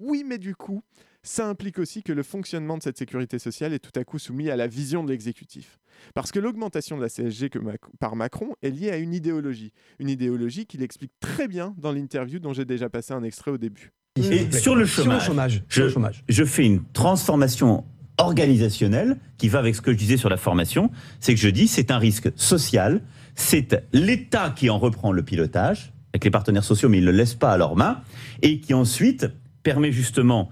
Oui, 0.00 0.24
mais 0.26 0.38
du 0.38 0.54
coup, 0.54 0.82
ça 1.22 1.48
implique 1.48 1.78
aussi 1.78 2.02
que 2.02 2.12
le 2.12 2.22
fonctionnement 2.22 2.76
de 2.76 2.82
cette 2.82 2.98
sécurité 2.98 3.38
sociale 3.38 3.72
est 3.72 3.78
tout 3.78 3.98
à 3.98 4.04
coup 4.04 4.18
soumis 4.18 4.50
à 4.50 4.56
la 4.56 4.66
vision 4.66 5.02
de 5.04 5.10
l'exécutif. 5.10 5.78
Parce 6.14 6.32
que 6.32 6.38
l'augmentation 6.38 6.96
de 6.96 7.02
la 7.02 7.08
CSG 7.08 7.48
que 7.50 7.58
Mac- 7.58 7.80
par 8.00 8.16
Macron 8.16 8.54
est 8.62 8.70
liée 8.70 8.90
à 8.90 8.96
une 8.98 9.14
idéologie. 9.14 9.72
Une 10.00 10.08
idéologie 10.10 10.66
qu'il 10.66 10.82
explique 10.82 11.12
très 11.20 11.48
bien 11.48 11.74
dans 11.78 11.92
l'interview 11.92 12.40
dont 12.40 12.52
j'ai 12.52 12.64
déjà 12.64 12.88
passé 12.90 13.14
un 13.14 13.22
extrait 13.22 13.52
au 13.52 13.58
début. 13.58 13.92
Et 14.16 14.50
sur 14.52 14.76
le 14.76 14.84
chômage, 14.86 15.62
je, 15.68 15.82
je 16.28 16.44
fais 16.44 16.64
une 16.66 16.84
transformation 16.92 17.84
organisationnelle 18.18 19.16
qui 19.38 19.48
va 19.48 19.58
avec 19.60 19.74
ce 19.74 19.80
que 19.80 19.92
je 19.92 19.96
disais 19.96 20.16
sur 20.16 20.28
la 20.28 20.36
formation, 20.36 20.90
c'est 21.20 21.34
que 21.34 21.40
je 21.40 21.48
dis 21.48 21.66
c'est 21.68 21.90
un 21.90 21.98
risque 21.98 22.30
social, 22.36 23.02
c'est 23.34 23.84
l'État 23.92 24.50
qui 24.54 24.70
en 24.70 24.78
reprend 24.78 25.10
le 25.12 25.22
pilotage 25.22 25.92
avec 26.12 26.24
les 26.24 26.30
partenaires 26.30 26.62
sociaux, 26.64 26.88
mais 26.88 26.98
ils 26.98 27.04
ne 27.04 27.10
le 27.10 27.16
laissent 27.16 27.34
pas 27.34 27.52
à 27.52 27.58
leurs 27.58 27.74
mains, 27.74 28.02
et 28.42 28.60
qui 28.60 28.72
ensuite 28.72 29.26
permet 29.64 29.90
justement 29.90 30.50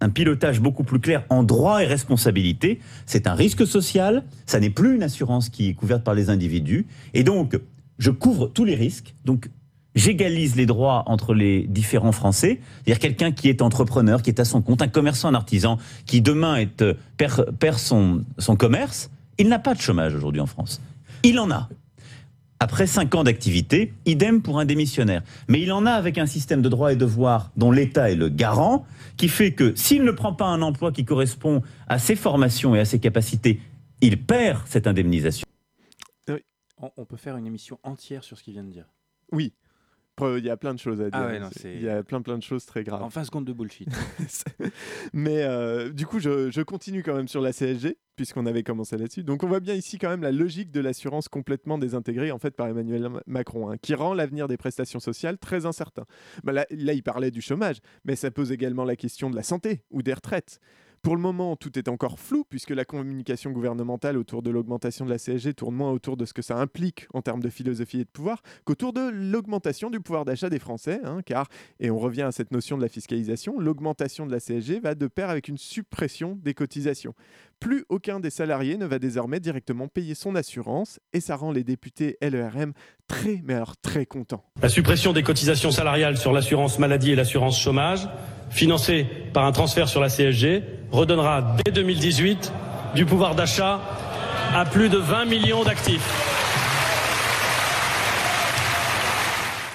un 0.00 0.10
pilotage 0.10 0.60
beaucoup 0.60 0.84
plus 0.84 1.00
clair 1.00 1.24
en 1.30 1.42
droit 1.42 1.82
et 1.82 1.86
responsabilité. 1.86 2.78
C'est 3.06 3.26
un 3.26 3.34
risque 3.34 3.66
social, 3.66 4.22
ça 4.46 4.60
n'est 4.60 4.70
plus 4.70 4.94
une 4.94 5.02
assurance 5.02 5.48
qui 5.48 5.70
est 5.70 5.74
couverte 5.74 6.04
par 6.04 6.14
les 6.14 6.30
individus, 6.30 6.86
et 7.14 7.24
donc 7.24 7.58
je 7.98 8.10
couvre 8.10 8.46
tous 8.46 8.64
les 8.64 8.74
risques. 8.74 9.14
Donc 9.24 9.48
j'égalise 9.94 10.54
les 10.54 10.66
droits 10.66 11.02
entre 11.06 11.34
les 11.34 11.66
différents 11.66 12.12
Français, 12.12 12.60
c'est-à-dire 12.84 13.00
quelqu'un 13.00 13.32
qui 13.32 13.48
est 13.48 13.62
entrepreneur, 13.62 14.22
qui 14.22 14.30
est 14.30 14.38
à 14.38 14.44
son 14.44 14.62
compte, 14.62 14.82
un 14.82 14.88
commerçant, 14.88 15.28
un 15.28 15.34
artisan, 15.34 15.78
qui 16.06 16.20
demain 16.20 16.64
euh, 16.82 16.94
perd, 17.16 17.78
son 17.78 18.56
commerce, 18.56 19.10
il 19.38 19.48
n'a 19.48 19.58
pas 19.58 19.74
de 19.74 19.80
chômage 19.80 20.14
aujourd'hui 20.14 20.40
en 20.40 20.46
France. 20.46 20.80
Il 21.24 21.38
en 21.40 21.50
a. 21.50 21.68
Après 22.60 22.88
cinq 22.88 23.14
ans 23.14 23.22
d'activité, 23.22 23.92
idem 24.04 24.42
pour 24.42 24.58
un 24.58 24.64
démissionnaire. 24.64 25.22
Mais 25.46 25.60
il 25.60 25.70
en 25.72 25.86
a 25.86 25.92
avec 25.92 26.18
un 26.18 26.26
système 26.26 26.60
de 26.60 26.68
droits 26.68 26.92
et 26.92 26.96
devoirs 26.96 27.52
dont 27.56 27.70
l'État 27.70 28.10
est 28.10 28.16
le 28.16 28.28
garant, 28.28 28.84
qui 29.16 29.28
fait 29.28 29.52
que 29.52 29.74
s'il 29.76 30.02
ne 30.02 30.10
prend 30.10 30.32
pas 30.32 30.46
un 30.46 30.62
emploi 30.62 30.90
qui 30.90 31.04
correspond 31.04 31.62
à 31.86 31.98
ses 31.98 32.16
formations 32.16 32.74
et 32.74 32.80
à 32.80 32.84
ses 32.84 32.98
capacités, 32.98 33.60
il 34.00 34.20
perd 34.20 34.62
cette 34.66 34.86
indemnisation. 34.86 35.44
On, 36.80 37.04
peut 37.04 37.16
faire 37.16 37.36
une 37.36 37.46
émission 37.46 37.80
entière 37.82 38.22
sur 38.22 38.38
ce 38.38 38.44
qu'il 38.44 38.52
vient 38.52 38.62
de 38.62 38.70
dire. 38.70 38.84
Oui, 39.32 39.52
Il 40.38 40.44
y 40.44 40.50
a 40.50 40.56
plein 40.56 40.74
de 40.74 40.78
choses 40.78 41.00
à 41.00 41.10
dire. 41.10 41.20
Ah 41.20 41.26
ouais, 41.26 41.38
non, 41.38 41.48
C'est- 41.52 41.60
c'est- 41.60 41.74
Il 41.74 41.82
y 41.82 41.88
a 41.88 42.02
plein 42.02 42.22
plein 42.22 42.38
de 42.38 42.42
choses 42.42 42.64
très 42.66 42.84
graves. 42.84 43.02
En 43.02 43.10
fin 43.10 43.24
seconde 43.24 43.44
de 43.44 43.52
bullshit. 43.52 43.88
Mais 45.12 45.42
euh, 45.42 45.90
du 45.90 46.06
coup, 46.06 46.18
je, 46.18 46.50
je 46.50 46.62
continue 46.62 47.02
quand 47.02 47.14
même 47.14 47.28
sur 47.28 47.40
la 47.40 47.52
CSG, 47.52 47.96
puisqu'on 48.16 48.46
avait 48.46 48.62
commencé 48.62 48.96
là-dessus. 48.96 49.22
Donc, 49.24 49.42
on 49.44 49.48
voit 49.48 49.60
bien 49.60 49.74
ici 49.74 49.98
quand 49.98 50.08
même 50.08 50.22
la 50.22 50.32
logique 50.32 50.70
de 50.70 50.80
l'assurance 50.80 51.28
complètement 51.28 51.78
désintégrée, 51.78 52.32
en 52.32 52.38
fait, 52.38 52.50
par 52.56 52.66
Emmanuel 52.68 53.08
Ma- 53.08 53.22
Macron, 53.26 53.70
hein, 53.70 53.76
qui 53.80 53.94
rend 53.94 54.14
l'avenir 54.14 54.48
des 54.48 54.56
prestations 54.56 55.00
sociales 55.00 55.38
très 55.38 55.66
incertain. 55.66 56.04
Bah, 56.44 56.52
là, 56.52 56.66
là, 56.70 56.92
il 56.92 57.02
parlait 57.02 57.30
du 57.30 57.40
chômage, 57.40 57.78
mais 58.04 58.16
ça 58.16 58.30
pose 58.30 58.52
également 58.52 58.84
la 58.84 58.96
question 58.96 59.30
de 59.30 59.36
la 59.36 59.42
santé 59.42 59.82
ou 59.90 60.02
des 60.02 60.14
retraites. 60.14 60.58
Pour 61.08 61.16
le 61.16 61.22
moment, 61.22 61.56
tout 61.56 61.78
est 61.78 61.88
encore 61.88 62.20
flou 62.20 62.44
puisque 62.46 62.68
la 62.68 62.84
communication 62.84 63.50
gouvernementale 63.50 64.18
autour 64.18 64.42
de 64.42 64.50
l'augmentation 64.50 65.06
de 65.06 65.10
la 65.10 65.16
CSG 65.16 65.54
tourne 65.54 65.74
moins 65.74 65.90
autour 65.90 66.18
de 66.18 66.26
ce 66.26 66.34
que 66.34 66.42
ça 66.42 66.58
implique 66.58 67.06
en 67.14 67.22
termes 67.22 67.40
de 67.40 67.48
philosophie 67.48 68.00
et 68.00 68.04
de 68.04 68.10
pouvoir 68.10 68.42
qu'autour 68.66 68.92
de 68.92 69.08
l'augmentation 69.10 69.88
du 69.88 70.00
pouvoir 70.00 70.26
d'achat 70.26 70.50
des 70.50 70.58
Français. 70.58 71.00
hein, 71.04 71.22
car, 71.24 71.48
et 71.80 71.90
on 71.90 71.98
revient 71.98 72.24
à 72.24 72.30
cette 72.30 72.52
notion 72.52 72.76
de 72.76 72.82
la 72.82 72.90
fiscalisation, 72.90 73.58
l'augmentation 73.58 74.26
de 74.26 74.32
la 74.32 74.38
CSG 74.38 74.80
va 74.80 74.94
de 74.94 75.06
pair 75.06 75.30
avec 75.30 75.48
une 75.48 75.56
suppression 75.56 76.38
des 76.42 76.52
cotisations. 76.52 77.14
Plus 77.58 77.86
aucun 77.88 78.20
des 78.20 78.28
salariés 78.28 78.76
ne 78.76 78.84
va 78.84 78.98
désormais 78.98 79.40
directement 79.40 79.88
payer 79.88 80.14
son 80.14 80.34
assurance 80.34 81.00
et 81.14 81.20
ça 81.20 81.36
rend 81.36 81.52
les 81.52 81.64
députés 81.64 82.18
LERM 82.20 82.74
très, 83.06 83.40
mais 83.46 83.58
très 83.80 84.04
contents. 84.04 84.44
La 84.60 84.68
suppression 84.68 85.14
des 85.14 85.22
cotisations 85.22 85.70
salariales 85.70 86.18
sur 86.18 86.34
l'assurance 86.34 86.78
maladie 86.78 87.12
et 87.12 87.16
l'assurance 87.16 87.58
chômage, 87.58 88.06
financée 88.50 89.06
par 89.32 89.44
un 89.44 89.52
transfert 89.52 89.88
sur 89.88 90.00
la 90.00 90.08
CSG, 90.08 90.62
redonnera 90.90 91.56
dès 91.64 91.72
2018 91.72 92.52
du 92.94 93.04
pouvoir 93.06 93.34
d'achat 93.34 93.80
à 94.54 94.64
plus 94.64 94.88
de 94.88 94.98
20 94.98 95.26
millions 95.26 95.64
d'actifs. 95.64 96.28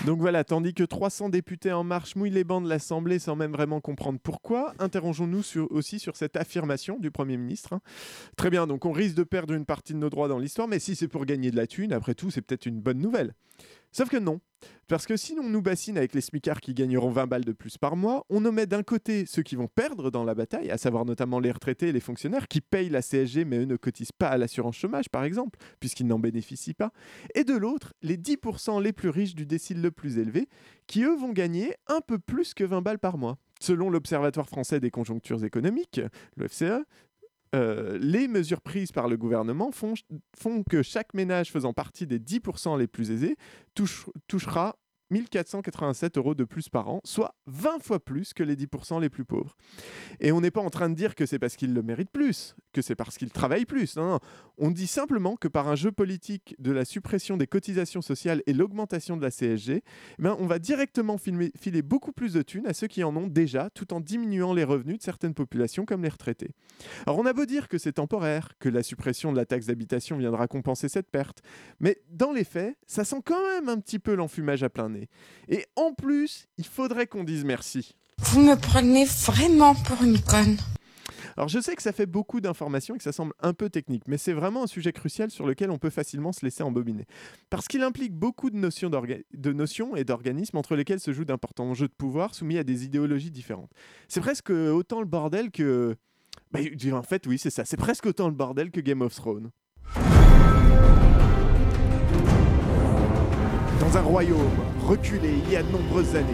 Donc 0.05 0.19
voilà, 0.19 0.43
tandis 0.43 0.73
que 0.73 0.83
300 0.83 1.29
députés 1.29 1.71
En 1.71 1.86
Marche 1.86 2.17
mouillent 2.17 2.29
les 2.29 2.43
bancs 2.43 2.62
de 2.62 2.67
l'Assemblée 2.67 3.19
sans 3.19 3.38
même 3.38 3.53
vraiment 3.53 3.79
comprendre 3.79 4.19
pourquoi, 4.21 4.73
interrogeons-nous 4.79 5.43
aussi 5.69 5.97
sur 5.97 6.17
cette 6.17 6.36
affirmation 6.36 6.99
du 6.99 7.09
Premier 7.09 7.38
ministre. 7.38 7.71
hein. 7.71 7.79
Très 8.36 8.49
bien, 8.49 8.67
donc 8.67 8.86
on 8.86 8.91
risque 8.91 9.15
de 9.15 9.23
perdre 9.23 9.53
une 9.53 9.65
partie 9.65 9.93
de 9.93 9.99
nos 9.99 10.09
droits 10.09 10.27
dans 10.27 10.39
l'histoire, 10.39 10.67
mais 10.67 10.79
si 10.79 10.97
c'est 10.97 11.07
pour 11.07 11.25
gagner 11.25 11.51
de 11.51 11.55
la 11.55 11.67
thune, 11.67 11.93
après 11.93 12.15
tout, 12.15 12.31
c'est 12.31 12.41
peut-être 12.41 12.65
une 12.65 12.81
bonne 12.81 12.99
nouvelle. 12.99 13.33
Sauf 13.93 14.10
que 14.10 14.17
non. 14.17 14.41
Parce 14.88 15.06
que 15.06 15.15
si 15.15 15.36
on 15.39 15.47
nous 15.47 15.62
bassine 15.62 15.97
avec 15.97 16.15
les 16.15 16.21
smicards 16.21 16.62
qui 16.62 16.73
gagneront 16.73 17.12
20 17.12 17.27
balles 17.27 17.45
de 17.45 17.51
plus 17.51 17.77
par 17.77 17.95
mois, 17.95 18.25
on 18.29 18.43
omet 18.43 18.65
d'un 18.65 18.82
côté 18.82 19.25
ceux 19.27 19.43
qui 19.43 19.56
vont 19.56 19.67
perdre 19.67 20.10
dans 20.10 20.23
la 20.23 20.34
bataille, 20.34 20.71
à 20.71 20.77
savoir 20.79 21.06
notamment 21.06 21.39
les 21.39 21.51
retraités 21.51 21.89
et 21.89 21.91
les 21.91 21.99
fonctionnaires 21.99 22.47
qui 22.47 22.60
payent 22.60 22.89
la 22.89 23.01
CSG 23.01 23.45
mais 23.45 23.58
eux 23.60 23.65
ne 23.65 23.75
cotisent 23.75 24.12
pas 24.12 24.29
à 24.29 24.38
l'assurance 24.38 24.75
chômage 24.75 25.10
par 25.10 25.23
exemple, 25.23 25.60
puisqu'ils 25.79 26.08
n'en 26.08 26.17
bénéficient 26.17 26.73
pas. 26.73 26.91
Et 27.36 27.43
de 27.43 27.53
l'autre, 27.53 27.93
les 28.01 28.17
10% 28.17 28.82
les 28.82 28.93
plus 28.93 29.10
riches 29.10 29.36
du 29.36 29.45
décile 29.45 29.82
le 29.82 29.91
plus 29.91 30.17
élevé, 30.17 30.49
qui 30.88 31.03
eux 31.03 31.15
vont 31.15 31.32
gagner 31.32 31.75
un 31.88 32.01
peu 32.01 32.17
plus 32.17 32.56
que 32.56 32.63
20 32.63 32.82
balles 32.82 32.99
par 32.99 33.19
mois. 33.19 33.38
Selon 33.60 33.89
l'Observatoire 33.89 34.49
français 34.49 34.79
des 34.79 34.91
conjonctures 34.91 35.45
économiques, 35.45 36.01
le 36.36 36.47
FCE, 36.47 36.84
euh, 37.56 37.98
les 38.02 38.28
mesures 38.28 38.62
prises 38.62 38.92
par 38.92 39.08
le 39.08 39.18
gouvernement 39.18 39.72
font, 39.72 39.94
que 40.70 40.82
chaque 40.82 41.13
ménage 41.13 41.52
faisant 41.52 41.74
partie 41.74 42.08
des 42.08 42.20
10% 42.20 42.78
les 42.78 42.88
plus 42.88 43.12
aisés 43.12 43.36
touche- 43.76 44.10
touchera 44.28 44.76
1487 45.13 46.17
euros 46.17 46.36
de 46.36 46.43
plus 46.43 46.69
par 46.69 46.89
an, 46.89 47.02
soit 47.04 47.36
20 47.47 47.82
fois 47.82 48.04
plus 48.04 48.34
que 48.34 48.43
les 48.43 48.56
10% 48.56 48.99
les 48.99 49.10
plus 49.10 49.26
pauvres. 49.26 49.56
Et 50.19 50.32
on 50.32 50.41
n'est 50.41 50.52
pas 50.52 50.62
en 50.62 50.69
train 50.69 50.89
de 50.89 50.95
dire 50.95 51.15
que 51.15 51.26
c'est 51.26 51.39
parce 51.39 51.56
qu'ils 51.56 51.73
le 51.73 51.82
méritent 51.82 52.12
plus, 52.12 52.56
que 52.73 52.82
c'est 52.82 52.95
parce 52.95 53.17
qu'ils 53.17 53.32
travaillent 53.32 53.65
plus. 53.65 53.95
Non, 53.95 54.10
non. 54.10 54.19
On 54.58 54.71
dit 54.71 54.88
simplement 54.88 55.36
que 55.36 55.47
par 55.47 55.67
un 55.67 55.76
jeu 55.76 55.91
politique 55.91 56.56
de 56.60 56.71
la 56.71 56.86
suppression 56.86 57.38
des 57.38 57.47
cotisations 57.47 58.02
sociales 58.02 58.41
et 58.45 58.54
l'augmentation 58.54 59.17
de 59.17 59.21
la 59.21 59.32
CSG, 59.32 59.84
eh 60.19 60.21
ben, 60.21 60.36
on 60.39 60.47
va 60.47 60.60
directement 60.60 61.17
filer 61.17 61.82
beaucoup 61.82 62.12
plus 62.12 62.34
de 62.34 62.41
thunes 62.41 62.67
à 62.67 62.73
ceux 62.73 62.88
qui 62.88 63.04
en 63.04 63.15
ont 63.15 63.28
déjà, 63.28 63.69
tout 63.69 63.93
en 63.93 63.99
diminuant 63.99 64.54
les 64.54 64.63
revenus 64.63 64.97
de 64.97 65.04
certaines 65.04 65.34
populations 65.34 65.86
comme 65.86 66.04
les 66.04 66.10
retraités. 66.10 66.52
Alors 67.06 67.19
on 67.19 67.26
a 67.26 67.34
beau 67.34 67.45
dire 67.45 67.67
que 67.67 67.78
c'est 67.78 67.93
temporaire, 67.93 68.49
que 68.60 68.69
la 68.69 68.84
suppression 68.84 69.32
de 69.32 69.38
la 69.38 69.45
taxe 69.45 69.67
d'habitation 69.67 70.17
viendra 70.17 70.47
compenser 70.47 70.89
cette 70.89 71.10
perte, 71.10 71.41
mais 71.80 72.02
dans 72.10 72.32
les 72.32 72.43
faits, 72.43 72.78
ça 72.88 73.04
sent 73.04 73.21
quand 73.23 73.41
même 73.41 73.69
un 73.69 73.80
petit 73.80 73.99
peu 73.99 74.15
l'enfumage 74.15 74.63
à 74.63 74.69
plein 74.69 74.89
nez. 74.89 75.03
Et 75.50 75.66
en 75.76 75.94
plus, 75.94 76.48
il 76.58 76.66
faudrait 76.66 77.08
qu'on 77.08 77.24
dise 77.24 77.46
merci. 77.46 77.96
Vous 78.20 78.42
me 78.42 78.56
prenez 78.56 79.06
vraiment 79.06 79.76
pour 79.76 80.04
une 80.04 80.20
conne. 80.20 80.58
Alors 81.36 81.48
je 81.50 81.60
sais 81.60 81.76
que 81.76 81.82
ça 81.82 81.92
fait 81.92 82.06
beaucoup 82.06 82.42
d'informations 82.42 82.96
et 82.96 82.98
que 82.98 83.04
ça 83.04 83.12
semble 83.12 83.34
un 83.39 83.54
peu 83.54 83.70
technique, 83.70 84.04
mais 84.08 84.18
c'est 84.18 84.34
vraiment 84.34 84.63
un 84.63 84.68
sujet 84.68 84.92
crucial 84.92 85.32
sur 85.32 85.48
lequel 85.48 85.72
on 85.72 85.78
peut 85.78 85.89
facilement 85.89 86.32
se 86.32 86.46
laisser 86.46 86.63
embobiner. 86.63 87.06
Parce 87.50 87.68
qu'il 87.68 87.82
implique 87.82 88.13
beaucoup 88.13 88.50
de 88.50 88.58
notions, 88.58 88.89
de 88.89 89.54
notions 89.54 89.96
et 89.96 90.04
d'organismes 90.04 90.58
entre 90.58 90.76
lesquels 90.76 91.00
se 91.00 91.12
jouent 91.12 91.26
d'importants 91.26 91.74
jeux 91.74 91.88
de 91.88 91.94
pouvoir 91.94 92.36
soumis 92.36 92.58
à 92.58 92.63
des 92.63 92.86
idéologies 92.86 93.32
différentes. 93.32 93.72
C'est 94.08 94.22
presque 94.22 94.52
autant 94.52 95.00
le 95.00 95.08
bordel 95.08 95.52
que... 95.52 95.96
Bah, 96.52 96.60
en 96.92 97.04
fait 97.04 97.26
oui 97.26 97.39
c'est 97.39 97.50
ça, 97.50 97.66
c'est 97.66 97.78
presque 97.78 98.06
autant 98.06 98.28
le 98.28 98.36
bordel 98.36 98.70
que 98.70 98.80
Game 98.80 99.02
of 99.02 99.16
Thrones. 99.16 99.50
Un 103.95 104.01
royaume 104.01 104.39
reculé 104.88 105.36
il 105.45 105.53
y 105.53 105.56
a 105.56 105.62
de 105.62 105.71
nombreuses 105.71 106.15
années, 106.15 106.25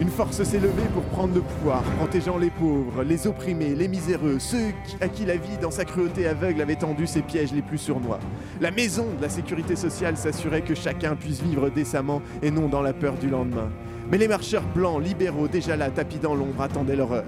une 0.00 0.08
force 0.08 0.42
s'est 0.42 0.58
levée 0.58 0.88
pour 0.92 1.04
prendre 1.04 1.32
le 1.32 1.42
pouvoir, 1.42 1.82
protégeant 2.00 2.38
les 2.38 2.50
pauvres, 2.50 3.04
les 3.04 3.28
opprimés, 3.28 3.76
les 3.76 3.86
miséreux, 3.86 4.40
ceux 4.40 4.72
à 5.00 5.06
qui 5.06 5.24
la 5.24 5.36
vie, 5.36 5.56
dans 5.62 5.70
sa 5.70 5.84
cruauté 5.84 6.26
aveugle, 6.26 6.60
avait 6.60 6.74
tendu 6.74 7.06
ses 7.06 7.22
pièges 7.22 7.52
les 7.52 7.62
plus 7.62 7.78
sournois. 7.78 8.18
La 8.60 8.72
maison 8.72 9.06
de 9.16 9.22
la 9.22 9.28
sécurité 9.28 9.76
sociale 9.76 10.16
s'assurait 10.16 10.62
que 10.62 10.74
chacun 10.74 11.14
puisse 11.14 11.40
vivre 11.40 11.70
décemment 11.70 12.20
et 12.42 12.50
non 12.50 12.66
dans 12.66 12.82
la 12.82 12.92
peur 12.92 13.14
du 13.14 13.30
lendemain. 13.30 13.70
Mais 14.10 14.18
les 14.18 14.26
marcheurs 14.26 14.66
blancs, 14.74 15.00
libéraux, 15.00 15.46
déjà 15.46 15.76
là, 15.76 15.90
tapis 15.90 16.18
dans 16.18 16.34
l'ombre, 16.34 16.62
attendaient 16.62 16.96
l'horreur. 16.96 17.24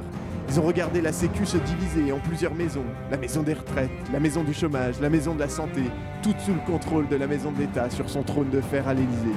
Ils 0.49 0.61
ont 0.61 0.63
regardé 0.63 1.01
la 1.01 1.13
Sécu 1.13 1.45
se 1.45 1.57
diviser 1.57 2.13
en 2.13 2.19
plusieurs 2.21 2.55
maisons. 2.55 2.85
La 3.11 3.17
maison 3.17 3.43
des 3.43 3.53
retraites, 3.55 3.91
la 4.13 4.21
maison 4.21 4.45
du 4.45 4.55
chômage, 4.55 5.01
la 5.01 5.11
maison 5.11 5.35
de 5.35 5.41
la 5.41 5.49
santé, 5.49 5.83
toutes 6.23 6.39
sous 6.41 6.55
le 6.55 6.61
contrôle 6.65 7.09
de 7.09 7.17
la 7.17 7.27
maison 7.27 7.51
de 7.51 7.59
l'État 7.59 7.91
sur 7.91 8.09
son 8.09 8.23
trône 8.23 8.49
de 8.51 8.61
fer 8.61 8.87
à 8.87 8.95
l'Élysée. 8.95 9.35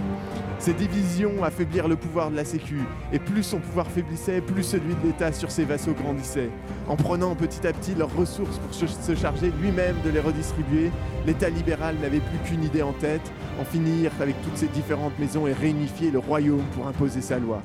Ces 0.60 0.74
divisions 0.74 1.44
affaiblirent 1.44 1.88
le 1.88 1.96
pouvoir 1.96 2.30
de 2.30 2.36
la 2.36 2.46
Sécu, 2.46 2.82
et 3.12 3.18
plus 3.18 3.44
son 3.44 3.60
pouvoir 3.60 3.88
faiblissait, 3.88 4.40
plus 4.42 4.62
celui 4.64 4.94
de 4.94 5.08
l'État 5.08 5.32
sur 5.32 5.50
ses 5.50 5.64
vassaux 5.66 5.94
grandissait. 6.00 6.50
En 6.88 6.96
prenant 6.96 7.34
petit 7.34 7.66
à 7.66 7.74
petit 7.74 7.96
leurs 7.96 8.16
ressources 8.16 8.58
pour 8.60 8.74
se- 8.74 9.16
charger 9.16 9.52
lui-même 9.62 9.96
de 10.06 10.10
les 10.12 10.20
redistribuer, 10.20 10.92
l'État 11.26 11.50
libéral 11.50 11.96
n'avait 12.02 12.20
plus 12.20 12.38
qu'une 12.46 12.64
idée 12.64 12.84
en 12.84 12.94
tête, 12.94 13.32
en 13.60 13.66
finir 13.66 14.12
avec 14.22 14.40
toutes 14.44 14.58
ces 14.58 14.68
différentes 14.68 15.18
maisons 15.18 15.48
et 15.48 15.54
réunifier 15.54 16.12
le 16.12 16.20
royaume 16.20 16.64
pour 16.76 16.88
imposer 16.88 17.22
sa 17.22 17.40
loi. 17.40 17.62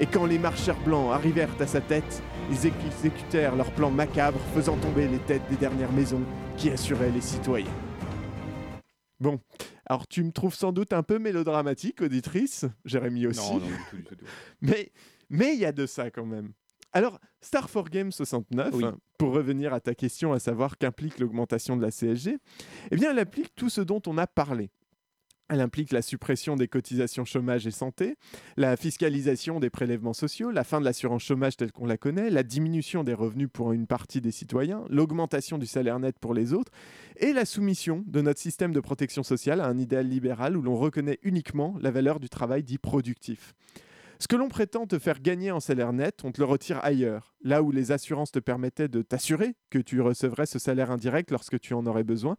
Et 0.00 0.06
quand 0.06 0.26
les 0.26 0.38
marcheurs 0.38 0.76
blancs 0.84 1.10
arrivèrent 1.12 1.54
à 1.60 1.66
sa 1.66 1.80
tête, 1.80 2.22
ils 2.50 2.66
exécutèrent 2.66 3.56
leur 3.56 3.70
plan 3.72 3.90
macabre, 3.90 4.38
faisant 4.54 4.76
tomber 4.76 5.08
les 5.08 5.18
têtes 5.18 5.42
des 5.50 5.56
dernières 5.56 5.92
maisons 5.92 6.22
qui 6.56 6.70
assuraient 6.70 7.10
les 7.10 7.20
citoyens. 7.20 7.70
Bon, 9.18 9.40
alors 9.86 10.06
tu 10.06 10.22
me 10.22 10.30
trouves 10.30 10.54
sans 10.54 10.72
doute 10.72 10.92
un 10.92 11.02
peu 11.02 11.18
mélodramatique, 11.18 12.02
auditrice, 12.02 12.66
Jérémy 12.84 13.26
aussi. 13.26 13.40
Non, 13.54 13.60
non, 13.60 13.66
du 13.66 13.72
tout, 13.90 13.96
du 13.96 14.02
tout, 14.04 14.14
du 14.14 14.20
tout. 14.24 14.30
mais 14.60 14.92
mais 15.30 15.54
il 15.54 15.60
y 15.60 15.64
a 15.64 15.72
de 15.72 15.86
ça 15.86 16.10
quand 16.10 16.26
même. 16.26 16.52
Alors, 16.92 17.18
Star 17.40 17.68
for 17.68 17.88
Game 17.90 18.12
69, 18.12 18.70
Oui. 18.74 18.84
hein, 18.84 18.96
pour 19.18 19.32
revenir 19.32 19.74
à 19.74 19.80
ta 19.80 19.94
question 19.94 20.32
à 20.32 20.38
savoir 20.38 20.78
qu'implique 20.78 21.18
l'augmentation 21.18 21.76
de 21.76 21.82
la 21.82 21.90
CSG, 21.90 22.38
eh 22.90 22.96
bien, 22.96 23.10
elle 23.10 23.18
applique 23.18 23.54
tout 23.54 23.68
ce 23.68 23.80
dont 23.80 24.00
on 24.06 24.16
a 24.18 24.26
parlé. 24.26 24.70
Elle 25.48 25.60
implique 25.60 25.92
la 25.92 26.02
suppression 26.02 26.56
des 26.56 26.66
cotisations 26.66 27.24
chômage 27.24 27.68
et 27.68 27.70
santé, 27.70 28.16
la 28.56 28.76
fiscalisation 28.76 29.60
des 29.60 29.70
prélèvements 29.70 30.12
sociaux, 30.12 30.50
la 30.50 30.64
fin 30.64 30.80
de 30.80 30.84
l'assurance 30.84 31.22
chômage 31.22 31.56
telle 31.56 31.70
qu'on 31.70 31.86
la 31.86 31.96
connaît, 31.96 32.30
la 32.30 32.42
diminution 32.42 33.04
des 33.04 33.14
revenus 33.14 33.48
pour 33.52 33.72
une 33.72 33.86
partie 33.86 34.20
des 34.20 34.32
citoyens, 34.32 34.84
l'augmentation 34.90 35.56
du 35.56 35.66
salaire 35.66 36.00
net 36.00 36.18
pour 36.18 36.34
les 36.34 36.52
autres, 36.52 36.72
et 37.18 37.32
la 37.32 37.44
soumission 37.44 38.02
de 38.08 38.20
notre 38.22 38.40
système 38.40 38.72
de 38.72 38.80
protection 38.80 39.22
sociale 39.22 39.60
à 39.60 39.68
un 39.68 39.78
idéal 39.78 40.08
libéral 40.08 40.56
où 40.56 40.62
l'on 40.62 40.76
reconnaît 40.76 41.20
uniquement 41.22 41.76
la 41.80 41.92
valeur 41.92 42.18
du 42.18 42.28
travail 42.28 42.64
dit 42.64 42.78
productif. 42.78 43.54
Ce 44.18 44.28
que 44.28 44.36
l'on 44.36 44.48
prétend 44.48 44.86
te 44.86 44.98
faire 44.98 45.20
gagner 45.20 45.50
en 45.50 45.60
salaire 45.60 45.92
net, 45.92 46.24
on 46.24 46.32
te 46.32 46.40
le 46.40 46.46
retire 46.46 46.80
ailleurs, 46.82 47.34
là 47.42 47.62
où 47.62 47.70
les 47.70 47.92
assurances 47.92 48.32
te 48.32 48.38
permettaient 48.38 48.88
de 48.88 49.02
t'assurer 49.02 49.56
que 49.68 49.78
tu 49.78 50.00
recevrais 50.00 50.46
ce 50.46 50.58
salaire 50.58 50.90
indirect 50.90 51.30
lorsque 51.30 51.60
tu 51.60 51.74
en 51.74 51.84
aurais 51.84 52.02
besoin. 52.02 52.36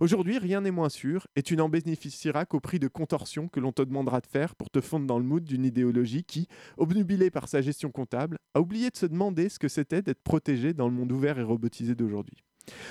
Aujourd'hui, 0.00 0.38
rien 0.38 0.60
n'est 0.60 0.72
moins 0.72 0.88
sûr 0.88 1.28
et 1.36 1.42
tu 1.42 1.56
n'en 1.56 1.68
bénéficieras 1.68 2.46
qu'au 2.46 2.58
prix 2.58 2.80
de 2.80 2.88
contorsions 2.88 3.46
que 3.46 3.60
l'on 3.60 3.70
te 3.70 3.82
demandera 3.82 4.20
de 4.20 4.26
faire 4.26 4.56
pour 4.56 4.70
te 4.70 4.80
fondre 4.80 5.06
dans 5.06 5.18
le 5.18 5.24
mood 5.24 5.44
d'une 5.44 5.64
idéologie 5.64 6.24
qui, 6.24 6.48
obnubilée 6.78 7.30
par 7.30 7.46
sa 7.46 7.60
gestion 7.62 7.92
comptable, 7.92 8.38
a 8.54 8.60
oublié 8.60 8.90
de 8.90 8.96
se 8.96 9.06
demander 9.06 9.48
ce 9.48 9.60
que 9.60 9.68
c'était 9.68 10.02
d'être 10.02 10.24
protégé 10.24 10.74
dans 10.74 10.88
le 10.88 10.94
monde 10.94 11.12
ouvert 11.12 11.38
et 11.38 11.44
robotisé 11.44 11.94
d'aujourd'hui. 11.94 12.42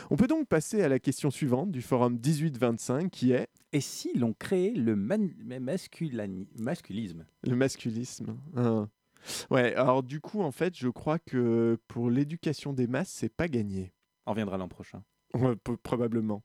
On 0.10 0.16
peut 0.16 0.28
donc 0.28 0.48
passer 0.48 0.82
à 0.82 0.90
la 0.90 1.00
question 1.00 1.30
suivante 1.32 1.72
du 1.72 1.82
forum 1.82 2.14
1825 2.14 3.10
qui 3.10 3.32
est 3.32 3.48
Et 3.74 3.82
si 3.82 4.14
l'on 4.18 4.34
créait 4.34 4.74
le 4.76 4.96
masculisme? 4.96 7.26
Le 7.44 7.56
masculisme. 7.56 8.38
hein. 8.56 8.90
Ouais, 9.50 9.76
alors 9.76 10.02
du 10.02 10.22
coup, 10.22 10.42
en 10.42 10.52
fait, 10.52 10.78
je 10.78 10.88
crois 10.88 11.20
que 11.20 11.78
pour 11.88 12.10
l'éducation 12.10 12.72
des 12.74 12.88
masses, 12.88 13.10
c'est 13.10 13.34
pas 13.34 13.48
gagné. 13.50 13.92
On 14.26 14.32
reviendra 14.32 14.58
l'an 14.58 14.70
prochain. 14.70 15.04
Ouais, 15.34 15.56
probablement. 15.84 16.42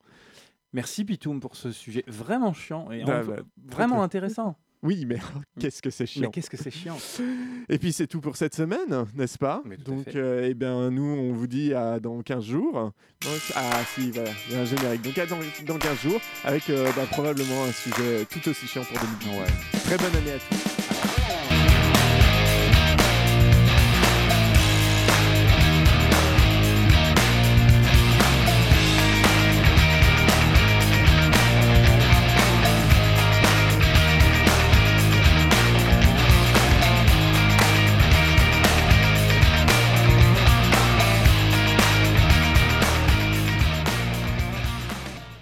Merci 0.73 1.05
Pitoum 1.05 1.39
pour 1.39 1.55
ce 1.55 1.71
sujet 1.71 2.03
vraiment 2.09 2.53
chiant 2.53 2.91
et 2.91 3.05
Bah, 3.05 3.23
en- 3.23 3.27
bah, 3.27 3.37
vraiment 3.57 3.95
très- 3.97 4.05
intéressant. 4.05 4.57
Oui, 4.85 5.07
mais 5.07 5.17
qu'est-ce 5.59 5.83
que 5.83 5.91
c'est 5.91 6.07
chiant. 6.07 6.23
Mais 6.23 6.31
qu'est-ce 6.31 6.51
que 6.51 6.59
c'est 6.59 6.71
chiant. 6.71 6.99
Et 7.69 7.79
puis 7.79 7.93
c'est 7.93 8.07
tout 8.07 8.21
pour 8.21 8.37
cette 8.37 8.55
semaine, 8.55 9.07
n'est-ce 9.15 9.39
pas 9.39 9.63
Donc, 9.85 10.15
euh, 10.15 10.47
eh 10.49 10.55
bien, 10.55 10.91
nous, 10.91 11.03
on 11.03 11.33
vous 11.33 11.47
dit 11.47 11.73
à 11.73 11.99
dans 11.99 12.21
15 12.21 12.45
jours. 12.45 12.93
Ah, 13.55 13.81
si, 13.95 14.11
voilà, 14.11 14.31
il 14.49 14.55
y 14.55 14.59
a 14.59 14.61
un 14.61 14.65
générique. 14.67 15.03
Donc, 15.03 15.19
à 15.19 15.27
dans, 15.27 15.39
dans 15.67 15.79
15 15.79 15.99
jours, 15.99 16.21
avec 16.45 16.69
euh, 16.69 16.91
bah, 16.95 17.07
probablement 17.11 17.65
un 17.65 17.73
sujet 17.73 18.27
tout 18.31 18.47
aussi 18.49 18.67
chiant 18.67 18.85
pour 18.85 18.99
2020. 19.25 19.45
Très 19.85 19.97
bonne 19.97 20.17
année 20.17 20.33
à 20.33 20.39
tous. 20.39 20.84